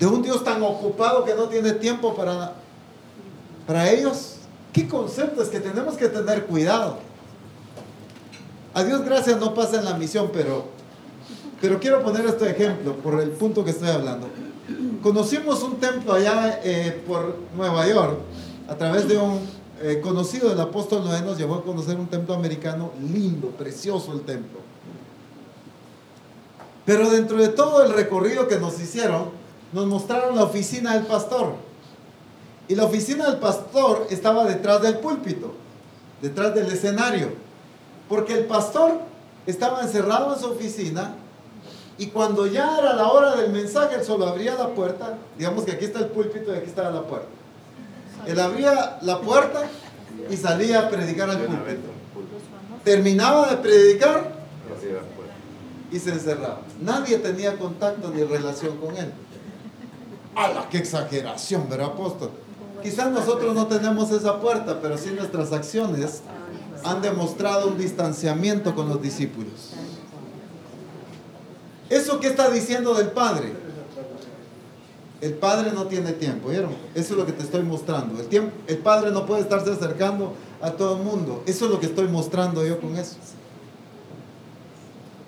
De 0.00 0.06
un 0.06 0.22
Dios 0.22 0.42
tan 0.42 0.62
ocupado 0.62 1.24
que 1.24 1.34
no 1.34 1.44
tiene 1.44 1.72
tiempo 1.72 2.14
para, 2.14 2.54
para 3.66 3.90
ellos. 3.90 4.36
¿Qué 4.72 4.88
concepto 4.88 5.42
es 5.42 5.48
que 5.48 5.60
tenemos 5.60 5.96
que 5.96 6.08
tener 6.08 6.46
cuidado? 6.46 6.98
A 8.74 8.82
Dios 8.82 9.04
gracias 9.04 9.38
no 9.38 9.52
pasa 9.52 9.78
en 9.78 9.84
la 9.84 9.94
misión, 9.94 10.30
pero, 10.32 10.64
pero 11.60 11.78
quiero 11.78 12.02
poner 12.02 12.24
este 12.24 12.50
ejemplo 12.50 12.94
por 12.96 13.20
el 13.20 13.30
punto 13.30 13.62
que 13.64 13.70
estoy 13.70 13.90
hablando. 13.90 14.28
Conocimos 15.02 15.62
un 15.64 15.80
templo 15.80 16.12
allá 16.12 16.60
eh, 16.62 17.02
por 17.06 17.36
Nueva 17.56 17.88
York 17.88 18.18
a 18.68 18.76
través 18.76 19.08
de 19.08 19.18
un 19.18 19.40
eh, 19.82 20.00
conocido 20.00 20.48
del 20.48 20.60
apóstol 20.60 21.02
Noé 21.02 21.22
nos 21.22 21.36
llevó 21.36 21.56
a 21.56 21.64
conocer 21.64 21.98
un 21.98 22.06
templo 22.06 22.34
americano 22.34 22.92
lindo, 23.00 23.48
precioso 23.48 24.12
el 24.12 24.20
templo. 24.20 24.60
Pero 26.84 27.10
dentro 27.10 27.36
de 27.38 27.48
todo 27.48 27.82
el 27.82 27.92
recorrido 27.92 28.46
que 28.46 28.60
nos 28.60 28.80
hicieron, 28.80 29.30
nos 29.72 29.86
mostraron 29.86 30.36
la 30.36 30.44
oficina 30.44 30.94
del 30.94 31.04
pastor. 31.06 31.54
Y 32.68 32.76
la 32.76 32.84
oficina 32.84 33.28
del 33.28 33.40
pastor 33.40 34.06
estaba 34.08 34.44
detrás 34.44 34.82
del 34.82 34.98
púlpito, 34.98 35.52
detrás 36.20 36.54
del 36.54 36.66
escenario. 36.66 37.30
Porque 38.08 38.34
el 38.34 38.44
pastor 38.44 39.00
estaba 39.46 39.82
encerrado 39.82 40.34
en 40.34 40.40
su 40.40 40.46
oficina 40.46 41.16
y 42.02 42.06
cuando 42.06 42.48
ya 42.48 42.78
era 42.78 42.94
la 42.94 43.12
hora 43.12 43.36
del 43.36 43.52
mensaje, 43.52 43.94
él 43.94 44.02
solo 44.04 44.26
abría 44.26 44.56
la 44.56 44.70
puerta. 44.70 45.18
Digamos 45.38 45.64
que 45.64 45.70
aquí 45.70 45.84
está 45.84 46.00
el 46.00 46.06
púlpito 46.06 46.52
y 46.52 46.56
aquí 46.56 46.68
está 46.68 46.90
la 46.90 47.02
puerta. 47.02 47.28
Él 48.26 48.40
abría 48.40 48.98
la 49.02 49.20
puerta 49.20 49.68
y 50.28 50.36
salía 50.36 50.80
a 50.80 50.88
predicar 50.88 51.30
al 51.30 51.38
púlpito. 51.38 51.92
Terminaba 52.82 53.50
de 53.50 53.56
predicar 53.58 54.32
y 55.92 55.98
se 56.00 56.10
encerraba. 56.10 56.62
Nadie 56.80 57.18
tenía 57.18 57.56
contacto 57.56 58.10
ni 58.10 58.24
relación 58.24 58.78
con 58.78 58.96
él. 58.96 59.12
¡Hala, 60.34 60.66
qué 60.72 60.78
exageración, 60.78 61.68
¿verdad, 61.70 61.90
apóstol! 61.90 62.32
Quizás 62.82 63.12
nosotros 63.12 63.54
no 63.54 63.68
tenemos 63.68 64.10
esa 64.10 64.40
puerta, 64.40 64.80
pero 64.82 64.98
sí 64.98 65.10
nuestras 65.10 65.52
acciones 65.52 66.22
han 66.82 67.00
demostrado 67.00 67.68
un 67.68 67.78
distanciamiento 67.78 68.74
con 68.74 68.88
los 68.88 69.00
discípulos. 69.00 69.74
¿Eso 71.92 72.20
qué 72.20 72.28
está 72.28 72.48
diciendo 72.48 72.94
del 72.94 73.08
Padre? 73.08 73.52
El 75.20 75.34
Padre 75.34 75.72
no 75.72 75.88
tiene 75.88 76.12
tiempo, 76.12 76.48
¿vieron? 76.48 76.70
Eso 76.94 77.12
es 77.12 77.18
lo 77.18 77.26
que 77.26 77.32
te 77.32 77.42
estoy 77.42 77.62
mostrando. 77.64 78.18
El, 78.18 78.28
tiempo, 78.28 78.50
el 78.66 78.78
Padre 78.78 79.10
no 79.10 79.26
puede 79.26 79.42
estarse 79.42 79.72
acercando 79.72 80.32
a 80.62 80.70
todo 80.70 80.96
el 80.96 81.02
mundo. 81.02 81.42
Eso 81.44 81.66
es 81.66 81.70
lo 81.70 81.78
que 81.78 81.84
estoy 81.84 82.08
mostrando 82.08 82.64
yo 82.64 82.80
con 82.80 82.96
eso. 82.96 83.16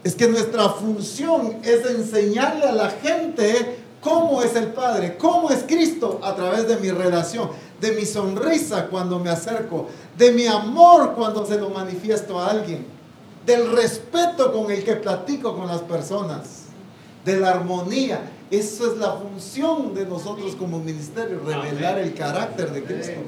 Es 0.02 0.14
que 0.14 0.26
nuestra 0.26 0.70
función 0.70 1.58
es 1.62 1.84
enseñarle 1.84 2.64
a 2.64 2.72
la 2.72 2.88
gente 2.88 3.76
cómo 4.00 4.42
es 4.42 4.56
el 4.56 4.68
Padre, 4.68 5.18
cómo 5.18 5.50
es 5.50 5.64
Cristo 5.64 6.18
a 6.22 6.34
través 6.34 6.66
de 6.66 6.78
mi 6.78 6.90
relación, 6.90 7.50
de 7.78 7.92
mi 7.92 8.06
sonrisa 8.06 8.86
cuando 8.86 9.18
me 9.18 9.28
acerco, 9.28 9.88
de 10.16 10.32
mi 10.32 10.46
amor 10.46 11.12
cuando 11.14 11.44
se 11.44 11.58
lo 11.58 11.68
manifiesto 11.68 12.40
a 12.40 12.48
alguien, 12.48 12.93
del 13.46 13.72
respeto 13.72 14.52
con 14.52 14.70
el 14.70 14.84
que 14.84 14.96
platico 14.96 15.56
con 15.56 15.66
las 15.66 15.82
personas, 15.82 16.64
de 17.24 17.38
la 17.38 17.50
armonía. 17.50 18.30
Eso 18.50 18.92
es 18.92 18.98
la 18.98 19.12
función 19.12 19.94
de 19.94 20.06
nosotros 20.06 20.54
como 20.56 20.78
ministerio, 20.78 21.40
revelar 21.44 21.98
el 21.98 22.14
carácter 22.14 22.72
de 22.72 22.84
Cristo. 22.84 23.20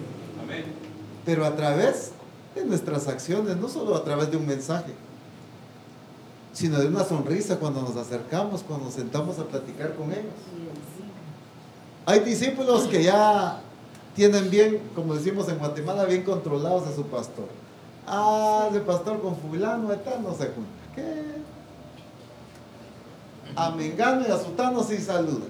Pero 1.24 1.44
a 1.44 1.56
través 1.56 2.12
de 2.54 2.64
nuestras 2.64 3.08
acciones, 3.08 3.56
no 3.56 3.68
solo 3.68 3.96
a 3.96 4.04
través 4.04 4.30
de 4.30 4.36
un 4.36 4.46
mensaje 4.46 4.92
sino 6.56 6.78
de 6.78 6.86
una 6.86 7.04
sonrisa 7.04 7.58
cuando 7.58 7.82
nos 7.82 7.96
acercamos, 7.96 8.62
cuando 8.62 8.86
nos 8.86 8.94
sentamos 8.94 9.38
a 9.38 9.44
platicar 9.44 9.94
con 9.94 10.10
ellos. 10.10 10.32
Hay 12.06 12.20
discípulos 12.20 12.84
que 12.84 13.02
ya 13.02 13.60
tienen 14.14 14.48
bien, 14.48 14.80
como 14.94 15.14
decimos 15.14 15.50
en 15.50 15.58
Guatemala, 15.58 16.06
bien 16.06 16.22
controlados 16.22 16.86
a 16.86 16.94
su 16.94 17.04
pastor. 17.04 17.44
Ah, 18.06 18.68
ese 18.70 18.80
pastor 18.80 19.20
con 19.20 19.36
fulano 19.36 19.88
de 19.88 19.96
tal 19.96 20.22
no 20.22 20.30
se 20.30 20.46
junta. 20.46 20.70
¿Qué? 20.94 21.02
A 23.56 23.70
Mengano 23.70 24.26
y 24.26 24.30
a 24.30 24.38
Sutano 24.38 24.82
sí 24.82 24.98
saluda. 24.98 25.46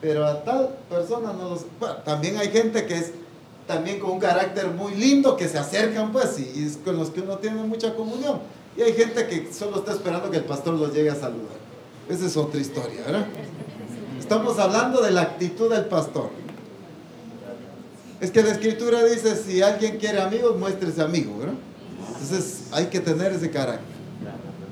Pero 0.00 0.26
a 0.26 0.44
tal 0.44 0.76
persona 0.88 1.32
no 1.32 1.50
los... 1.50 1.64
También 2.04 2.36
hay 2.36 2.50
gente 2.50 2.86
que 2.86 2.94
es 2.94 3.12
también 3.66 3.98
con 3.98 4.12
un 4.12 4.20
carácter 4.20 4.68
muy 4.68 4.94
lindo, 4.94 5.36
que 5.36 5.48
se 5.48 5.58
acercan 5.58 6.12
pues 6.12 6.38
y 6.38 6.72
con 6.84 6.96
los 6.96 7.10
que 7.10 7.20
uno 7.20 7.38
tiene 7.38 7.62
mucha 7.62 7.94
comunión. 7.94 8.38
Y 8.76 8.82
hay 8.82 8.92
gente 8.92 9.26
que 9.26 9.52
solo 9.52 9.78
está 9.78 9.92
esperando 9.92 10.30
que 10.30 10.36
el 10.36 10.44
pastor 10.44 10.74
los 10.74 10.92
llegue 10.92 11.10
a 11.10 11.14
saludar. 11.14 11.56
Esa 12.08 12.26
es 12.26 12.36
otra 12.36 12.60
historia, 12.60 13.02
¿verdad? 13.04 13.26
Estamos 14.18 14.58
hablando 14.58 15.00
de 15.00 15.10
la 15.10 15.22
actitud 15.22 15.70
del 15.70 15.86
pastor. 15.86 16.30
Es 18.20 18.30
que 18.30 18.42
la 18.42 18.50
escritura 18.50 19.04
dice, 19.04 19.36
si 19.36 19.60
alguien 19.60 19.98
quiere 19.98 20.20
amigos, 20.20 20.58
muéstrese 20.58 21.02
amigo, 21.02 21.38
¿verdad? 21.38 21.54
Entonces 22.08 22.64
hay 22.72 22.86
que 22.86 23.00
tener 23.00 23.32
ese 23.32 23.50
carácter. 23.50 23.96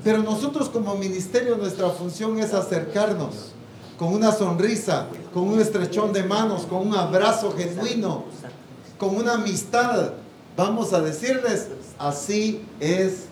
Pero 0.02 0.22
nosotros 0.22 0.68
como 0.68 0.94
ministerio, 0.94 1.56
nuestra 1.56 1.90
función 1.90 2.38
es 2.38 2.54
acercarnos 2.54 3.52
con 3.98 4.12
una 4.12 4.32
sonrisa, 4.32 5.08
con 5.32 5.44
un 5.44 5.60
estrechón 5.60 6.12
de 6.12 6.22
manos, 6.22 6.66
con 6.66 6.88
un 6.88 6.94
abrazo 6.94 7.54
genuino, 7.56 8.24
con 8.98 9.16
una 9.16 9.34
amistad. 9.34 10.12
Vamos 10.56 10.92
a 10.92 11.00
decirles, 11.00 11.68
así 11.98 12.62
es 12.80 13.26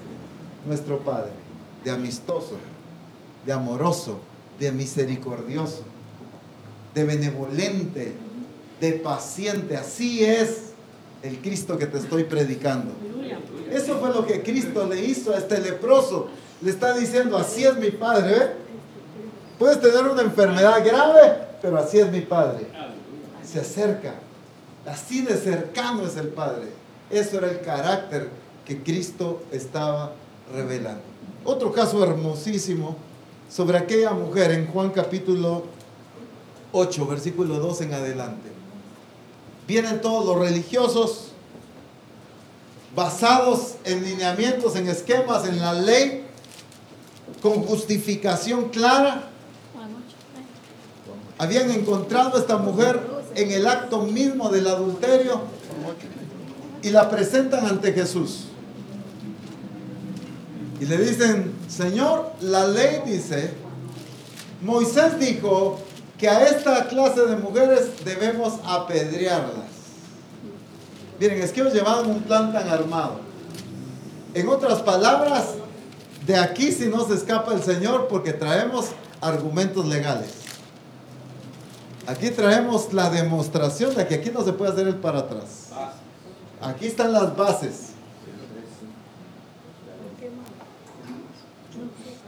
nuestro 0.66 0.98
Padre, 1.00 1.32
de 1.84 1.90
amistoso, 1.90 2.56
de 3.44 3.52
amoroso, 3.52 4.18
de 4.58 4.72
misericordioso, 4.72 5.82
de 6.94 7.04
benevolente, 7.04 8.14
de 8.82 8.94
paciente. 8.94 9.76
Así 9.76 10.24
es 10.24 10.72
el 11.22 11.38
Cristo 11.40 11.78
que 11.78 11.86
te 11.86 11.98
estoy 11.98 12.24
predicando. 12.24 12.90
Eso 13.70 13.98
fue 13.98 14.12
lo 14.12 14.26
que 14.26 14.42
Cristo 14.42 14.86
le 14.88 15.00
hizo 15.04 15.32
a 15.32 15.38
este 15.38 15.60
leproso. 15.60 16.28
Le 16.60 16.70
está 16.70 16.92
diciendo, 16.92 17.38
así 17.38 17.64
es 17.64 17.76
mi 17.76 17.92
Padre. 17.92 18.36
¿eh? 18.36 18.50
Puedes 19.56 19.80
tener 19.80 20.04
una 20.04 20.22
enfermedad 20.22 20.84
grave, 20.84 21.38
pero 21.62 21.78
así 21.78 22.00
es 22.00 22.10
mi 22.10 22.22
Padre. 22.22 22.66
Se 23.44 23.60
acerca. 23.60 24.14
Así 24.84 25.22
de 25.22 25.36
cercano 25.36 26.04
es 26.04 26.16
el 26.16 26.28
Padre. 26.28 26.66
Eso 27.08 27.38
era 27.38 27.50
el 27.50 27.60
carácter 27.60 28.30
que 28.64 28.82
Cristo 28.82 29.44
estaba 29.52 30.12
revelando. 30.52 31.02
Otro 31.44 31.72
caso 31.72 32.02
hermosísimo 32.02 32.96
sobre 33.48 33.78
aquella 33.78 34.10
mujer 34.10 34.50
en 34.50 34.66
Juan 34.66 34.90
capítulo 34.90 35.66
8, 36.72 37.06
versículo 37.06 37.60
2 37.60 37.80
en 37.82 37.94
adelante. 37.94 38.51
Vienen 39.66 40.00
todos 40.00 40.24
los 40.24 40.38
religiosos 40.38 41.28
basados 42.94 43.74
en 43.84 44.04
lineamientos, 44.04 44.76
en 44.76 44.88
esquemas, 44.88 45.46
en 45.46 45.60
la 45.60 45.72
ley, 45.72 46.24
con 47.40 47.62
justificación 47.62 48.68
clara. 48.68 49.28
Habían 51.38 51.70
encontrado 51.70 52.36
a 52.36 52.40
esta 52.40 52.58
mujer 52.58 53.00
en 53.34 53.50
el 53.50 53.66
acto 53.66 54.02
mismo 54.02 54.48
del 54.50 54.66
adulterio 54.66 55.42
y 56.82 56.90
la 56.90 57.08
presentan 57.08 57.66
ante 57.66 57.92
Jesús. 57.92 58.44
Y 60.80 60.86
le 60.86 60.98
dicen, 60.98 61.52
Señor, 61.68 62.32
la 62.40 62.66
ley 62.66 63.02
dice, 63.06 63.54
Moisés 64.62 65.18
dijo 65.18 65.78
que 66.22 66.28
a 66.28 66.46
esta 66.46 66.86
clase 66.86 67.26
de 67.26 67.34
mujeres 67.34 68.04
debemos 68.04 68.60
apedrearlas. 68.64 69.72
Miren, 71.18 71.42
es 71.42 71.50
que 71.50 71.62
ellos 71.62 71.74
llevaban 71.74 72.08
un 72.08 72.22
plan 72.22 72.52
tan 72.52 72.68
armado. 72.68 73.16
En 74.32 74.48
otras 74.48 74.82
palabras, 74.82 75.46
de 76.24 76.36
aquí 76.36 76.70
si 76.70 76.86
no 76.86 77.04
se 77.04 77.14
escapa 77.14 77.52
el 77.52 77.60
Señor 77.64 78.06
porque 78.06 78.32
traemos 78.32 78.90
argumentos 79.20 79.84
legales. 79.86 80.30
Aquí 82.06 82.30
traemos 82.30 82.92
la 82.92 83.10
demostración 83.10 83.92
de 83.96 84.06
que 84.06 84.14
aquí 84.14 84.30
no 84.30 84.44
se 84.44 84.52
puede 84.52 84.70
hacer 84.70 84.86
el 84.86 84.98
para 84.98 85.18
atrás. 85.18 85.70
Aquí 86.60 86.86
están 86.86 87.12
las 87.12 87.36
bases. 87.36 87.91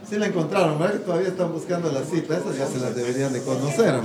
Sí 0.07 0.17
la 0.17 0.27
encontraron, 0.27 0.77
¿verdad? 0.77 0.99
Todavía 1.01 1.29
están 1.29 1.51
buscando 1.51 1.91
la 1.91 2.03
cita, 2.03 2.37
esas 2.37 2.57
ya 2.57 2.67
se 2.67 2.79
las 2.79 2.95
deberían 2.95 3.33
de 3.33 3.41
conocer. 3.41 3.95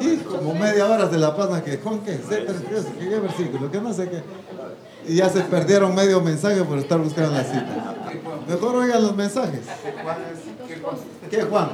Y 0.00 0.16
como 0.18 0.54
media 0.54 0.86
hora 0.86 1.06
de 1.06 1.18
la 1.18 1.36
paz, 1.36 1.62
que 1.62 1.78
Juan, 1.78 2.00
¿qué? 2.00 2.20
¿Qué 2.28 3.18
versículo? 3.20 3.70
¿Qué 3.70 3.80
no 3.80 3.92
sé 3.92 4.08
qué? 4.08 4.22
Y 5.06 5.16
ya 5.16 5.28
se 5.28 5.40
perdieron 5.40 5.94
medio 5.94 6.20
mensaje 6.20 6.62
por 6.62 6.78
estar 6.78 6.98
buscando 6.98 7.32
la 7.32 7.44
cita. 7.44 7.94
Mejor 8.48 8.76
oigan 8.76 9.02
los 9.02 9.16
mensajes. 9.16 9.60
¿Qué 11.30 11.42
Juan? 11.42 11.68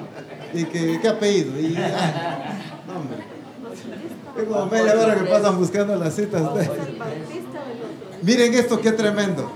¿Y 0.54 0.64
qué, 0.64 0.98
qué 1.00 1.08
apellido? 1.08 1.58
Y, 1.58 1.74
no, 1.74 2.98
hombre. 2.98 3.24
Es 4.38 4.44
como 4.44 4.66
media 4.66 4.98
hora 4.98 5.14
que 5.16 5.24
pasan 5.24 5.58
buscando 5.58 5.96
las 5.96 6.14
citas. 6.14 6.42
Miren 8.22 8.54
esto, 8.54 8.80
qué 8.80 8.92
tremendo. 8.92 9.50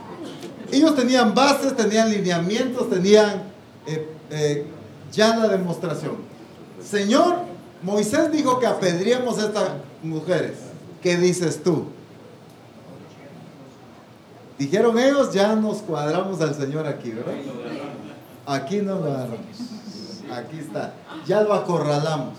Ellos 0.71 0.95
tenían 0.95 1.35
bases, 1.35 1.77
tenían 1.77 2.11
lineamientos, 2.11 2.91
tenían 2.91 3.54
eh, 3.87 4.09
eh, 4.31 4.67
ya 5.13 5.37
la 5.37 5.49
demostración. 5.49 6.17
Señor, 6.83 7.37
Moisés 7.83 8.31
dijo 8.33 8.59
que 8.59 8.67
apedríamos 8.67 9.39
a 9.39 9.47
estas 9.47 9.71
mujeres. 10.03 10.59
¿Qué 11.03 11.17
dices 11.17 11.63
tú? 11.63 11.87
Dijeron 14.59 14.99
ellos, 14.99 15.33
ya 15.33 15.55
nos 15.57 15.79
cuadramos 15.79 16.41
al 16.41 16.55
Señor 16.55 16.87
aquí, 16.87 17.11
¿verdad? 17.11 17.35
Aquí 18.47 18.79
no 18.79 19.01
lo 19.01 19.07
agarramos. 19.07 19.39
Aquí 20.33 20.59
está. 20.59 20.95
Ya 21.27 21.43
lo 21.43 21.53
acorralamos. 21.53 22.35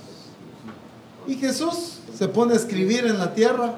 Y 1.27 1.35
Jesús 1.35 1.99
se 2.17 2.27
pone 2.27 2.53
a 2.53 2.55
escribir 2.55 3.05
en 3.05 3.19
la 3.19 3.33
tierra. 3.33 3.75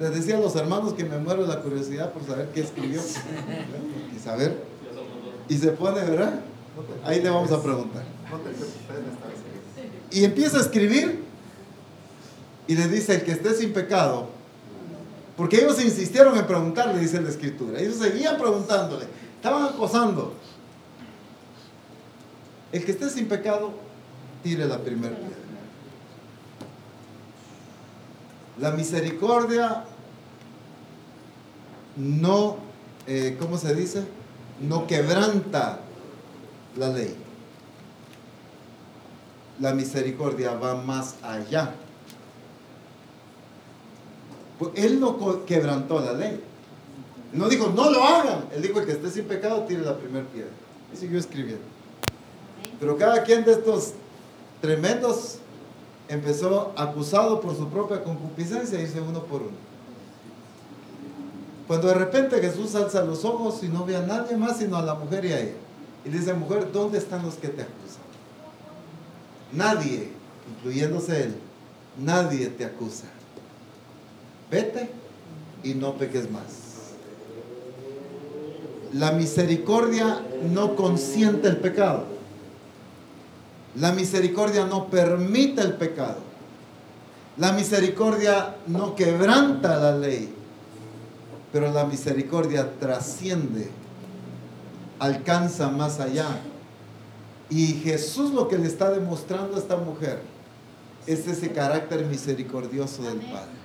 Les 0.00 0.12
decía 0.12 0.38
a 0.38 0.40
los 0.40 0.56
hermanos 0.56 0.94
que 0.94 1.04
me 1.04 1.18
muero 1.18 1.46
la 1.46 1.60
curiosidad 1.60 2.12
por 2.12 2.24
saber 2.26 2.50
qué 2.52 2.60
escribió. 2.60 3.00
Y 4.14 4.18
saber. 4.18 4.64
Y 5.48 5.56
se 5.56 5.70
pone, 5.70 6.00
¿verdad? 6.02 6.40
Ahí 7.04 7.20
le 7.22 7.30
vamos 7.30 7.52
a 7.52 7.62
preguntar. 7.62 8.02
Y 10.10 10.24
empieza 10.24 10.58
a 10.58 10.60
escribir 10.60 11.22
y 12.66 12.74
le 12.74 12.88
dice, 12.88 13.16
el 13.16 13.24
que 13.24 13.32
esté 13.32 13.54
sin 13.54 13.72
pecado, 13.72 14.28
porque 15.36 15.56
ellos 15.56 15.82
insistieron 15.82 16.36
en 16.36 16.46
preguntarle, 16.46 16.98
dice 17.00 17.20
la 17.20 17.28
escritura. 17.28 17.80
Ellos 17.80 17.96
seguían 17.96 18.38
preguntándole, 18.38 19.06
estaban 19.36 19.64
acosando. 19.64 20.34
El 22.72 22.84
que 22.84 22.92
esté 22.92 23.10
sin 23.10 23.26
pecado, 23.26 23.72
tire 24.42 24.66
la 24.66 24.78
primera 24.78 25.14
piedra. 25.16 25.34
La 28.58 28.70
misericordia 28.70 29.84
no, 31.96 32.56
eh, 33.06 33.36
¿cómo 33.38 33.58
se 33.58 33.74
dice? 33.74 34.04
No 34.60 34.86
quebranta 34.86 35.80
la 36.76 36.88
ley. 36.88 37.16
la 39.60 39.72
misericordia 39.72 40.54
va 40.54 40.74
más 40.74 41.14
allá. 41.22 41.74
Pues 44.58 44.72
él 44.74 45.00
no 45.00 45.44
quebrantó 45.46 46.00
la 46.00 46.12
ley. 46.12 46.40
No 47.32 47.48
dijo, 47.48 47.72
no 47.74 47.90
lo 47.90 48.02
hagan. 48.02 48.46
Él 48.54 48.62
dijo, 48.62 48.80
el 48.80 48.86
que 48.86 48.92
esté 48.92 49.10
sin 49.10 49.24
pecado, 49.24 49.64
tire 49.64 49.82
la 49.82 49.96
primera 49.96 50.26
piedra. 50.26 50.50
Y 50.92 50.96
siguió 50.96 51.18
escribiendo. 51.18 51.64
Pero 52.78 52.96
cada 52.96 53.22
quien 53.22 53.44
de 53.44 53.52
estos 53.52 53.92
tremendos 54.60 55.38
empezó 56.08 56.72
acusado 56.76 57.40
por 57.40 57.56
su 57.56 57.68
propia 57.68 58.02
concupiscencia 58.02 58.78
a 58.78 58.82
irse 58.82 59.00
uno 59.00 59.24
por 59.24 59.42
uno. 59.42 59.64
Cuando 61.66 61.88
de 61.88 61.94
repente 61.94 62.40
Jesús 62.40 62.74
alza 62.74 63.02
los 63.02 63.24
ojos 63.24 63.62
y 63.62 63.68
no 63.68 63.84
ve 63.84 63.96
a 63.96 64.02
nadie 64.02 64.36
más 64.36 64.58
sino 64.58 64.76
a 64.76 64.82
la 64.82 64.94
mujer 64.94 65.24
y 65.24 65.32
a 65.32 65.40
ella. 65.40 65.63
Y 66.04 66.10
le 66.10 66.18
dice, 66.18 66.34
mujer, 66.34 66.70
¿dónde 66.72 66.98
están 66.98 67.22
los 67.22 67.34
que 67.34 67.48
te 67.48 67.62
acusan? 67.62 68.02
Nadie, 69.52 70.08
incluyéndose 70.56 71.24
él, 71.24 71.34
nadie 71.98 72.48
te 72.48 72.64
acusa. 72.64 73.06
Vete 74.50 74.90
y 75.62 75.74
no 75.74 75.94
peques 75.94 76.30
más. 76.30 76.64
La 78.92 79.12
misericordia 79.12 80.20
no 80.52 80.76
consiente 80.76 81.48
el 81.48 81.56
pecado. 81.56 82.04
La 83.76 83.92
misericordia 83.92 84.66
no 84.66 84.86
permite 84.86 85.62
el 85.62 85.74
pecado. 85.74 86.18
La 87.36 87.52
misericordia 87.52 88.54
no 88.68 88.94
quebranta 88.94 89.76
la 89.78 89.96
ley. 89.96 90.32
Pero 91.52 91.72
la 91.72 91.84
misericordia 91.84 92.78
trasciende, 92.78 93.68
alcanza 95.04 95.68
más 95.68 96.00
allá. 96.00 96.26
Y 97.50 97.66
Jesús 97.74 98.32
lo 98.32 98.48
que 98.48 98.58
le 98.58 98.66
está 98.66 98.90
demostrando 98.90 99.56
a 99.56 99.58
esta 99.58 99.76
mujer 99.76 100.20
es 101.06 101.26
ese 101.28 101.52
carácter 101.52 102.04
misericordioso 102.06 103.02
del. 103.02 103.18
Padre. 103.18 103.64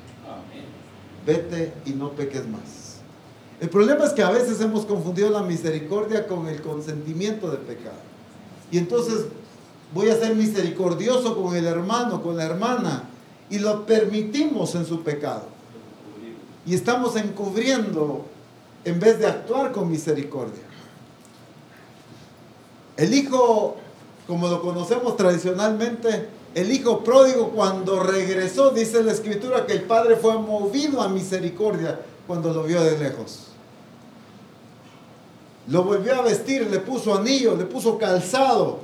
Vete 1.26 1.74
y 1.86 1.92
no 1.92 2.12
peques 2.12 2.48
más. 2.48 2.98
El 3.60 3.70
problema 3.70 4.06
es 4.06 4.12
que 4.12 4.24
a 4.24 4.30
veces 4.30 4.62
hemos 4.62 4.86
confundido 4.86 5.30
la 5.30 5.44
misericordia 5.44 6.28
con 6.28 6.48
el 6.48 6.62
consentimiento 6.62 7.52
de 7.52 7.58
pecado. 7.58 7.98
Y 8.72 8.78
entonces 8.78 9.26
voy 9.94 10.10
a 10.10 10.18
ser 10.18 10.36
misericordioso 10.36 11.42
con 11.42 11.56
el 11.56 11.66
hermano, 11.66 12.22
con 12.22 12.38
la 12.38 12.46
hermana, 12.46 13.04
y 13.50 13.60
lo 13.60 13.86
permitimos 13.86 14.76
en 14.76 14.86
su 14.86 15.04
pecado. 15.04 15.44
Y 16.66 16.76
estamos 16.76 17.16
encubriendo 17.16 18.26
en 18.86 19.00
vez 19.00 19.20
de 19.20 19.28
actuar 19.28 19.72
con 19.72 19.90
misericordia. 19.90 20.69
El 23.00 23.14
hijo, 23.14 23.78
como 24.28 24.50
lo 24.50 24.62
conocemos 24.62 25.16
tradicionalmente, 25.16 26.28
el 26.54 26.70
hijo 26.70 27.02
pródigo 27.02 27.52
cuando 27.52 28.04
regresó, 28.04 28.72
dice 28.72 29.02
la 29.02 29.14
escritura 29.14 29.66
que 29.66 29.72
el 29.72 29.84
padre 29.84 30.18
fue 30.18 30.38
movido 30.38 31.02
a 31.02 31.08
misericordia 31.08 31.98
cuando 32.28 32.54
lo 32.54 32.64
vio 32.64 32.84
de 32.84 32.98
lejos. 32.98 33.46
Lo 35.68 35.86
volvió 35.86 36.16
a 36.16 36.24
vestir, 36.24 36.70
le 36.70 36.80
puso 36.80 37.18
anillo, 37.18 37.56
le 37.56 37.64
puso 37.64 37.98
calzado, 37.98 38.80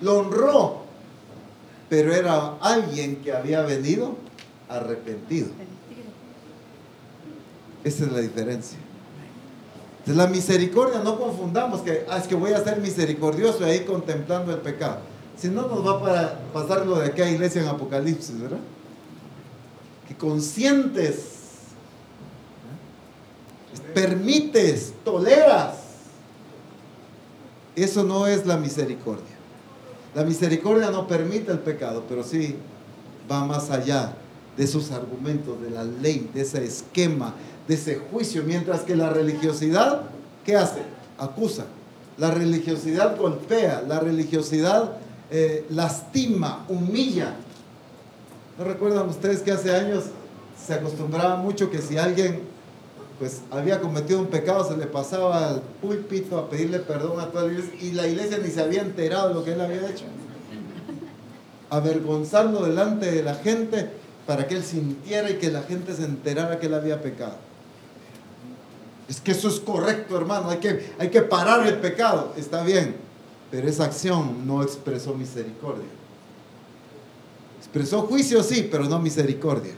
lo 0.00 0.20
honró, 0.20 0.84
pero 1.90 2.14
era 2.14 2.54
alguien 2.62 3.16
que 3.16 3.30
había 3.30 3.60
venido 3.60 4.16
arrepentido. 4.70 5.48
Esa 7.84 8.04
es 8.04 8.10
la 8.12 8.20
diferencia. 8.20 8.78
Entonces, 10.06 10.16
la 10.22 10.26
misericordia, 10.26 11.00
no 11.00 11.18
confundamos 11.18 11.80
que 11.80 12.04
"Ah, 12.10 12.18
es 12.18 12.26
que 12.26 12.34
voy 12.34 12.52
a 12.52 12.62
ser 12.62 12.78
misericordioso 12.78 13.64
ahí 13.64 13.80
contemplando 13.80 14.52
el 14.52 14.58
pecado. 14.58 14.98
Si 15.38 15.48
no, 15.48 15.62
nos 15.62 15.84
va 15.86 15.98
para 16.02 16.38
pasar 16.52 16.84
lo 16.84 16.96
de 16.98 17.06
aquella 17.06 17.30
iglesia 17.30 17.62
en 17.62 17.68
Apocalipsis, 17.68 18.38
¿verdad? 18.38 18.58
Que 20.06 20.14
consientes, 20.14 21.16
¿eh? 23.78 23.92
permites, 23.94 24.92
toleras. 25.04 25.78
Eso 27.74 28.04
no 28.04 28.26
es 28.26 28.44
la 28.44 28.58
misericordia. 28.58 29.24
La 30.14 30.22
misericordia 30.22 30.90
no 30.90 31.08
permite 31.08 31.50
el 31.50 31.60
pecado, 31.60 32.04
pero 32.08 32.22
sí 32.22 32.56
va 33.30 33.42
más 33.46 33.70
allá 33.70 34.12
de 34.56 34.64
esos 34.64 34.90
argumentos, 34.90 35.60
de 35.60 35.70
la 35.70 35.84
ley, 35.84 36.30
de 36.32 36.42
ese 36.42 36.64
esquema, 36.64 37.34
de 37.66 37.74
ese 37.74 37.96
juicio, 37.96 38.42
mientras 38.44 38.82
que 38.82 38.94
la 38.94 39.10
religiosidad, 39.10 40.02
¿qué 40.44 40.56
hace? 40.56 40.82
Acusa. 41.18 41.66
La 42.18 42.30
religiosidad 42.30 43.16
golpea, 43.16 43.82
la 43.86 43.98
religiosidad 43.98 44.92
eh, 45.30 45.66
lastima, 45.70 46.64
humilla. 46.68 47.34
¿No 48.58 48.64
recuerdan 48.64 49.08
ustedes 49.08 49.40
que 49.40 49.50
hace 49.50 49.74
años 49.74 50.04
se 50.64 50.74
acostumbraba 50.74 51.36
mucho 51.36 51.70
que 51.70 51.78
si 51.78 51.98
alguien 51.98 52.40
pues 53.18 53.42
había 53.50 53.80
cometido 53.80 54.20
un 54.20 54.26
pecado 54.26 54.68
se 54.68 54.76
le 54.76 54.86
pasaba 54.86 55.48
al 55.48 55.62
púlpito 55.80 56.36
a 56.38 56.48
pedirle 56.48 56.80
perdón 56.80 57.20
a 57.20 57.26
toda 57.30 57.44
la 57.44 57.52
iglesia 57.52 57.74
y 57.80 57.92
la 57.92 58.06
iglesia 58.08 58.38
ni 58.38 58.50
se 58.50 58.60
había 58.60 58.82
enterado 58.82 59.28
de 59.28 59.34
lo 59.34 59.44
que 59.44 59.52
él 59.52 59.60
había 59.60 59.88
hecho? 59.88 60.04
Avergonzarlo 61.70 62.64
delante 62.64 63.10
de 63.10 63.22
la 63.22 63.34
gente 63.36 63.90
para 64.26 64.46
que 64.46 64.56
él 64.56 64.64
sintiera 64.64 65.30
y 65.30 65.34
que 65.34 65.50
la 65.50 65.62
gente 65.62 65.94
se 65.94 66.04
enterara 66.04 66.58
que 66.58 66.66
él 66.66 66.74
había 66.74 67.02
pecado. 67.02 67.36
Es 69.08 69.20
que 69.20 69.32
eso 69.32 69.48
es 69.48 69.60
correcto, 69.60 70.16
hermano. 70.16 70.48
Hay 70.48 70.58
que, 70.58 70.94
hay 70.98 71.10
que 71.10 71.22
parar 71.22 71.66
el 71.66 71.76
pecado. 71.76 72.32
Está 72.36 72.62
bien. 72.62 72.96
Pero 73.50 73.68
esa 73.68 73.84
acción 73.84 74.46
no 74.46 74.62
expresó 74.62 75.14
misericordia. 75.14 75.84
Expresó 77.58 78.02
juicio, 78.02 78.42
sí, 78.42 78.66
pero 78.70 78.84
no 78.84 78.98
misericordia. 78.98 79.74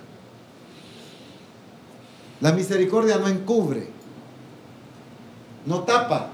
La 2.40 2.52
misericordia 2.52 3.18
no 3.18 3.28
encubre. 3.28 3.88
No 5.64 5.80
tapa. 5.80 6.30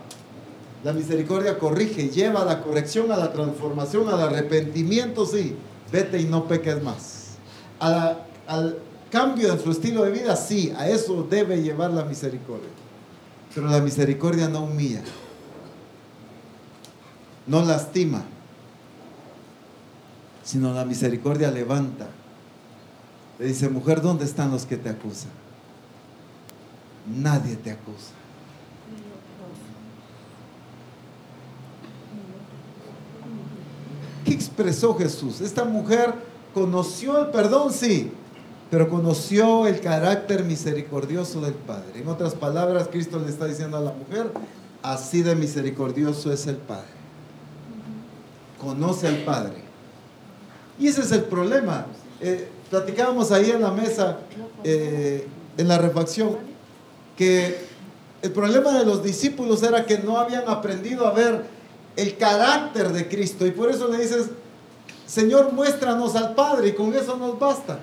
La 0.85 0.93
misericordia 0.93 1.59
corrige, 1.59 2.09
lleva 2.09 2.43
a 2.43 2.45
la 2.45 2.61
corrección, 2.61 3.11
a 3.13 3.17
la 3.17 3.33
transformación, 3.33 4.09
al 4.09 4.21
arrepentimiento, 4.21 5.25
sí. 5.25 5.57
Vete 5.91 6.21
y 6.21 6.25
no 6.25 6.47
peques 6.49 6.83
más. 6.83 7.22
Al 7.83 8.79
cambio 9.11 9.53
en 9.53 9.61
su 9.61 9.73
estilo 9.73 10.05
de 10.05 10.13
vida, 10.13 10.37
sí, 10.37 10.73
a 10.77 10.89
eso 10.89 11.27
debe 11.29 11.61
llevar 11.61 11.91
la 11.91 12.05
misericordia. 12.05 12.69
Pero 13.53 13.67
la 13.67 13.81
misericordia 13.81 14.49
no 14.49 14.65
humilla, 14.65 15.03
no 17.47 17.63
lastima, 17.63 18.23
sino 20.45 20.73
la 20.73 20.85
misericordia 20.85 21.51
levanta. 21.51 22.09
Le 23.39 23.47
dice, 23.47 23.69
mujer, 23.69 24.01
¿dónde 24.01 24.25
están 24.25 24.51
los 24.51 24.65
que 24.65 24.77
te 24.77 24.89
acusan? 24.89 25.33
Nadie 27.07 27.57
te 27.57 27.73
acusa. 27.73 28.13
¿Qué 34.25 34.33
expresó 34.33 34.97
Jesús? 34.97 35.41
Esta 35.41 35.65
mujer 35.65 36.15
conoció 36.55 37.19
el 37.19 37.27
perdón, 37.27 37.73
sí, 37.73 38.13
pero 38.71 38.89
conoció 38.89 39.67
el 39.67 39.81
carácter 39.81 40.45
misericordioso 40.45 41.41
del 41.41 41.55
Padre. 41.55 42.01
En 42.01 42.09
otras 42.09 42.35
palabras, 42.35 42.89
Cristo 42.91 43.19
le 43.19 43.29
está 43.29 43.47
diciendo 43.47 43.77
a 43.77 43.81
la 43.81 43.93
mujer, 43.93 44.31
así 44.83 45.23
de 45.23 45.35
misericordioso 45.35 46.33
es 46.33 46.47
el 46.47 46.57
Padre. 46.57 46.89
Conoce 48.59 49.09
al 49.09 49.19
Padre. 49.25 49.57
Y 50.79 50.89
ese 50.89 51.03
es 51.03 51.13
el 51.13 51.25
problema. 51.25 51.87
Eh, 52.21 52.49
platicábamos 52.71 53.31
ahí 53.31 53.51
en 53.51 53.63
la 53.63 53.73
mesa, 53.73 54.21
eh, 54.65 55.27
en 55.59 55.69
la 55.69 55.79
refacción, 55.79 56.39
que 57.17 57.67
el 58.23 58.31
problema 58.33 58.79
de 58.79 58.87
los 58.87 59.03
discípulos 59.03 59.63
era 59.63 59.85
que 59.85 59.99
no 59.99 60.17
habían 60.17 60.49
aprendido 60.49 61.07
a 61.07 61.13
ver 61.13 61.45
el 61.97 62.17
carácter 62.17 62.93
de 62.93 63.09
Cristo. 63.09 63.47
Y 63.47 63.51
por 63.51 63.71
eso 63.71 63.89
le 63.89 63.99
dices, 63.99 64.31
Señor, 65.07 65.53
muéstranos 65.53 66.17
al 66.17 66.35
Padre 66.35 66.69
y 66.69 66.73
con 66.73 66.95
eso 66.95 67.17
nos 67.17 67.39
basta. 67.39 67.81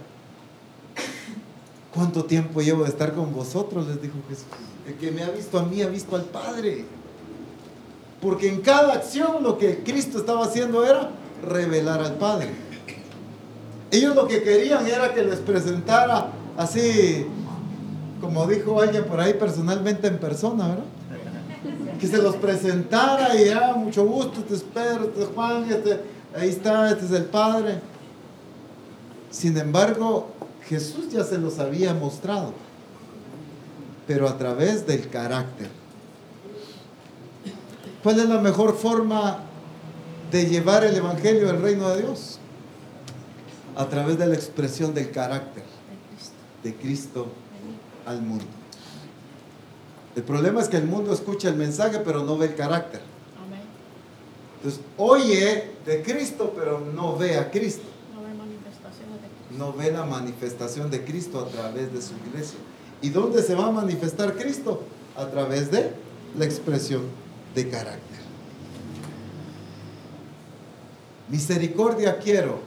¿Cuánto 1.93 2.23
tiempo 2.25 2.61
llevo 2.61 2.83
de 2.83 2.89
estar 2.89 3.13
con 3.13 3.33
vosotros? 3.33 3.87
Les 3.87 4.01
dijo 4.01 4.15
Jesús. 4.29 4.45
El 4.87 4.95
que 4.95 5.11
me 5.11 5.23
ha 5.23 5.29
visto 5.29 5.59
a 5.59 5.63
mí 5.63 5.81
ha 5.81 5.87
visto 5.87 6.15
al 6.15 6.23
Padre. 6.23 6.85
Porque 8.21 8.49
en 8.49 8.61
cada 8.61 8.93
acción 8.93 9.43
lo 9.43 9.57
que 9.57 9.83
Cristo 9.83 10.19
estaba 10.19 10.45
haciendo 10.45 10.85
era 10.85 11.11
revelar 11.47 12.01
al 12.01 12.15
Padre. 12.15 12.49
Ellos 13.91 14.15
lo 14.15 14.27
que 14.27 14.43
querían 14.43 14.85
era 14.87 15.13
que 15.13 15.23
les 15.23 15.39
presentara 15.39 16.31
así, 16.57 17.25
como 18.21 18.45
dijo 18.45 18.81
alguien 18.81 19.05
por 19.05 19.19
ahí 19.19 19.33
personalmente 19.33 20.07
en 20.07 20.19
persona, 20.19 20.67
¿verdad? 20.67 20.83
Que 21.99 22.07
se 22.07 22.17
los 22.17 22.35
presentara 22.35 23.35
y 23.35 23.49
ah, 23.49 23.73
mucho 23.75 24.05
gusto, 24.05 24.41
te 24.41 24.53
espero, 24.53 25.05
este 25.05 25.23
es 25.23 25.27
Juan, 25.33 25.65
este, 25.69 26.01
ahí 26.35 26.49
está, 26.49 26.89
este 26.91 27.05
es 27.05 27.11
el 27.11 27.25
Padre. 27.25 27.79
Sin 29.31 29.57
embargo, 29.57 30.29
Jesús 30.67 31.09
ya 31.11 31.23
se 31.23 31.37
los 31.37 31.59
había 31.59 31.93
mostrado, 31.93 32.53
pero 34.07 34.27
a 34.27 34.37
través 34.37 34.85
del 34.85 35.09
carácter. 35.09 35.69
¿Cuál 38.03 38.19
es 38.19 38.29
la 38.29 38.39
mejor 38.39 38.77
forma 38.77 39.39
de 40.31 40.45
llevar 40.45 40.83
el 40.83 40.95
Evangelio 40.95 41.47
del 41.47 41.61
reino 41.61 41.89
de 41.89 42.03
Dios? 42.03 42.39
A 43.75 43.87
través 43.87 44.17
de 44.17 44.27
la 44.27 44.35
expresión 44.35 44.93
del 44.93 45.11
carácter 45.11 45.63
De 46.63 46.75
Cristo. 46.75 47.27
al 48.05 48.21
mundo. 48.21 48.45
El 50.15 50.23
problema 50.23 50.61
es 50.61 50.67
que 50.67 50.77
el 50.77 50.85
mundo 50.85 51.13
escucha 51.13 51.47
el 51.49 51.55
mensaje 51.55 51.99
pero 52.03 52.23
no 52.23 52.37
ve 52.37 52.47
el 52.47 52.55
carácter. 52.55 53.01
Entonces, 54.59 54.81
oye 54.97 55.71
de 55.85 56.03
Cristo 56.03 56.53
pero 56.55 56.79
no 56.79 57.17
ve 57.17 57.37
a 57.37 57.49
Cristo. 57.49 57.87
No 58.13 58.27
hay 58.27 58.37
manifestaciones 58.37 59.21
de 59.21 59.27
Cristo. 59.27 59.57
No 59.57 59.73
ve 59.73 59.91
la 59.91 60.05
manifestación 60.05 60.91
de 60.91 61.03
Cristo 61.05 61.39
a 61.39 61.47
través 61.47 61.93
de 61.93 62.01
su 62.01 62.13
iglesia. 62.27 62.59
¿Y 63.01 63.09
dónde 63.09 63.41
se 63.41 63.55
va 63.55 63.67
a 63.67 63.71
manifestar 63.71 64.35
Cristo? 64.35 64.83
A 65.15 65.27
través 65.27 65.71
de 65.71 65.91
la 66.37 66.45
expresión 66.45 67.03
de 67.55 67.69
carácter. 67.69 68.19
Misericordia 71.29 72.17
quiero 72.19 72.59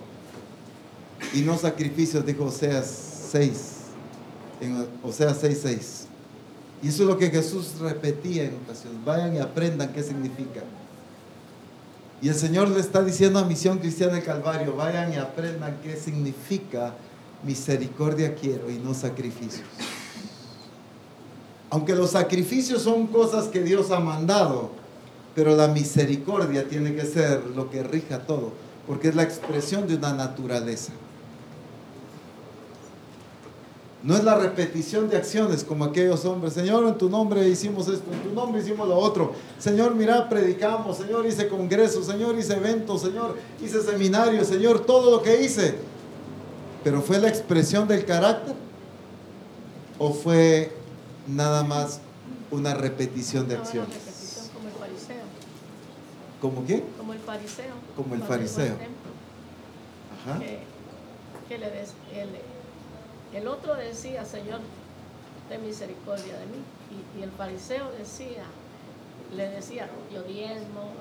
y 1.35 1.41
no 1.41 1.59
sacrificios, 1.59 2.25
dijo 2.25 2.45
Oseas 2.45 3.29
6, 3.33 3.51
en 4.61 4.87
Oseas 5.03 5.39
6, 5.41 5.59
6. 5.63 6.07
Y 6.83 6.89
eso 6.89 7.03
es 7.03 7.09
lo 7.09 7.19
que 7.19 7.31
Jesús 7.31 7.75
repetía 7.81 8.45
en 8.45 8.57
ocasiones. 8.65 9.05
Vayan 9.05 9.35
y 9.35 9.39
aprendan 9.39 9.93
qué 9.93 10.03
significa. 10.03 10.63
Y 12.23 12.29
el 12.29 12.37
Señor 12.37 12.69
le 12.69 12.79
está 12.79 13.03
diciendo 13.03 13.41
a 13.41 13.45
Misión 13.45 13.79
Cristiana 13.79 14.15
del 14.15 14.23
Calvario, 14.23 14.77
vayan 14.77 15.13
y 15.13 15.17
aprendan 15.17 15.79
qué 15.83 15.97
significa 15.97 16.95
misericordia 17.43 18.37
quiero 18.37 18.71
y 18.71 18.79
no 18.79 18.95
sacrificios. 18.95 19.67
Aunque 21.69 21.97
los 21.97 22.13
sacrificios 22.13 22.83
son 22.83 23.09
cosas 23.09 23.47
que 23.49 23.65
Dios 23.65 23.91
ha 23.91 23.99
mandado, 23.99 24.71
pero 25.35 25.57
la 25.57 25.67
misericordia 25.67 26.69
tiene 26.69 26.95
que 26.95 27.07
ser 27.07 27.43
lo 27.57 27.71
que 27.71 27.83
rija 27.83 28.21
todo, 28.21 28.53
porque 28.87 29.09
es 29.09 29.17
la 29.17 29.25
expresión 29.25 29.89
de 29.89 29.97
una 29.97 30.13
naturaleza. 30.13 30.93
No 34.05 34.17
es 34.17 34.25
la 34.25 34.35
repetición 34.37 35.09
de 35.09 35.17
acciones 35.17 35.63
como 35.63 35.85
aquellos 35.85 36.25
hombres. 36.25 36.55
Señor, 36.55 36.87
en 36.89 36.99
tu 36.99 37.09
nombre 37.09 37.49
hicimos 37.49 37.87
esto, 37.87 38.11
en 38.13 38.21
tu 38.23 38.31
nombre 38.35 38.61
hicimos 38.61 38.89
lo 38.89 38.97
otro. 38.97 39.33
Señor, 39.61 39.95
mira, 39.95 40.29
predicamos. 40.29 40.97
Señor, 40.97 41.25
hice 41.25 41.47
congresos. 41.47 42.07
Señor, 42.07 42.37
hice 42.37 42.55
eventos. 42.55 43.03
Señor, 43.03 43.37
hice 43.63 43.81
seminarios. 43.81 44.49
Señor, 44.49 44.81
todo 44.85 45.11
lo 45.13 45.23
que 45.23 45.43
hice. 45.43 45.77
Pero 46.83 47.01
fue 47.01 47.21
la 47.21 47.29
expresión 47.29 47.87
del 47.87 48.05
carácter 48.05 48.57
o 50.01 50.13
fue 50.13 50.73
nada 51.29 51.63
más 51.63 52.01
una 52.51 52.75
repetición 52.75 53.47
de 53.47 53.55
No, 53.55 53.63
acciones. 53.63 53.89
repetición 53.95 54.49
como 54.53 54.67
el 54.69 54.75
fariseo. 54.75 55.23
¿Cómo 56.41 56.67
qué? 56.67 56.83
Como 56.99 57.13
el 57.13 57.21
fariseo. 57.21 57.75
Como 57.97 58.15
el 58.17 58.23
fariseo. 58.25 58.75
Ajá. 60.27 60.39
Que, 60.41 60.59
que 61.49 61.59
le 61.59 61.71
des- 61.71 61.93
el, 62.13 62.31
el 63.39 63.49
otro 63.49 63.75
decía, 63.75 64.25
Señor, 64.25 64.61
ten 65.49 65.65
misericordia 65.65 66.39
de 66.39 66.47
mí. 66.47 66.63
Y, 66.91 67.21
y 67.21 67.23
el 67.23 67.31
fariseo 67.31 67.91
decía, 67.99 68.45
le 69.35 69.49
decía, 69.49 69.89
yo 70.13 70.23
diezmo, 70.23 70.93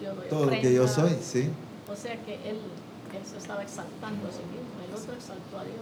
yo 0.00 0.14
doy 0.14 0.28
Todo 0.28 0.44
lo 0.46 0.50
que 0.52 0.72
yo 0.72 0.86
soy, 0.86 1.04
ofrendas". 1.04 1.24
sí. 1.26 1.50
O 1.90 1.96
sea 1.96 2.14
que 2.24 2.34
él, 2.48 2.56
él 2.56 3.26
se 3.28 3.38
estaba 3.38 3.62
exaltando 3.62 4.28
a 4.28 4.30
sí 4.30 4.42
mismo. 4.46 4.70
El 4.88 4.94
otro 4.94 5.12
exaltó 5.14 5.58
a 5.58 5.64
Dios 5.64 5.80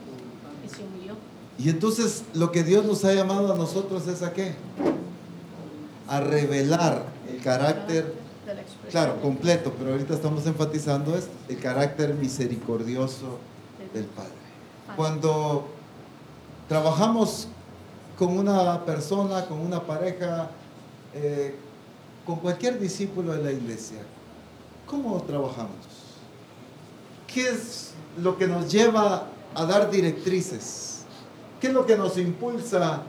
y 0.65 0.69
se 0.69 0.83
humilló. 0.83 1.15
Y 1.59 1.69
entonces 1.71 2.25
lo 2.35 2.51
que 2.53 2.63
Dios 2.63 2.85
nos 2.85 3.05
ha 3.05 3.13
llamado 3.13 3.53
a 3.53 3.57
nosotros 3.57 4.07
es 4.07 4.23
a 4.23 4.33
qué? 4.33 4.55
A 6.09 6.21
revelar 6.21 7.05
el 7.29 7.43
carácter, 7.43 8.15
claro, 8.91 9.21
completo, 9.21 9.75
pero 9.77 9.91
ahorita 9.93 10.15
estamos 10.15 10.47
enfatizando 10.47 11.17
esto, 11.17 11.33
el 11.49 11.59
carácter 11.59 12.15
misericordioso 12.15 13.39
del 13.93 14.05
Padre. 14.05 14.38
Cuando 14.99 15.65
trabajamos 16.69 17.47
con 18.19 18.37
una 18.37 18.85
persona, 18.85 19.47
con 19.47 19.61
una 19.61 19.81
pareja, 19.81 20.51
eh, 21.15 21.55
con 22.27 22.41
cualquier 22.41 22.81
discípulo 22.81 23.33
de 23.33 23.45
la 23.45 23.53
iglesia, 23.53 23.99
¿cómo 24.87 25.23
trabajamos? 25.23 25.87
¿Qué 27.33 27.49
es 27.49 27.93
lo 28.21 28.37
que 28.37 28.49
nos 28.49 28.73
lleva 28.73 29.29
a 29.55 29.65
dar 29.67 29.89
directrices? 29.89 31.03
¿Qué 31.61 31.69
es 31.69 31.73
lo 31.73 31.87
que 31.87 31.97
nos 31.97 32.19
impulsa 32.19 33.03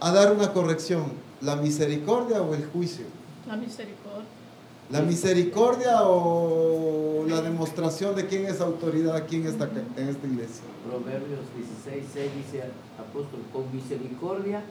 a 0.00 0.10
dar 0.10 0.32
una 0.32 0.52
corrección? 0.52 1.12
¿La 1.40 1.54
misericordia 1.54 2.42
o 2.42 2.52
el 2.52 2.66
juicio? 2.66 3.06
La 3.46 3.54
misericordia. 3.54 4.26
¿La 4.90 5.02
misericordia 5.02 6.02
o 6.02 7.24
la 7.28 7.40
demostración 7.42 8.14
de 8.14 8.26
quién 8.26 8.46
es 8.46 8.60
autoridad 8.60 9.16
aquí 9.16 9.36
en 9.36 9.46
esta, 9.46 9.64
en 9.64 10.08
esta 10.08 10.26
iglesia? 10.26 10.62
Proverbios 10.88 11.40
16, 11.84 12.04
6 12.14 12.30
dice 12.36 12.64
apóstol, 12.98 13.40
con 13.52 13.74
misericordia 13.74 14.62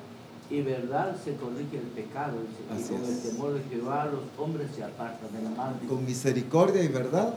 y 0.50 0.62
verdad 0.62 1.18
se 1.24 1.36
corrige 1.36 1.78
el 1.78 1.88
pecado, 1.88 2.38
y 2.38 2.74
Así 2.74 2.94
con 2.94 3.04
es. 3.04 3.10
el 3.26 3.32
temor 3.32 3.54
de 3.54 3.64
Jehová 3.64 4.06
los 4.06 4.22
hombres 4.38 4.68
se 4.76 4.84
apartan 4.84 5.34
del 5.34 5.56
mal. 5.56 5.74
dice. 5.82 5.94
Con 5.94 6.06
misericordia 6.06 6.84
y 6.84 6.88
verdad 6.88 7.34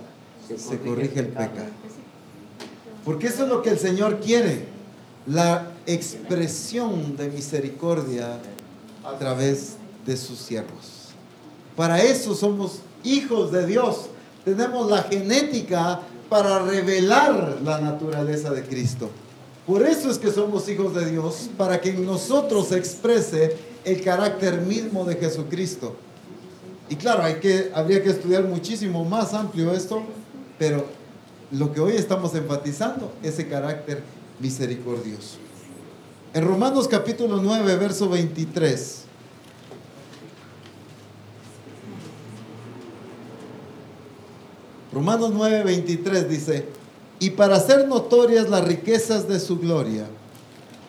se 0.56 0.78
corrige 0.78 1.20
el 1.20 1.28
pecado. 1.28 1.70
Porque 3.04 3.26
eso 3.26 3.44
es 3.44 3.48
lo 3.48 3.62
que 3.62 3.70
el 3.70 3.78
Señor 3.78 4.20
quiere, 4.20 4.66
la 5.26 5.72
expresión 5.86 7.16
de 7.16 7.28
misericordia 7.30 8.38
a 9.04 9.18
través 9.18 9.76
de 10.06 10.16
sus 10.16 10.38
siervos. 10.38 10.97
Para 11.78 12.02
eso 12.02 12.34
somos 12.34 12.80
hijos 13.04 13.52
de 13.52 13.64
Dios. 13.64 14.06
Tenemos 14.44 14.90
la 14.90 15.04
genética 15.04 16.00
para 16.28 16.58
revelar 16.58 17.58
la 17.64 17.80
naturaleza 17.80 18.50
de 18.50 18.64
Cristo. 18.64 19.08
Por 19.64 19.86
eso 19.86 20.10
es 20.10 20.18
que 20.18 20.32
somos 20.32 20.68
hijos 20.68 20.92
de 20.92 21.08
Dios, 21.08 21.48
para 21.56 21.80
que 21.80 21.90
en 21.90 22.04
nosotros 22.04 22.66
se 22.66 22.78
exprese 22.78 23.56
el 23.84 24.02
carácter 24.02 24.60
mismo 24.62 25.04
de 25.04 25.14
Jesucristo. 25.14 25.94
Y 26.90 26.96
claro, 26.96 27.22
hay 27.22 27.34
que, 27.34 27.70
habría 27.72 28.02
que 28.02 28.10
estudiar 28.10 28.42
muchísimo 28.42 29.04
más 29.04 29.32
amplio 29.32 29.72
esto, 29.72 30.02
pero 30.58 30.84
lo 31.52 31.72
que 31.72 31.78
hoy 31.80 31.92
estamos 31.92 32.34
enfatizando 32.34 33.12
es 33.22 33.38
el 33.38 33.48
carácter 33.48 34.02
misericordioso. 34.40 35.36
En 36.34 36.44
Romanos 36.44 36.88
capítulo 36.88 37.36
9, 37.40 37.76
verso 37.76 38.08
23. 38.08 39.07
Romanos 44.92 45.32
9, 45.34 45.64
23 45.64 46.28
dice, 46.28 46.66
y 47.20 47.30
para 47.30 47.56
hacer 47.56 47.88
notorias 47.88 48.48
las 48.48 48.64
riquezas 48.64 49.28
de 49.28 49.40
su 49.40 49.58
gloria, 49.58 50.06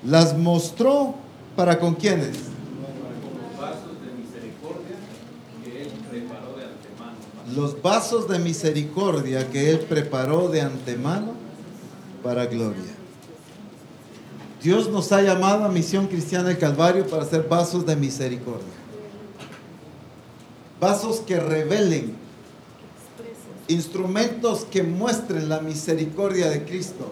las 0.03 0.37
mostró 0.37 1.15
para 1.55 1.79
con 1.79 1.95
quienes. 1.95 2.37
Los 7.55 7.81
vasos 7.81 8.27
de 8.29 8.37
misericordia 8.39 9.49
que 9.49 9.71
Él 9.71 9.79
preparó 9.79 10.49
de 10.49 10.61
antemano. 10.61 11.33
Para 12.23 12.45
gloria. 12.47 12.99
Dios 14.61 14.89
nos 14.89 15.13
ha 15.13 15.21
llamado 15.21 15.63
a 15.63 15.69
Misión 15.69 16.07
Cristiana 16.07 16.49
del 16.49 16.57
Calvario 16.57 17.07
para 17.07 17.23
ser 17.23 17.47
vasos 17.47 17.85
de 17.85 17.95
misericordia. 17.95 18.67
Vasos 20.81 21.21
que 21.21 21.39
revelen, 21.39 22.13
instrumentos 23.69 24.65
que 24.65 24.83
muestren 24.83 25.47
la 25.47 25.61
misericordia 25.61 26.49
de 26.49 26.65
Cristo. 26.65 27.11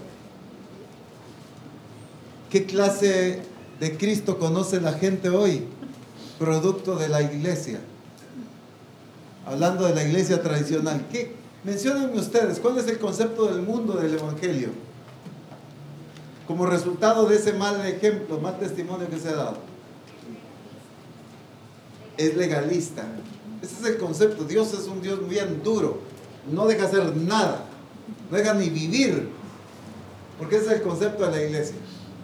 ¿Qué 2.49 2.65
clase 2.65 3.41
de 3.79 3.97
Cristo 3.97 4.39
conoce 4.39 4.81
la 4.81 4.93
gente 4.93 5.29
hoy? 5.29 5.65
Producto 6.39 6.95
de 6.95 7.09
la 7.09 7.21
iglesia. 7.21 7.79
Hablando 9.45 9.85
de 9.85 9.95
la 9.95 10.03
iglesia 10.03 10.41
tradicional. 10.41 11.05
¿Qué? 11.11 11.35
Menciónenme 11.63 12.19
ustedes, 12.19 12.59
¿cuál 12.59 12.77
es 12.77 12.87
el 12.87 12.97
concepto 12.97 13.45
del 13.45 13.61
mundo 13.61 13.93
del 13.93 14.13
Evangelio? 14.15 14.69
Como 16.47 16.65
resultado 16.65 17.27
de 17.27 17.35
ese 17.35 17.53
mal 17.53 17.85
ejemplo, 17.85 18.39
mal 18.39 18.57
testimonio 18.57 19.09
que 19.09 19.19
se 19.19 19.29
ha 19.29 19.35
dado. 19.35 19.57
Es 22.17 22.35
legalista. 22.35 23.05
Ese 23.61 23.75
es 23.79 23.85
el 23.85 23.97
concepto. 23.97 24.43
Dios 24.43 24.73
es 24.73 24.87
un 24.87 25.01
Dios 25.01 25.27
bien 25.27 25.61
duro. 25.63 25.99
No 26.51 26.65
deja 26.67 26.85
hacer 26.85 27.15
nada. 27.15 27.65
No 28.29 28.37
deja 28.37 28.53
ni 28.53 28.69
vivir. 28.69 29.29
Porque 30.37 30.57
ese 30.57 30.67
es 30.67 30.71
el 30.73 30.81
concepto 30.81 31.25
de 31.25 31.31
la 31.31 31.43
iglesia. 31.43 31.75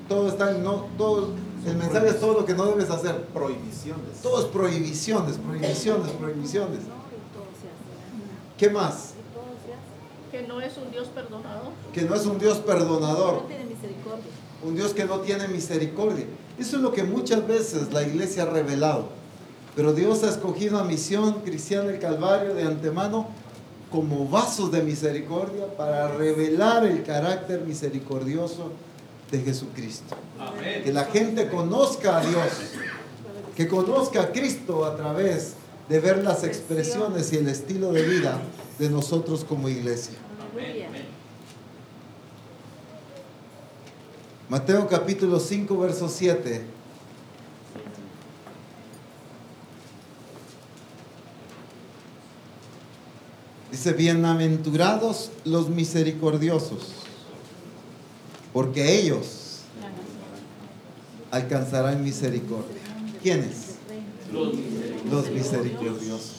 Todo 0.07 0.29
está 0.29 0.51
en 0.51 0.63
no, 0.63 0.87
todo, 0.97 1.31
el 1.65 1.77
mensaje 1.77 2.09
es 2.09 2.19
todo 2.19 2.41
lo 2.41 2.45
que 2.45 2.53
no 2.53 2.65
debes 2.65 2.89
hacer. 2.89 3.23
Prohibiciones. 3.33 4.21
Todo 4.21 4.41
es 4.41 4.45
prohibiciones, 4.47 5.37
prohibiciones, 5.37 6.11
prohibiciones. 6.11 6.79
¿Qué 8.57 8.69
más? 8.69 9.13
Que 10.31 10.43
no 10.47 10.61
es 10.61 10.77
un 10.77 10.91
Dios 10.91 11.07
perdonador. 11.07 11.71
Que 11.93 12.01
no 12.01 12.15
es 12.15 12.25
un 12.25 12.39
Dios 12.39 12.57
perdonador. 12.59 13.33
No 13.33 13.41
tiene 13.41 13.65
misericordia. 13.65 14.31
un 14.63 14.75
Dios 14.75 14.93
que 14.93 15.05
no 15.05 15.19
tiene 15.19 15.47
misericordia. 15.47 16.25
Eso 16.57 16.77
es 16.77 16.81
lo 16.81 16.91
que 16.91 17.03
muchas 17.03 17.47
veces 17.47 17.91
la 17.91 18.03
iglesia 18.03 18.43
ha 18.43 18.45
revelado. 18.47 19.09
Pero 19.75 19.93
Dios 19.93 20.23
ha 20.23 20.29
escogido 20.29 20.79
a 20.79 20.83
Misión 20.83 21.41
Cristiana 21.41 21.85
del 21.85 21.99
Calvario 21.99 22.53
de 22.53 22.63
antemano 22.63 23.27
como 23.93 24.27
vasos 24.27 24.71
de 24.71 24.81
misericordia 24.81 25.67
para 25.77 26.07
revelar 26.07 26.83
el 26.83 27.03
carácter 27.03 27.61
misericordioso 27.61 28.71
de 29.29 29.39
Jesucristo. 29.39 30.15
Amén. 30.39 30.83
Que 30.83 30.91
la 30.91 31.05
gente 31.05 31.47
conozca 31.47 32.17
a 32.17 32.25
Dios, 32.25 32.47
que 33.55 33.67
conozca 33.67 34.23
a 34.23 34.31
Cristo 34.31 34.83
a 34.83 34.95
través 34.95 35.53
de 35.87 35.99
ver 35.99 36.23
las 36.23 36.43
expresiones 36.43 37.31
y 37.33 37.37
el 37.37 37.47
estilo 37.47 37.91
de 37.91 38.01
vida 38.01 38.41
de 38.79 38.89
nosotros 38.89 39.45
como 39.47 39.69
iglesia. 39.69 40.15
Mateo 44.49 44.87
capítulo 44.87 45.39
5, 45.39 45.77
verso 45.77 46.09
7. 46.09 46.63
Dice, 53.73 53.93
bienaventurados 53.93 55.31
los 55.45 55.67
misericordiosos, 55.67 56.93
porque 58.53 58.99
ellos 58.99 59.61
alcanzarán 61.31 62.03
misericordia. 62.03 62.83
¿Quiénes? 63.23 63.77
Los 64.31 64.53
misericordiosos. 64.53 65.11
Los 65.11 65.31
misericordiosos. 65.31 66.35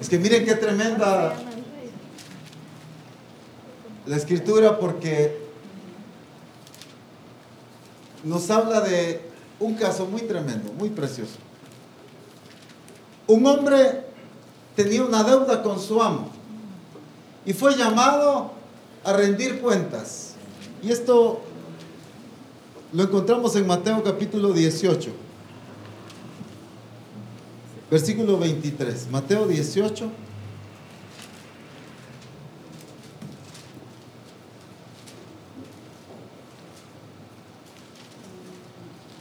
Es 0.00 0.10
que 0.10 0.18
miren 0.18 0.44
qué 0.44 0.54
tremenda 0.54 1.34
la 4.04 4.16
escritura 4.18 4.78
porque 4.78 5.38
nos 8.22 8.50
habla 8.50 8.82
de 8.82 9.22
un 9.60 9.76
caso 9.76 10.04
muy 10.04 10.20
tremendo, 10.20 10.74
muy 10.74 10.90
precioso. 10.90 11.36
Un 13.26 13.46
hombre 13.46 14.05
tenía 14.76 15.02
una 15.02 15.24
deuda 15.24 15.62
con 15.62 15.80
su 15.80 16.00
amo 16.00 16.28
y 17.44 17.54
fue 17.54 17.74
llamado 17.74 18.52
a 19.02 19.12
rendir 19.14 19.60
cuentas. 19.60 20.34
Y 20.82 20.92
esto 20.92 21.40
lo 22.92 23.02
encontramos 23.02 23.56
en 23.56 23.66
Mateo 23.66 24.02
capítulo 24.04 24.52
18, 24.52 25.10
versículo 27.90 28.38
23. 28.38 29.10
Mateo 29.10 29.48
18. 29.48 30.10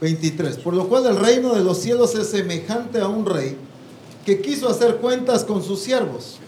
...23... 0.01 0.61
Por 0.61 0.75
lo 0.75 0.87
cual 0.87 1.07
el 1.07 1.15
reino 1.15 1.55
de 1.55 1.63
los 1.63 1.79
cielos 1.79 2.13
es 2.13 2.29
semejante 2.29 2.99
a 2.99 3.07
un 3.07 3.25
rey... 3.25 3.57
...que 4.25 4.41
quiso 4.41 4.67
hacer 4.67 4.97
cuentas 4.97 5.43
con 5.43 5.63
sus 5.63 5.79
siervos... 5.79 6.39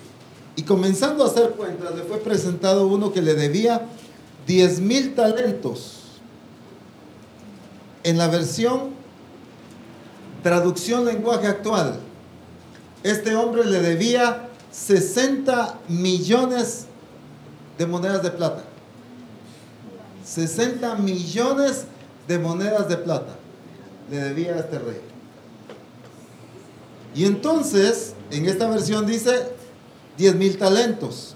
...y 0.55 0.63
comenzando 0.63 1.23
a 1.23 1.28
hacer 1.28 1.51
cuentas... 1.51 1.95
...le 1.95 2.01
fue 2.03 2.17
presentado 2.17 2.88
uno 2.88 3.13
que 3.13 3.21
le 3.21 3.36
debía... 3.36 3.88
...diez 4.47 4.80
mil 4.80 5.13
talentos... 5.13 6.19
...en 8.03 8.17
la 8.17 8.28
versión... 8.28 8.89
...traducción 10.41 11.05
lenguaje 11.05 11.47
actual... 11.47 11.99
...este 13.03 13.36
hombre 13.36 13.63
le 13.63 13.80
debía... 13.80 14.49
...60 14.73 15.75
millones... 15.88 16.88
...de 17.78 17.86
monedas 17.86 18.23
de 18.23 18.32
plata... 18.32 18.63
...60 20.25 20.97
millones 20.97 21.86
de 22.28 22.39
monedas 22.39 22.89
de 22.89 22.97
plata 22.97 23.36
le 24.09 24.17
debía 24.17 24.55
a 24.55 24.59
este 24.59 24.80
rey. 24.80 25.01
Y 27.16 27.26
entonces, 27.26 28.14
en 28.32 28.45
esta 28.47 28.70
versión 28.70 29.05
dice 29.05 29.49
10 30.18 30.36
mil 30.36 30.58
talentos. 30.58 31.36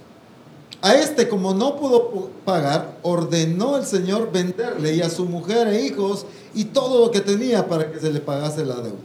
A 0.81 0.95
este, 0.95 1.27
como 1.27 1.53
no 1.53 1.75
pudo 1.75 2.31
pagar, 2.43 2.97
ordenó 3.03 3.77
el 3.77 3.85
Señor 3.85 4.31
venderle 4.31 4.95
y 4.95 5.01
a 5.01 5.09
su 5.09 5.25
mujer 5.25 5.67
e 5.67 5.85
hijos 5.85 6.25
y 6.55 6.65
todo 6.65 7.05
lo 7.05 7.11
que 7.11 7.21
tenía 7.21 7.67
para 7.67 7.91
que 7.91 7.99
se 7.99 8.11
le 8.11 8.19
pagase 8.19 8.65
la 8.65 8.75
deuda. 8.75 8.97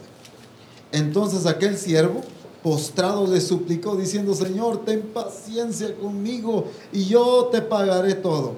Entonces 0.93 1.45
aquel 1.45 1.77
siervo, 1.77 2.23
postrado, 2.62 3.27
le 3.27 3.43
suplicó 3.43 3.95
diciendo, 3.95 4.35
Señor, 4.35 4.85
ten 4.87 5.03
paciencia 5.03 5.95
conmigo 5.97 6.67
y 6.93 7.05
yo 7.05 7.51
te 7.53 7.61
pagaré 7.61 8.14
todo. 8.14 8.55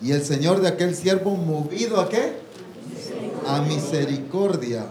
Y 0.00 0.12
el 0.12 0.24
Señor 0.24 0.62
de 0.62 0.68
aquel 0.68 0.94
siervo, 0.94 1.32
movido 1.32 2.00
a 2.00 2.08
qué? 2.08 2.40
a 3.46 3.62
misericordia, 3.62 4.86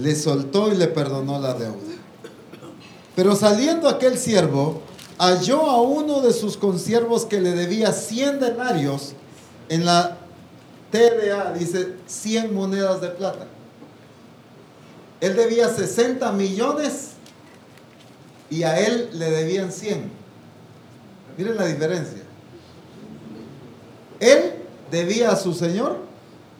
le 0.00 0.16
soltó 0.16 0.72
y 0.72 0.76
le 0.76 0.88
perdonó 0.88 1.38
la 1.38 1.54
deuda. 1.54 1.76
Pero 3.14 3.36
saliendo 3.36 3.88
aquel 3.88 4.18
siervo, 4.18 4.82
halló 5.18 5.62
a 5.62 5.80
uno 5.82 6.20
de 6.20 6.32
sus 6.32 6.56
consiervos 6.56 7.26
que 7.26 7.40
le 7.40 7.50
debía 7.50 7.92
100 7.92 8.40
denarios 8.40 9.12
en 9.68 9.84
la 9.84 10.16
TDA, 10.90 11.52
dice 11.52 11.96
100 12.06 12.54
monedas 12.54 13.00
de 13.00 13.08
plata. 13.08 13.46
Él 15.20 15.36
debía 15.36 15.68
60 15.68 16.32
millones 16.32 17.10
y 18.48 18.62
a 18.62 18.80
él 18.80 19.10
le 19.12 19.30
debían 19.30 19.70
100. 19.70 20.10
Miren 21.36 21.56
la 21.56 21.66
diferencia. 21.66 22.22
Él 24.18 24.54
debía 24.90 25.30
a 25.30 25.36
su 25.36 25.52
señor 25.52 25.98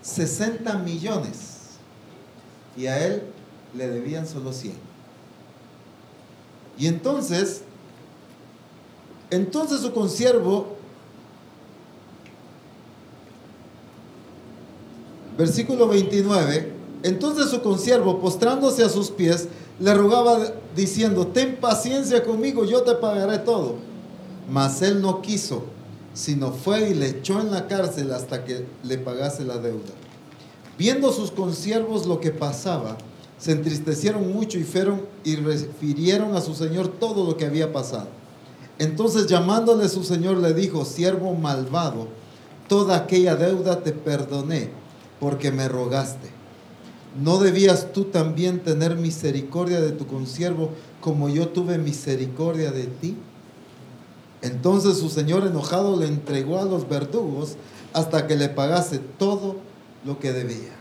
60 0.02 0.74
millones 0.78 1.49
y 2.76 2.86
a 2.86 3.04
él 3.04 3.22
le 3.74 3.88
debían 3.88 4.26
solo 4.26 4.52
100. 4.52 4.74
Y 6.78 6.86
entonces, 6.86 7.62
entonces 9.30 9.80
su 9.80 9.92
consiervo, 9.92 10.76
versículo 15.36 15.88
29, 15.88 16.72
entonces 17.02 17.50
su 17.50 17.62
consiervo, 17.62 18.20
postrándose 18.20 18.84
a 18.84 18.88
sus 18.88 19.10
pies, 19.10 19.48
le 19.78 19.94
rogaba 19.94 20.38
diciendo, 20.74 21.26
ten 21.26 21.56
paciencia 21.56 22.22
conmigo, 22.24 22.64
yo 22.64 22.82
te 22.82 22.94
pagaré 22.94 23.38
todo. 23.38 23.76
Mas 24.50 24.82
él 24.82 25.00
no 25.00 25.22
quiso 25.22 25.64
sino 26.14 26.52
fue 26.52 26.90
y 26.90 26.94
le 26.94 27.08
echó 27.08 27.40
en 27.40 27.50
la 27.50 27.66
cárcel 27.66 28.12
hasta 28.12 28.44
que 28.44 28.66
le 28.82 28.98
pagase 28.98 29.44
la 29.44 29.58
deuda. 29.58 29.92
Viendo 30.80 31.12
sus 31.12 31.30
consiervos 31.30 32.06
lo 32.06 32.20
que 32.20 32.30
pasaba, 32.30 32.96
se 33.36 33.52
entristecieron 33.52 34.32
mucho 34.32 34.58
y 34.58 34.64
fueron 34.64 35.02
y 35.24 35.36
refirieron 35.36 36.34
a 36.34 36.40
su 36.40 36.54
señor 36.54 36.88
todo 36.88 37.26
lo 37.26 37.36
que 37.36 37.44
había 37.44 37.70
pasado. 37.70 38.08
Entonces 38.78 39.26
llamándole 39.26 39.90
su 39.90 40.04
señor 40.04 40.38
le 40.38 40.54
dijo, 40.54 40.86
siervo 40.86 41.34
malvado, 41.34 42.08
toda 42.66 42.96
aquella 42.96 43.36
deuda 43.36 43.82
te 43.82 43.92
perdoné 43.92 44.70
porque 45.20 45.52
me 45.52 45.68
rogaste. 45.68 46.30
¿No 47.22 47.36
debías 47.40 47.92
tú 47.92 48.04
también 48.04 48.60
tener 48.60 48.96
misericordia 48.96 49.82
de 49.82 49.92
tu 49.92 50.06
consiervo 50.06 50.70
como 51.02 51.28
yo 51.28 51.48
tuve 51.48 51.76
misericordia 51.76 52.72
de 52.72 52.84
ti? 52.84 53.18
Entonces 54.40 54.96
su 54.96 55.10
señor 55.10 55.46
enojado 55.46 55.98
le 55.98 56.06
entregó 56.06 56.58
a 56.58 56.64
los 56.64 56.88
verdugos 56.88 57.56
hasta 57.92 58.26
que 58.26 58.36
le 58.36 58.48
pagase 58.48 58.98
todo 59.18 59.68
lo 60.04 60.18
que 60.18 60.32
debía. 60.32 60.72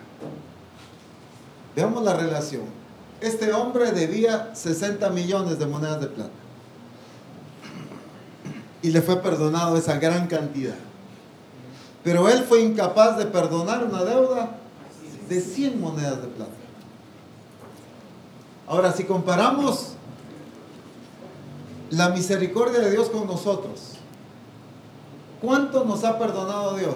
Veamos 1.76 2.04
la 2.04 2.14
relación. 2.16 2.64
Este 3.22 3.54
hombre 3.54 3.92
debía 3.92 4.56
60 4.56 5.10
millones 5.10 5.60
de 5.60 5.66
monedas 5.66 6.02
de 6.02 6.08
plata. 6.08 6.32
Y 8.82 8.92
le 8.92 9.02
fue 9.02 9.22
perdonado 9.22 9.78
esa 9.78 9.98
gran 10.00 10.28
cantidad. 10.28 10.76
Pero 12.04 12.30
él 12.30 12.44
fue 12.44 12.62
incapaz 12.62 13.18
de 13.18 13.26
perdonar 13.26 13.84
una 13.84 14.04
deuda 14.04 14.58
de 15.28 15.42
100 15.42 15.82
monedas 15.82 16.22
de 16.22 16.28
plata. 16.30 16.52
Ahora, 18.68 18.94
si 18.94 19.04
comparamos 19.04 19.94
la 21.92 22.10
misericordia 22.10 22.80
de 22.80 22.92
Dios 22.92 23.10
con 23.10 23.28
nosotros. 23.28 23.96
¿Cuánto 25.42 25.86
nos 25.86 26.04
ha 26.04 26.20
perdonado 26.20 26.76
Dios? 26.76 26.96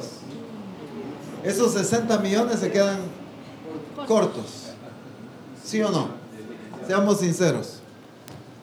Esos 1.44 1.74
60 1.74 2.20
millones 2.20 2.60
se 2.60 2.72
quedan 2.72 3.00
cortos. 4.08 4.70
¿Sí 5.64 5.82
o 5.82 5.90
no? 5.90 6.08
Seamos 6.88 7.20
sinceros. 7.20 7.80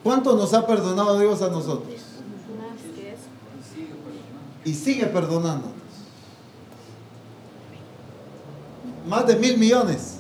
¿Cuánto 0.03 0.35
nos 0.37 0.55
ha 0.55 0.67
perdonado 0.67 1.19
Dios 1.19 1.43
a 1.43 1.49
nosotros? 1.49 1.95
Y 4.65 4.75
sigue 4.75 5.07
perdonándonos. 5.07 5.75
Más 9.07 9.27
de 9.27 9.37
mil 9.37 9.59
millones. 9.59 10.17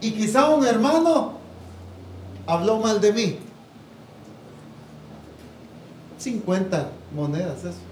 Y 0.00 0.12
quizá 0.12 0.48
un 0.50 0.64
hermano 0.64 1.32
habló 2.46 2.78
mal 2.78 3.00
de 3.00 3.12
mí. 3.12 3.38
50 6.18 6.90
monedas 7.14 7.58
eso. 7.64 7.87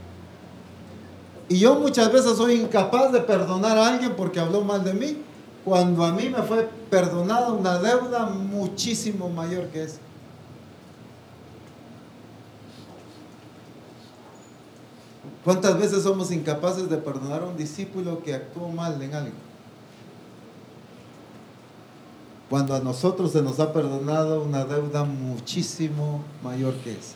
Y 1.48 1.58
yo 1.58 1.76
muchas 1.76 2.12
veces 2.12 2.36
soy 2.36 2.54
incapaz 2.54 3.12
de 3.12 3.20
perdonar 3.20 3.78
a 3.78 3.88
alguien 3.88 4.14
porque 4.16 4.40
habló 4.40 4.62
mal 4.62 4.82
de 4.82 4.94
mí, 4.94 5.18
cuando 5.64 6.04
a 6.04 6.12
mí 6.12 6.28
me 6.28 6.42
fue 6.42 6.68
perdonada 6.90 7.52
una 7.52 7.78
deuda 7.78 8.26
muchísimo 8.26 9.28
mayor 9.28 9.66
que 9.68 9.84
esa. 9.84 9.98
¿Cuántas 15.44 15.78
veces 15.78 16.02
somos 16.02 16.32
incapaces 16.32 16.90
de 16.90 16.96
perdonar 16.96 17.42
a 17.42 17.46
un 17.46 17.56
discípulo 17.56 18.20
que 18.20 18.34
actuó 18.34 18.68
mal 18.68 19.00
en 19.00 19.14
algo? 19.14 19.36
Cuando 22.50 22.74
a 22.74 22.80
nosotros 22.80 23.30
se 23.30 23.42
nos 23.42 23.60
ha 23.60 23.72
perdonado 23.72 24.42
una 24.42 24.64
deuda 24.64 25.04
muchísimo 25.04 26.24
mayor 26.42 26.74
que 26.74 26.92
esa. 26.92 27.14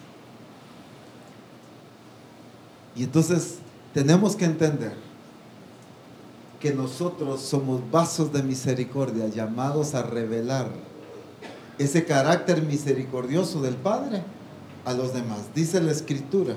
Y 2.94 3.02
entonces 3.02 3.58
tenemos 3.94 4.36
que 4.36 4.44
entender 4.44 4.92
que 6.60 6.72
nosotros 6.72 7.40
somos 7.40 7.80
vasos 7.90 8.32
de 8.32 8.42
misericordia 8.42 9.28
llamados 9.28 9.94
a 9.94 10.02
revelar 10.02 10.68
ese 11.78 12.04
carácter 12.04 12.62
misericordioso 12.62 13.62
del 13.62 13.74
Padre 13.74 14.22
a 14.84 14.92
los 14.92 15.14
demás. 15.14 15.40
Dice 15.54 15.80
la 15.80 15.92
Escritura 15.92 16.54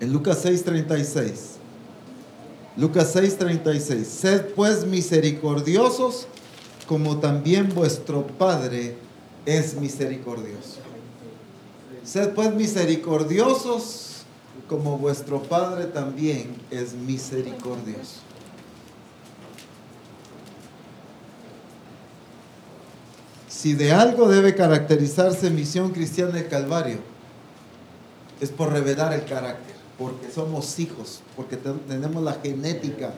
en 0.00 0.12
Lucas 0.12 0.42
6:36. 0.44 1.58
Lucas 2.76 3.14
6:36. 3.14 4.04
Sed 4.04 4.46
pues 4.54 4.86
misericordiosos 4.86 6.26
como 6.88 7.18
también 7.18 7.68
vuestro 7.74 8.26
Padre 8.26 8.96
es 9.44 9.74
misericordioso. 9.74 10.80
Sed 12.02 12.30
pues 12.30 12.54
misericordiosos 12.54 14.09
como 14.68 14.98
vuestro 14.98 15.42
Padre 15.42 15.86
también 15.86 16.56
es 16.70 16.94
misericordioso. 16.94 18.20
Si 23.48 23.74
de 23.74 23.92
algo 23.92 24.28
debe 24.28 24.54
caracterizarse 24.54 25.50
Misión 25.50 25.90
Cristiana 25.90 26.32
del 26.32 26.48
Calvario, 26.48 26.98
es 28.40 28.50
por 28.50 28.72
revelar 28.72 29.12
el 29.12 29.26
carácter, 29.26 29.74
porque 29.98 30.30
somos 30.30 30.78
hijos, 30.78 31.20
porque 31.36 31.58
tenemos 31.58 32.22
la 32.22 32.34
genética. 32.42 33.12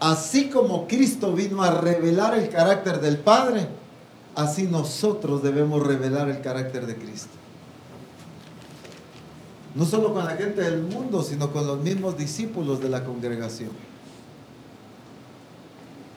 Así 0.00 0.48
como 0.48 0.88
Cristo 0.88 1.34
vino 1.34 1.62
a 1.62 1.78
revelar 1.78 2.38
el 2.38 2.48
carácter 2.48 3.00
del 3.00 3.18
Padre, 3.18 3.68
así 4.34 4.62
nosotros 4.62 5.42
debemos 5.42 5.86
revelar 5.86 6.30
el 6.30 6.40
carácter 6.40 6.86
de 6.86 6.96
Cristo. 6.96 7.43
No 9.74 9.84
solo 9.84 10.14
con 10.14 10.24
la 10.24 10.36
gente 10.36 10.62
del 10.62 10.82
mundo, 10.82 11.22
sino 11.22 11.50
con 11.50 11.66
los 11.66 11.80
mismos 11.80 12.16
discípulos 12.16 12.80
de 12.80 12.88
la 12.88 13.04
congregación. 13.04 13.70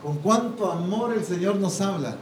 Con 0.03 0.17
cuánto 0.17 0.71
amor 0.71 1.13
el 1.13 1.25
Señor 1.25 1.55
nos 1.55 1.81
habla. 1.81 2.15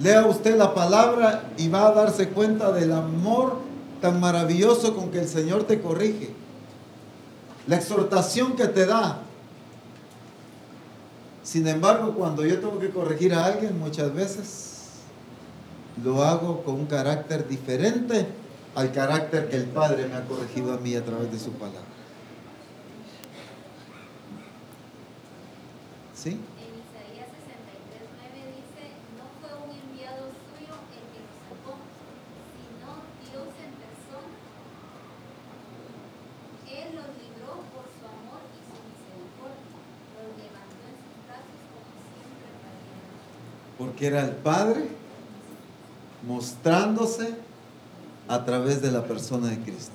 Lea 0.00 0.24
usted 0.24 0.56
la 0.56 0.72
palabra 0.72 1.50
y 1.58 1.68
va 1.68 1.88
a 1.88 1.92
darse 1.92 2.30
cuenta 2.30 2.72
del 2.72 2.92
amor 2.92 3.58
tan 4.00 4.20
maravilloso 4.20 4.96
con 4.96 5.10
que 5.10 5.20
el 5.20 5.28
Señor 5.28 5.64
te 5.64 5.80
corrige. 5.82 6.30
La 7.66 7.76
exhortación 7.76 8.56
que 8.56 8.66
te 8.66 8.86
da. 8.86 9.18
Sin 11.42 11.68
embargo, 11.68 12.14
cuando 12.14 12.44
yo 12.46 12.58
tengo 12.58 12.78
que 12.78 12.90
corregir 12.90 13.34
a 13.34 13.44
alguien, 13.44 13.78
muchas 13.78 14.14
veces 14.14 14.72
lo 16.02 16.22
hago 16.24 16.62
con 16.62 16.76
un 16.76 16.86
carácter 16.86 17.46
diferente 17.46 18.26
al 18.74 18.92
carácter 18.92 19.48
que 19.48 19.56
el 19.56 19.64
Padre 19.66 20.06
me 20.08 20.16
ha 20.16 20.24
corregido 20.24 20.72
a 20.72 20.78
mí 20.78 20.94
a 20.94 21.04
través 21.04 21.30
de 21.30 21.38
su 21.38 21.52
palabra. 21.52 21.82
¿Sí? 26.14 26.38
porque 43.82 44.06
era 44.06 44.20
el 44.20 44.30
Padre 44.30 44.84
mostrándose 46.24 47.34
a 48.32 48.46
través 48.46 48.80
de 48.80 48.90
la 48.90 49.04
persona 49.04 49.50
de 49.50 49.58
Cristo. 49.58 49.92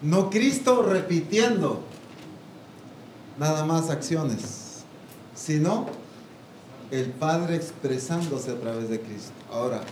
No 0.00 0.30
Cristo 0.30 0.82
repitiendo 0.82 1.80
nada 3.38 3.66
más 3.66 3.90
acciones, 3.90 4.84
sino 5.34 5.84
el 6.90 7.10
Padre 7.10 7.56
expresándose 7.56 8.52
a 8.52 8.58
través 8.58 8.88
de 8.88 9.00
Cristo. 9.00 9.34
Ahora, 9.52 9.82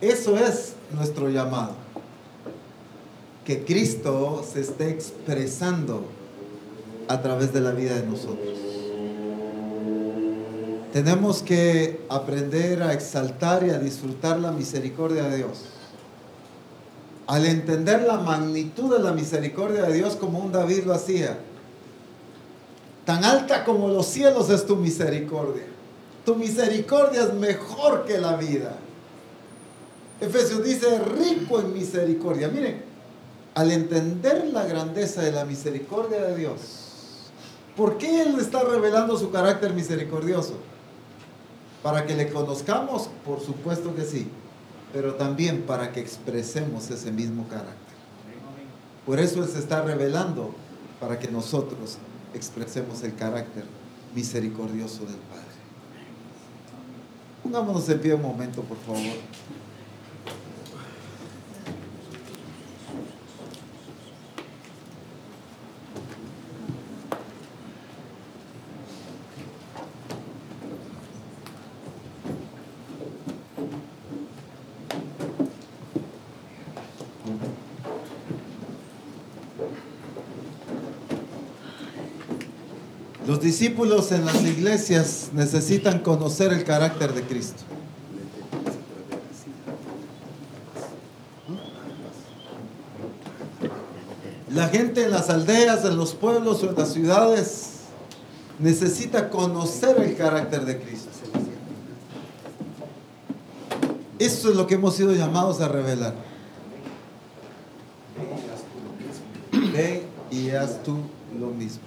eso 0.00 0.36
es 0.36 0.72
nuestro 0.92 1.28
llamado. 1.28 1.74
Que 3.44 3.64
Cristo 3.64 4.44
se 4.52 4.62
esté 4.62 4.90
expresando 4.90 6.04
a 7.06 7.22
través 7.22 7.52
de 7.52 7.60
la 7.60 7.70
vida 7.70 7.94
de 7.94 8.04
nosotros. 8.04 8.58
Tenemos 10.92 11.42
que 11.42 12.04
aprender 12.08 12.82
a 12.82 12.92
exaltar 12.92 13.64
y 13.64 13.70
a 13.70 13.78
disfrutar 13.78 14.40
la 14.40 14.50
misericordia 14.50 15.28
de 15.28 15.36
Dios. 15.36 15.75
Al 17.26 17.44
entender 17.44 18.02
la 18.02 18.18
magnitud 18.18 18.96
de 18.96 19.02
la 19.02 19.12
misericordia 19.12 19.82
de 19.82 19.94
Dios 19.94 20.14
como 20.14 20.38
un 20.38 20.52
David 20.52 20.84
lo 20.84 20.94
hacía, 20.94 21.38
tan 23.04 23.24
alta 23.24 23.64
como 23.64 23.88
los 23.88 24.06
cielos 24.06 24.48
es 24.50 24.64
tu 24.64 24.76
misericordia. 24.76 25.64
Tu 26.24 26.34
misericordia 26.34 27.22
es 27.22 27.34
mejor 27.34 28.04
que 28.04 28.18
la 28.18 28.36
vida. 28.36 28.76
Efesios 30.20 30.64
dice, 30.64 30.98
rico 30.98 31.60
en 31.60 31.72
misericordia. 31.72 32.48
Miren, 32.48 32.82
al 33.54 33.70
entender 33.70 34.48
la 34.52 34.64
grandeza 34.64 35.22
de 35.22 35.32
la 35.32 35.44
misericordia 35.44 36.20
de 36.22 36.36
Dios, 36.36 37.30
¿por 37.76 37.98
qué 37.98 38.22
Él 38.22 38.36
está 38.38 38.62
revelando 38.62 39.18
su 39.18 39.30
carácter 39.30 39.72
misericordioso? 39.72 40.54
Para 41.82 42.06
que 42.06 42.14
le 42.14 42.28
conozcamos, 42.28 43.08
por 43.24 43.40
supuesto 43.40 43.94
que 43.94 44.04
sí, 44.04 44.28
pero 44.96 45.14
también 45.16 45.64
para 45.66 45.92
que 45.92 46.00
expresemos 46.00 46.90
ese 46.90 47.12
mismo 47.12 47.46
carácter. 47.48 47.76
Por 49.04 49.20
eso 49.20 49.42
Él 49.42 49.48
se 49.50 49.58
está 49.58 49.82
revelando 49.82 50.54
para 50.98 51.18
que 51.18 51.30
nosotros 51.30 51.98
expresemos 52.32 53.02
el 53.02 53.14
carácter 53.14 53.64
misericordioso 54.14 55.00
del 55.00 55.16
Padre. 55.16 55.44
Pongámonos 57.42 57.86
en 57.90 58.00
pie 58.00 58.14
un 58.14 58.22
momento, 58.22 58.62
por 58.62 58.78
favor. 58.78 59.18
Discípulos 83.46 84.10
en 84.10 84.26
las 84.26 84.42
iglesias 84.42 85.30
necesitan 85.32 86.00
conocer 86.00 86.52
el 86.52 86.64
carácter 86.64 87.14
de 87.14 87.22
Cristo. 87.22 87.62
La 94.52 94.66
gente 94.66 95.04
en 95.04 95.12
las 95.12 95.30
aldeas, 95.30 95.84
en 95.84 95.96
los 95.96 96.14
pueblos 96.14 96.64
o 96.64 96.70
en 96.70 96.74
las 96.74 96.92
ciudades 96.92 97.70
necesita 98.58 99.30
conocer 99.30 99.96
el 100.00 100.16
carácter 100.16 100.64
de 100.64 100.80
Cristo. 100.80 101.10
Eso 104.18 104.50
es 104.50 104.56
lo 104.56 104.66
que 104.66 104.74
hemos 104.74 104.96
sido 104.96 105.12
llamados 105.12 105.60
a 105.60 105.68
revelar. 105.68 106.14
Ve 109.72 110.02
y 110.32 110.50
haz 110.50 110.82
tú 110.82 110.96
lo 111.38 111.48
mismo. 111.48 111.82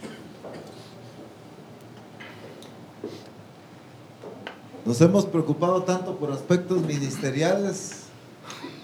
Nos 4.90 4.99
hemos 5.02 5.28
preocupado 5.28 5.84
tanto 5.84 6.16
por 6.16 6.32
aspectos 6.32 6.82
ministeriales 6.82 8.06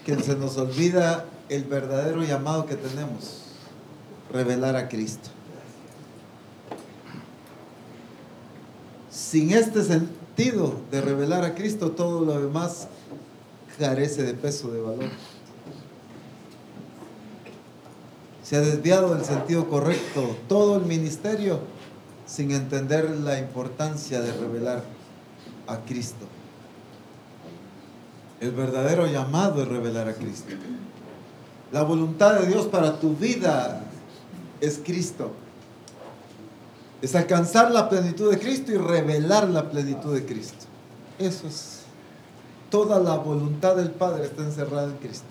que 0.06 0.15
se 0.22 0.36
nos 0.36 0.56
olvida 0.56 1.26
el 1.49 1.64
verdadero 1.64 2.23
llamado 2.23 2.68
que 2.68 2.76
tenemos, 2.76 3.41
revelar 4.32 4.76
a 4.76 4.88
Cristo. 4.88 5.30
Sin 9.10 9.52
este 9.52 9.84
sentido 9.84 10.76
de 10.91 11.02
revelar 11.02 11.44
a 11.44 11.56
Cristo, 11.56 11.90
todo 11.90 12.23
lo 12.23 12.40
demás 12.40 12.88
carece 13.80 14.22
de 14.22 14.36
peso, 14.36 14.72
de 14.72 14.82
valor. 14.82 15.10
Se 18.44 18.57
ha 18.57 18.61
desviado 18.61 19.15
del 19.15 19.26
sentido 19.26 19.68
correcto 19.68 20.38
todo 20.48 20.77
el 20.77 20.86
ministerio 20.86 21.61
sin 22.27 22.52
entender 22.52 23.10
la 23.10 23.40
importancia 23.40 24.22
de 24.22 24.32
revelar 24.34 24.94
a 25.67 25.77
Cristo. 25.79 26.25
El 28.39 28.51
verdadero 28.51 29.07
llamado 29.07 29.61
es 29.61 29.67
revelar 29.67 30.07
a 30.07 30.13
Cristo. 30.13 30.53
La 31.71 31.83
voluntad 31.83 32.39
de 32.39 32.47
Dios 32.47 32.67
para 32.67 32.99
tu 32.99 33.15
vida 33.15 33.81
es 34.61 34.79
Cristo. 34.83 35.31
Es 37.01 37.15
alcanzar 37.15 37.71
la 37.71 37.89
plenitud 37.89 38.31
de 38.31 38.39
Cristo 38.39 38.71
y 38.71 38.77
revelar 38.77 39.49
la 39.49 39.69
plenitud 39.69 40.13
de 40.13 40.25
Cristo. 40.25 40.65
Eso 41.19 41.47
es. 41.47 41.81
Toda 42.69 42.99
la 42.99 43.15
voluntad 43.15 43.75
del 43.75 43.91
Padre 43.91 44.25
está 44.25 44.43
encerrada 44.43 44.85
en 44.85 44.97
Cristo. 44.97 45.25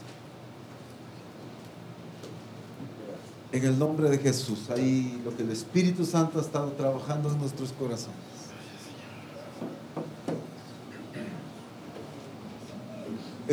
En 3.53 3.65
el 3.65 3.79
nombre 3.79 4.11
de 4.11 4.19
Jesús. 4.19 4.71
Ahí 4.71 5.21
lo 5.25 5.37
que 5.37 5.43
el 5.43 5.51
Espíritu 5.51 6.05
Santo 6.05 6.39
ha 6.39 6.43
estado 6.43 6.73
trabajando 6.73 7.31
en 7.31 7.39
nuestros 7.39 7.73
corazones. 7.73 8.34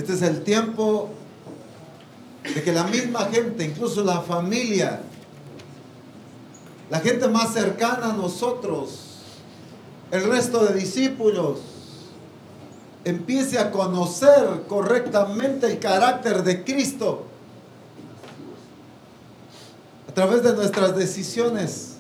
Este 0.02 0.14
es 0.14 0.24
el 0.24 0.42
tiempo 0.42 1.12
de 2.56 2.64
que 2.64 2.72
la 2.72 2.86
misma 2.86 3.26
gente, 3.26 3.64
incluso 3.64 4.04
la 4.04 4.22
familia, 4.22 5.04
la 6.90 7.00
gente 7.02 7.28
más 7.28 7.54
cercana 7.54 8.10
a 8.10 8.14
nosotros, 8.14 9.20
el 10.10 10.24
resto 10.24 10.66
de 10.66 10.74
discípulos, 10.74 11.60
empiece 13.06 13.60
a 13.60 13.70
conocer 13.70 14.64
correctamente 14.68 15.68
el 15.68 15.78
carácter 15.78 16.42
de 16.42 16.64
Cristo 16.64 17.28
a 20.10 20.14
través 20.16 20.42
de 20.42 20.54
nuestras 20.54 20.96
decisiones, 20.96 21.98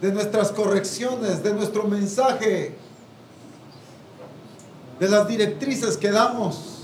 de 0.00 0.12
nuestras 0.12 0.52
correcciones, 0.52 1.42
de 1.42 1.52
nuestro 1.52 1.82
mensaje, 1.88 2.76
de 5.00 5.08
las 5.08 5.26
directrices 5.26 5.96
que 5.96 6.12
damos. 6.12 6.75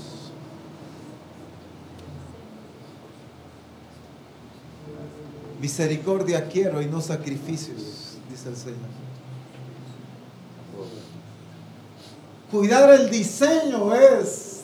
Misericordia 5.63 6.49
quiero 6.49 6.81
y 6.81 6.87
no 6.87 6.99
sacrificios, 6.99 8.17
dice 8.29 8.49
el 8.49 8.57
Señor. 8.57 8.79
Cuidar 12.51 12.89
el 12.93 13.09
diseño 13.09 13.95
es 13.95 14.63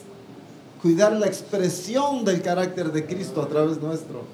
cuidar 0.82 1.14
la 1.14 1.26
expresión 1.26 2.22
del 2.26 2.42
carácter 2.42 2.92
de 2.92 3.06
Cristo 3.06 3.40
a 3.40 3.48
través 3.48 3.80
nuestro. 3.80 4.24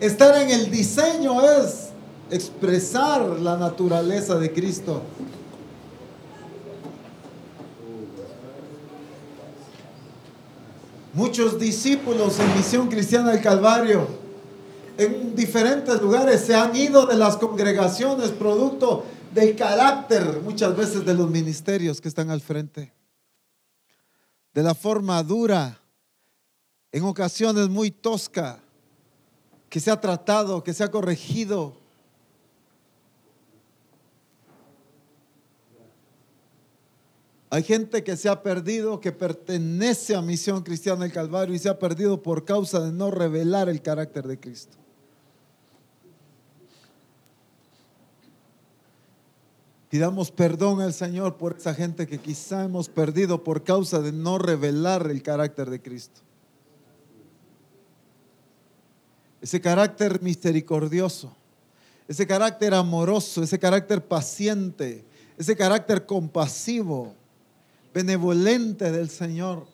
Estar 0.00 0.42
en 0.42 0.50
el 0.50 0.68
diseño 0.68 1.40
es 1.40 1.90
expresar 2.32 3.38
la 3.38 3.56
naturaleza 3.56 4.36
de 4.36 4.52
Cristo. 4.52 5.02
Muchos 11.14 11.60
discípulos 11.60 12.40
en 12.40 12.56
Misión 12.56 12.88
Cristiana 12.88 13.30
del 13.30 13.40
Calvario 13.40 14.21
en 14.98 15.34
diferentes 15.34 16.00
lugares 16.00 16.42
se 16.42 16.54
han 16.54 16.74
ido 16.76 17.06
de 17.06 17.16
las 17.16 17.36
congregaciones 17.36 18.30
producto 18.30 19.04
del 19.32 19.56
carácter 19.56 20.40
muchas 20.42 20.76
veces 20.76 21.04
de 21.04 21.14
los 21.14 21.30
ministerios 21.30 22.00
que 22.00 22.08
están 22.08 22.30
al 22.30 22.40
frente. 22.40 22.92
De 24.52 24.62
la 24.62 24.74
forma 24.74 25.22
dura, 25.22 25.80
en 26.90 27.04
ocasiones 27.04 27.68
muy 27.68 27.90
tosca, 27.90 28.60
que 29.70 29.80
se 29.80 29.90
ha 29.90 29.98
tratado, 29.98 30.62
que 30.62 30.74
se 30.74 30.84
ha 30.84 30.90
corregido. 30.90 31.74
Hay 37.48 37.62
gente 37.62 38.04
que 38.04 38.16
se 38.16 38.28
ha 38.28 38.42
perdido, 38.42 39.00
que 39.00 39.12
pertenece 39.12 40.14
a 40.14 40.20
Misión 40.20 40.62
Cristiana 40.62 41.04
del 41.04 41.12
Calvario 41.12 41.54
y 41.54 41.58
se 41.58 41.70
ha 41.70 41.78
perdido 41.78 42.22
por 42.22 42.44
causa 42.44 42.80
de 42.80 42.92
no 42.92 43.10
revelar 43.10 43.70
el 43.70 43.80
carácter 43.80 44.26
de 44.26 44.38
Cristo. 44.38 44.81
Pidamos 49.92 50.30
perdón 50.30 50.80
al 50.80 50.94
Señor 50.94 51.36
por 51.36 51.58
esa 51.58 51.74
gente 51.74 52.06
que 52.06 52.18
quizá 52.18 52.64
hemos 52.64 52.88
perdido 52.88 53.44
por 53.44 53.62
causa 53.62 54.00
de 54.00 54.10
no 54.10 54.38
revelar 54.38 55.10
el 55.10 55.22
carácter 55.22 55.68
de 55.68 55.82
Cristo. 55.82 56.22
Ese 59.42 59.60
carácter 59.60 60.22
misericordioso, 60.22 61.36
ese 62.08 62.26
carácter 62.26 62.72
amoroso, 62.72 63.42
ese 63.42 63.58
carácter 63.58 64.02
paciente, 64.02 65.04
ese 65.36 65.54
carácter 65.54 66.06
compasivo, 66.06 67.14
benevolente 67.92 68.90
del 68.90 69.10
Señor. 69.10 69.66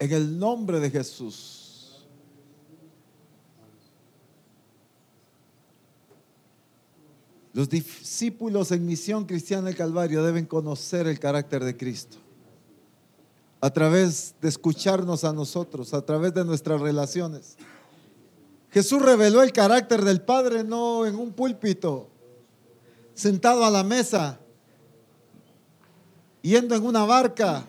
En 0.00 0.10
el 0.10 0.36
nombre 0.36 0.80
de 0.80 0.90
Jesús. 0.90 1.59
Los 7.52 7.68
discípulos 7.68 8.70
en 8.70 8.86
misión 8.86 9.24
cristiana 9.24 9.66
del 9.66 9.76
Calvario 9.76 10.22
deben 10.22 10.46
conocer 10.46 11.06
el 11.06 11.18
carácter 11.18 11.64
de 11.64 11.76
Cristo 11.76 12.18
a 13.60 13.70
través 13.70 14.34
de 14.40 14.48
escucharnos 14.48 15.24
a 15.24 15.32
nosotros, 15.32 15.92
a 15.92 16.04
través 16.04 16.32
de 16.32 16.44
nuestras 16.44 16.80
relaciones. 16.80 17.56
Jesús 18.70 19.02
reveló 19.02 19.42
el 19.42 19.52
carácter 19.52 20.02
del 20.02 20.22
Padre 20.22 20.64
no 20.64 21.04
en 21.04 21.16
un 21.16 21.32
púlpito, 21.32 22.08
sentado 23.14 23.64
a 23.64 23.70
la 23.70 23.84
mesa, 23.84 24.40
yendo 26.40 26.74
en 26.74 26.86
una 26.86 27.04
barca, 27.04 27.66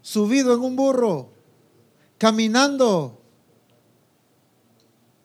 subido 0.00 0.52
en 0.54 0.60
un 0.60 0.74
burro, 0.74 1.28
caminando 2.18 3.21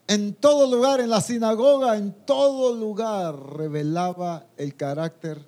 en 0.08 0.34
todo 0.34 0.74
lugar, 0.74 1.02
en 1.02 1.10
la 1.10 1.20
sinagoga, 1.22 1.98
en 1.98 2.14
todo 2.26 2.74
lugar 2.74 3.36
revelaba 3.58 4.48
el 4.56 4.76
carácter 4.76 5.46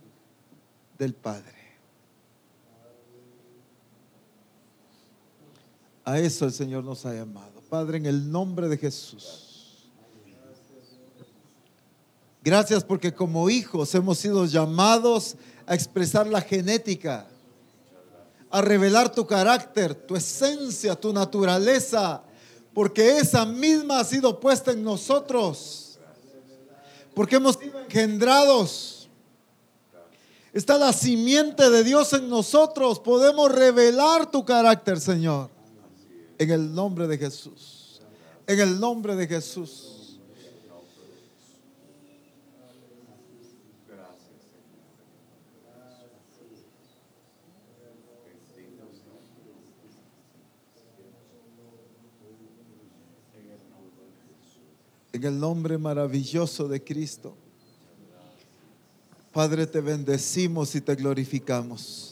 del 0.98 1.14
Padre. 1.14 1.58
A 6.04 6.20
eso 6.20 6.46
el 6.46 6.52
Señor 6.52 6.84
nos 6.84 7.06
ha 7.06 7.14
llamado. 7.14 7.62
Padre, 7.70 8.00
en 8.00 8.06
el 8.06 8.32
nombre 8.32 8.68
de 8.68 8.78
Jesús. 8.78 9.90
Gracias 12.44 12.84
porque 12.84 13.14
como 13.14 13.50
hijos 13.50 13.94
hemos 13.96 14.18
sido 14.18 14.46
llamados 14.46 15.36
a 15.68 15.76
expresar 15.76 16.26
la 16.26 16.42
genética, 16.42 17.28
a 18.50 18.62
revelar 18.62 19.12
tu 19.12 19.28
carácter, 19.28 19.94
tu 19.94 20.16
esencia, 20.16 20.96
tu 20.96 21.14
naturaleza 21.14 22.24
porque 22.74 23.18
esa 23.18 23.46
misma 23.46 24.00
ha 24.00 24.04
sido 24.04 24.40
puesta 24.40 24.72
en 24.72 24.84
nosotros, 24.84 26.00
porque 27.14 27.36
hemos 27.36 27.56
sido 27.56 27.80
engendrados. 27.80 29.10
Está 30.54 30.78
la 30.78 30.94
simiente 30.94 31.70
de 31.70 31.84
Dios 31.84 32.12
en 32.14 32.28
nosotros. 32.30 33.00
Podemos 33.00 33.52
revelar 33.52 34.32
tu 34.32 34.44
carácter, 34.44 35.00
Señor. 35.00 35.50
En 36.40 36.50
el 36.50 36.74
nombre 36.74 37.08
de 37.08 37.18
Jesús. 37.18 38.02
En 38.48 38.60
el 38.60 38.80
nombre 38.80 39.16
de 39.16 39.28
Jesús. 39.28 39.99
En 55.14 55.24
el 55.24 55.40
nombre 55.40 55.78
maravilloso 55.78 56.68
de 56.68 56.84
Cristo. 56.84 57.36
Padre, 59.34 59.68
te 59.68 59.82
bendecimos 59.82 60.76
y 60.76 60.82
te 60.82 60.96
glorificamos 60.96 62.10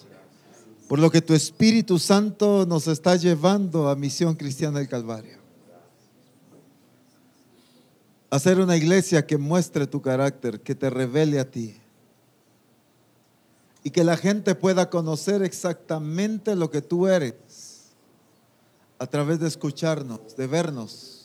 por 0.88 1.00
lo 1.00 1.12
que 1.12 1.22
tu 1.22 1.34
Espíritu 1.34 2.00
Santo 2.00 2.66
nos 2.66 2.88
está 2.88 3.16
llevando 3.18 3.90
a 3.90 3.96
Misión 3.96 4.36
Cristiana 4.36 4.80
del 4.80 4.88
Calvario. 4.88 5.38
Hacer 8.30 8.60
una 8.60 8.78
iglesia 8.78 9.26
que 9.26 9.38
muestre 9.38 9.86
tu 9.86 10.02
carácter, 10.02 10.62
que 10.62 10.76
te 10.76 10.90
revele 10.90 11.40
a 11.40 11.50
ti. 11.50 11.76
Y 13.84 13.90
que 13.90 14.04
la 14.04 14.18
gente 14.18 14.56
pueda 14.56 14.90
conocer 14.90 15.44
exactamente 15.44 16.56
lo 16.56 16.72
que 16.72 16.82
tú 16.82 17.08
eres 17.08 17.36
a 19.00 19.08
través 19.08 19.40
de 19.40 19.48
escucharnos, 19.48 20.36
de 20.36 20.48
vernos 20.48 21.17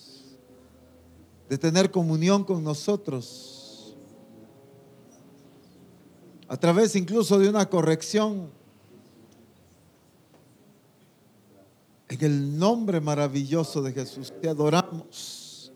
de 1.48 1.58
tener 1.58 1.90
comunión 1.90 2.44
con 2.44 2.62
nosotros, 2.64 3.96
a 6.48 6.56
través 6.56 6.96
incluso 6.96 7.38
de 7.38 7.48
una 7.48 7.68
corrección. 7.68 8.50
En 12.08 12.22
el 12.22 12.58
nombre 12.58 13.00
maravilloso 13.00 13.80
de 13.80 13.92
Jesús, 13.92 14.32
te 14.40 14.48
adoramos. 14.48 15.72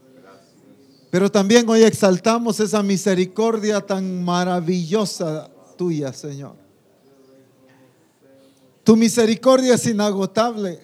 Pero 1.11 1.31
también 1.31 1.67
hoy 1.69 1.83
exaltamos 1.83 2.61
esa 2.61 2.83
misericordia 2.83 3.81
tan 3.81 4.23
maravillosa 4.23 5.49
tuya, 5.79 6.13
Señor. 6.13 6.57
Tu 8.85 8.97
misericordia 8.97 9.75
es 9.75 9.87
inagotable. 9.87 10.79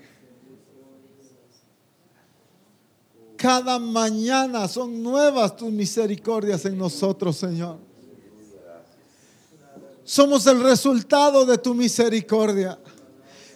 Cada 3.43 3.81
mañana 3.81 4.69
son 4.69 5.03
nuevas 5.03 5.57
tus 5.57 5.73
misericordias 5.73 6.65
en 6.65 6.79
nosotros, 6.79 7.37
Señor. 7.37 7.77
Somos 10.05 10.47
el 10.47 10.63
resultado 10.63 11.45
de 11.45 11.59
tu 11.59 11.75
misericordia. 11.75 12.79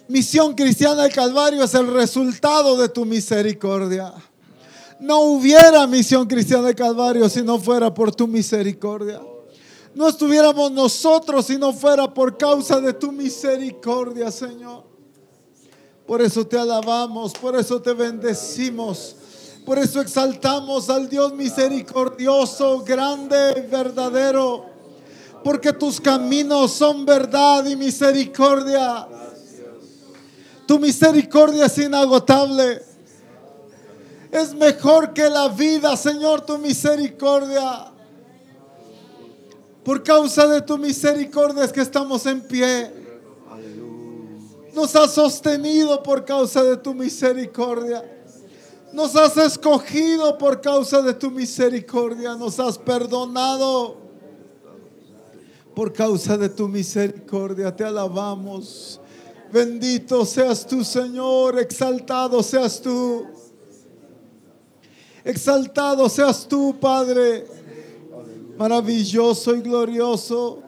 Misión 0.09 0.55
Cristiana 0.55 1.03
del 1.03 1.13
Calvario 1.13 1.63
es 1.63 1.73
el 1.73 1.87
resultado 1.87 2.75
de 2.75 2.89
tu 2.89 3.05
misericordia. 3.05 4.13
No 4.99 5.21
hubiera 5.21 5.87
misión 5.87 6.27
cristiana 6.27 6.63
del 6.63 6.75
Calvario 6.75 7.29
si 7.29 7.41
no 7.41 7.57
fuera 7.57 7.93
por 7.93 8.13
tu 8.13 8.27
misericordia. 8.27 9.21
No 9.95 10.09
estuviéramos 10.09 10.69
nosotros 10.69 11.45
si 11.45 11.57
no 11.57 11.71
fuera 11.71 12.13
por 12.13 12.37
causa 12.37 12.81
de 12.81 12.91
tu 12.91 13.13
misericordia, 13.13 14.31
Señor. 14.31 14.83
Por 16.05 16.21
eso 16.21 16.45
te 16.45 16.59
alabamos, 16.59 17.31
por 17.31 17.55
eso 17.57 17.81
te 17.81 17.93
bendecimos, 17.93 19.15
por 19.67 19.77
eso 19.79 19.99
exaltamos 19.99 20.89
al 20.89 21.09
Dios 21.09 21.33
misericordioso, 21.33 22.85
grande, 22.85 23.67
verdadero, 23.69 24.65
porque 25.43 25.73
tus 25.73 25.99
caminos 25.99 26.71
son 26.71 27.05
verdad 27.05 27.65
y 27.65 27.75
misericordia. 27.75 29.05
Tu 30.65 30.79
misericordia 30.79 31.65
es 31.65 31.77
inagotable. 31.79 32.81
Es 34.31 34.53
mejor 34.53 35.11
que 35.11 35.29
la 35.29 35.49
vida, 35.49 35.97
Señor, 35.97 36.45
tu 36.45 36.57
misericordia. 36.57 37.91
Por 39.83 40.01
causa 40.01 40.47
de 40.47 40.61
tu 40.61 40.77
misericordia 40.77 41.65
es 41.65 41.73
que 41.73 41.81
estamos 41.81 42.25
en 42.25 42.39
pie. 42.39 42.89
Nos 44.73 44.95
has 44.95 45.13
sostenido 45.13 46.01
por 46.01 46.23
causa 46.23 46.63
de 46.63 46.77
tu 46.77 46.93
misericordia. 46.93 48.13
Nos 48.93 49.15
has 49.15 49.35
escogido 49.37 50.37
por 50.37 50.61
causa 50.61 51.01
de 51.01 51.13
tu 51.13 51.29
misericordia. 51.29 52.35
Nos 52.35 52.59
has 52.59 52.77
perdonado 52.77 53.97
por 55.75 55.91
causa 55.91 56.37
de 56.37 56.49
tu 56.49 56.67
misericordia. 56.67 57.75
Te 57.75 57.83
alabamos. 57.83 58.99
Bendito 59.51 60.25
seas 60.25 60.65
tú, 60.65 60.83
Señor. 60.83 61.59
Exaltado 61.59 62.41
seas 62.41 62.81
tú. 62.81 63.25
Exaltado 65.23 66.07
seas 66.07 66.47
tú, 66.47 66.75
Padre. 66.79 67.45
Maravilloso 68.57 69.53
y 69.53 69.61
glorioso. 69.61 70.63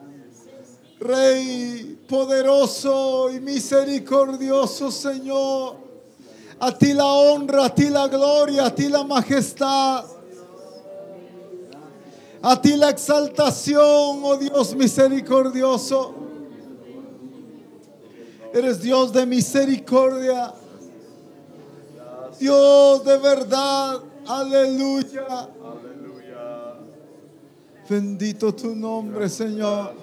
Rey 1.00 1.98
poderoso 2.06 3.30
y 3.32 3.40
misericordioso, 3.40 4.90
Señor. 4.90 5.79
A 6.60 6.72
ti 6.72 6.92
la 6.92 7.06
honra, 7.06 7.64
a 7.64 7.74
ti 7.74 7.88
la 7.88 8.06
gloria, 8.06 8.66
a 8.66 8.74
ti 8.74 8.88
la 8.88 9.02
majestad. 9.02 10.04
A 12.42 12.60
ti 12.60 12.76
la 12.76 12.90
exaltación, 12.90 14.20
oh 14.22 14.36
Dios 14.36 14.74
misericordioso. 14.74 16.14
Eres 18.52 18.80
Dios 18.82 19.12
de 19.12 19.24
misericordia. 19.24 20.52
Dios 22.38 23.04
de 23.04 23.16
verdad. 23.18 24.00
Aleluya. 24.26 25.48
Bendito 27.88 28.54
tu 28.54 28.74
nombre, 28.74 29.28
Señor. 29.28 29.94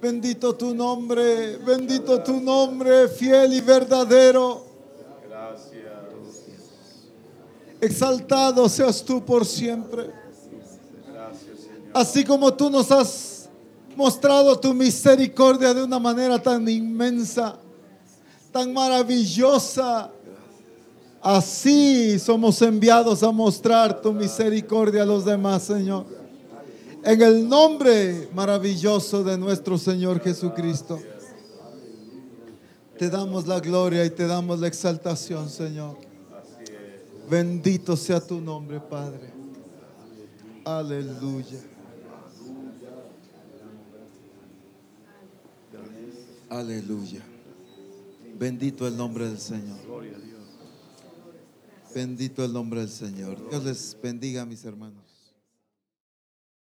Bendito 0.00 0.54
tu 0.54 0.74
nombre. 0.74 1.58
Bendito 1.58 2.22
tu 2.22 2.40
nombre, 2.40 3.08
fiel 3.08 3.52
y 3.52 3.60
verdadero. 3.60 4.71
Exaltado 7.82 8.68
seas 8.68 9.02
tú 9.02 9.24
por 9.24 9.44
siempre. 9.44 10.08
Así 11.92 12.22
como 12.24 12.54
tú 12.54 12.70
nos 12.70 12.92
has 12.92 13.48
mostrado 13.96 14.56
tu 14.56 14.72
misericordia 14.72 15.74
de 15.74 15.82
una 15.82 15.98
manera 15.98 16.40
tan 16.40 16.68
inmensa, 16.68 17.58
tan 18.52 18.72
maravillosa. 18.72 20.12
Así 21.20 22.20
somos 22.20 22.62
enviados 22.62 23.24
a 23.24 23.32
mostrar 23.32 24.00
tu 24.00 24.12
misericordia 24.12 25.02
a 25.02 25.06
los 25.06 25.24
demás, 25.24 25.64
Señor. 25.64 26.06
En 27.02 27.20
el 27.20 27.48
nombre 27.48 28.28
maravilloso 28.32 29.24
de 29.24 29.36
nuestro 29.36 29.76
Señor 29.76 30.20
Jesucristo. 30.20 31.00
Te 32.96 33.10
damos 33.10 33.48
la 33.48 33.58
gloria 33.58 34.04
y 34.04 34.10
te 34.10 34.28
damos 34.28 34.60
la 34.60 34.68
exaltación, 34.68 35.50
Señor. 35.50 36.11
Bendito 37.28 37.96
sea 37.96 38.20
tu 38.20 38.40
nombre, 38.40 38.80
Padre. 38.80 39.30
Aleluya. 40.64 41.60
Aleluya. 46.48 47.22
Bendito 48.38 48.86
el 48.86 48.96
nombre 48.96 49.26
del 49.26 49.38
Señor. 49.38 49.78
Bendito 51.94 52.44
el 52.44 52.52
nombre 52.52 52.80
del 52.80 52.88
Señor. 52.88 53.48
Dios 53.48 53.64
les 53.64 53.96
bendiga, 54.02 54.44
mis 54.44 54.64
hermanos. 54.64 55.01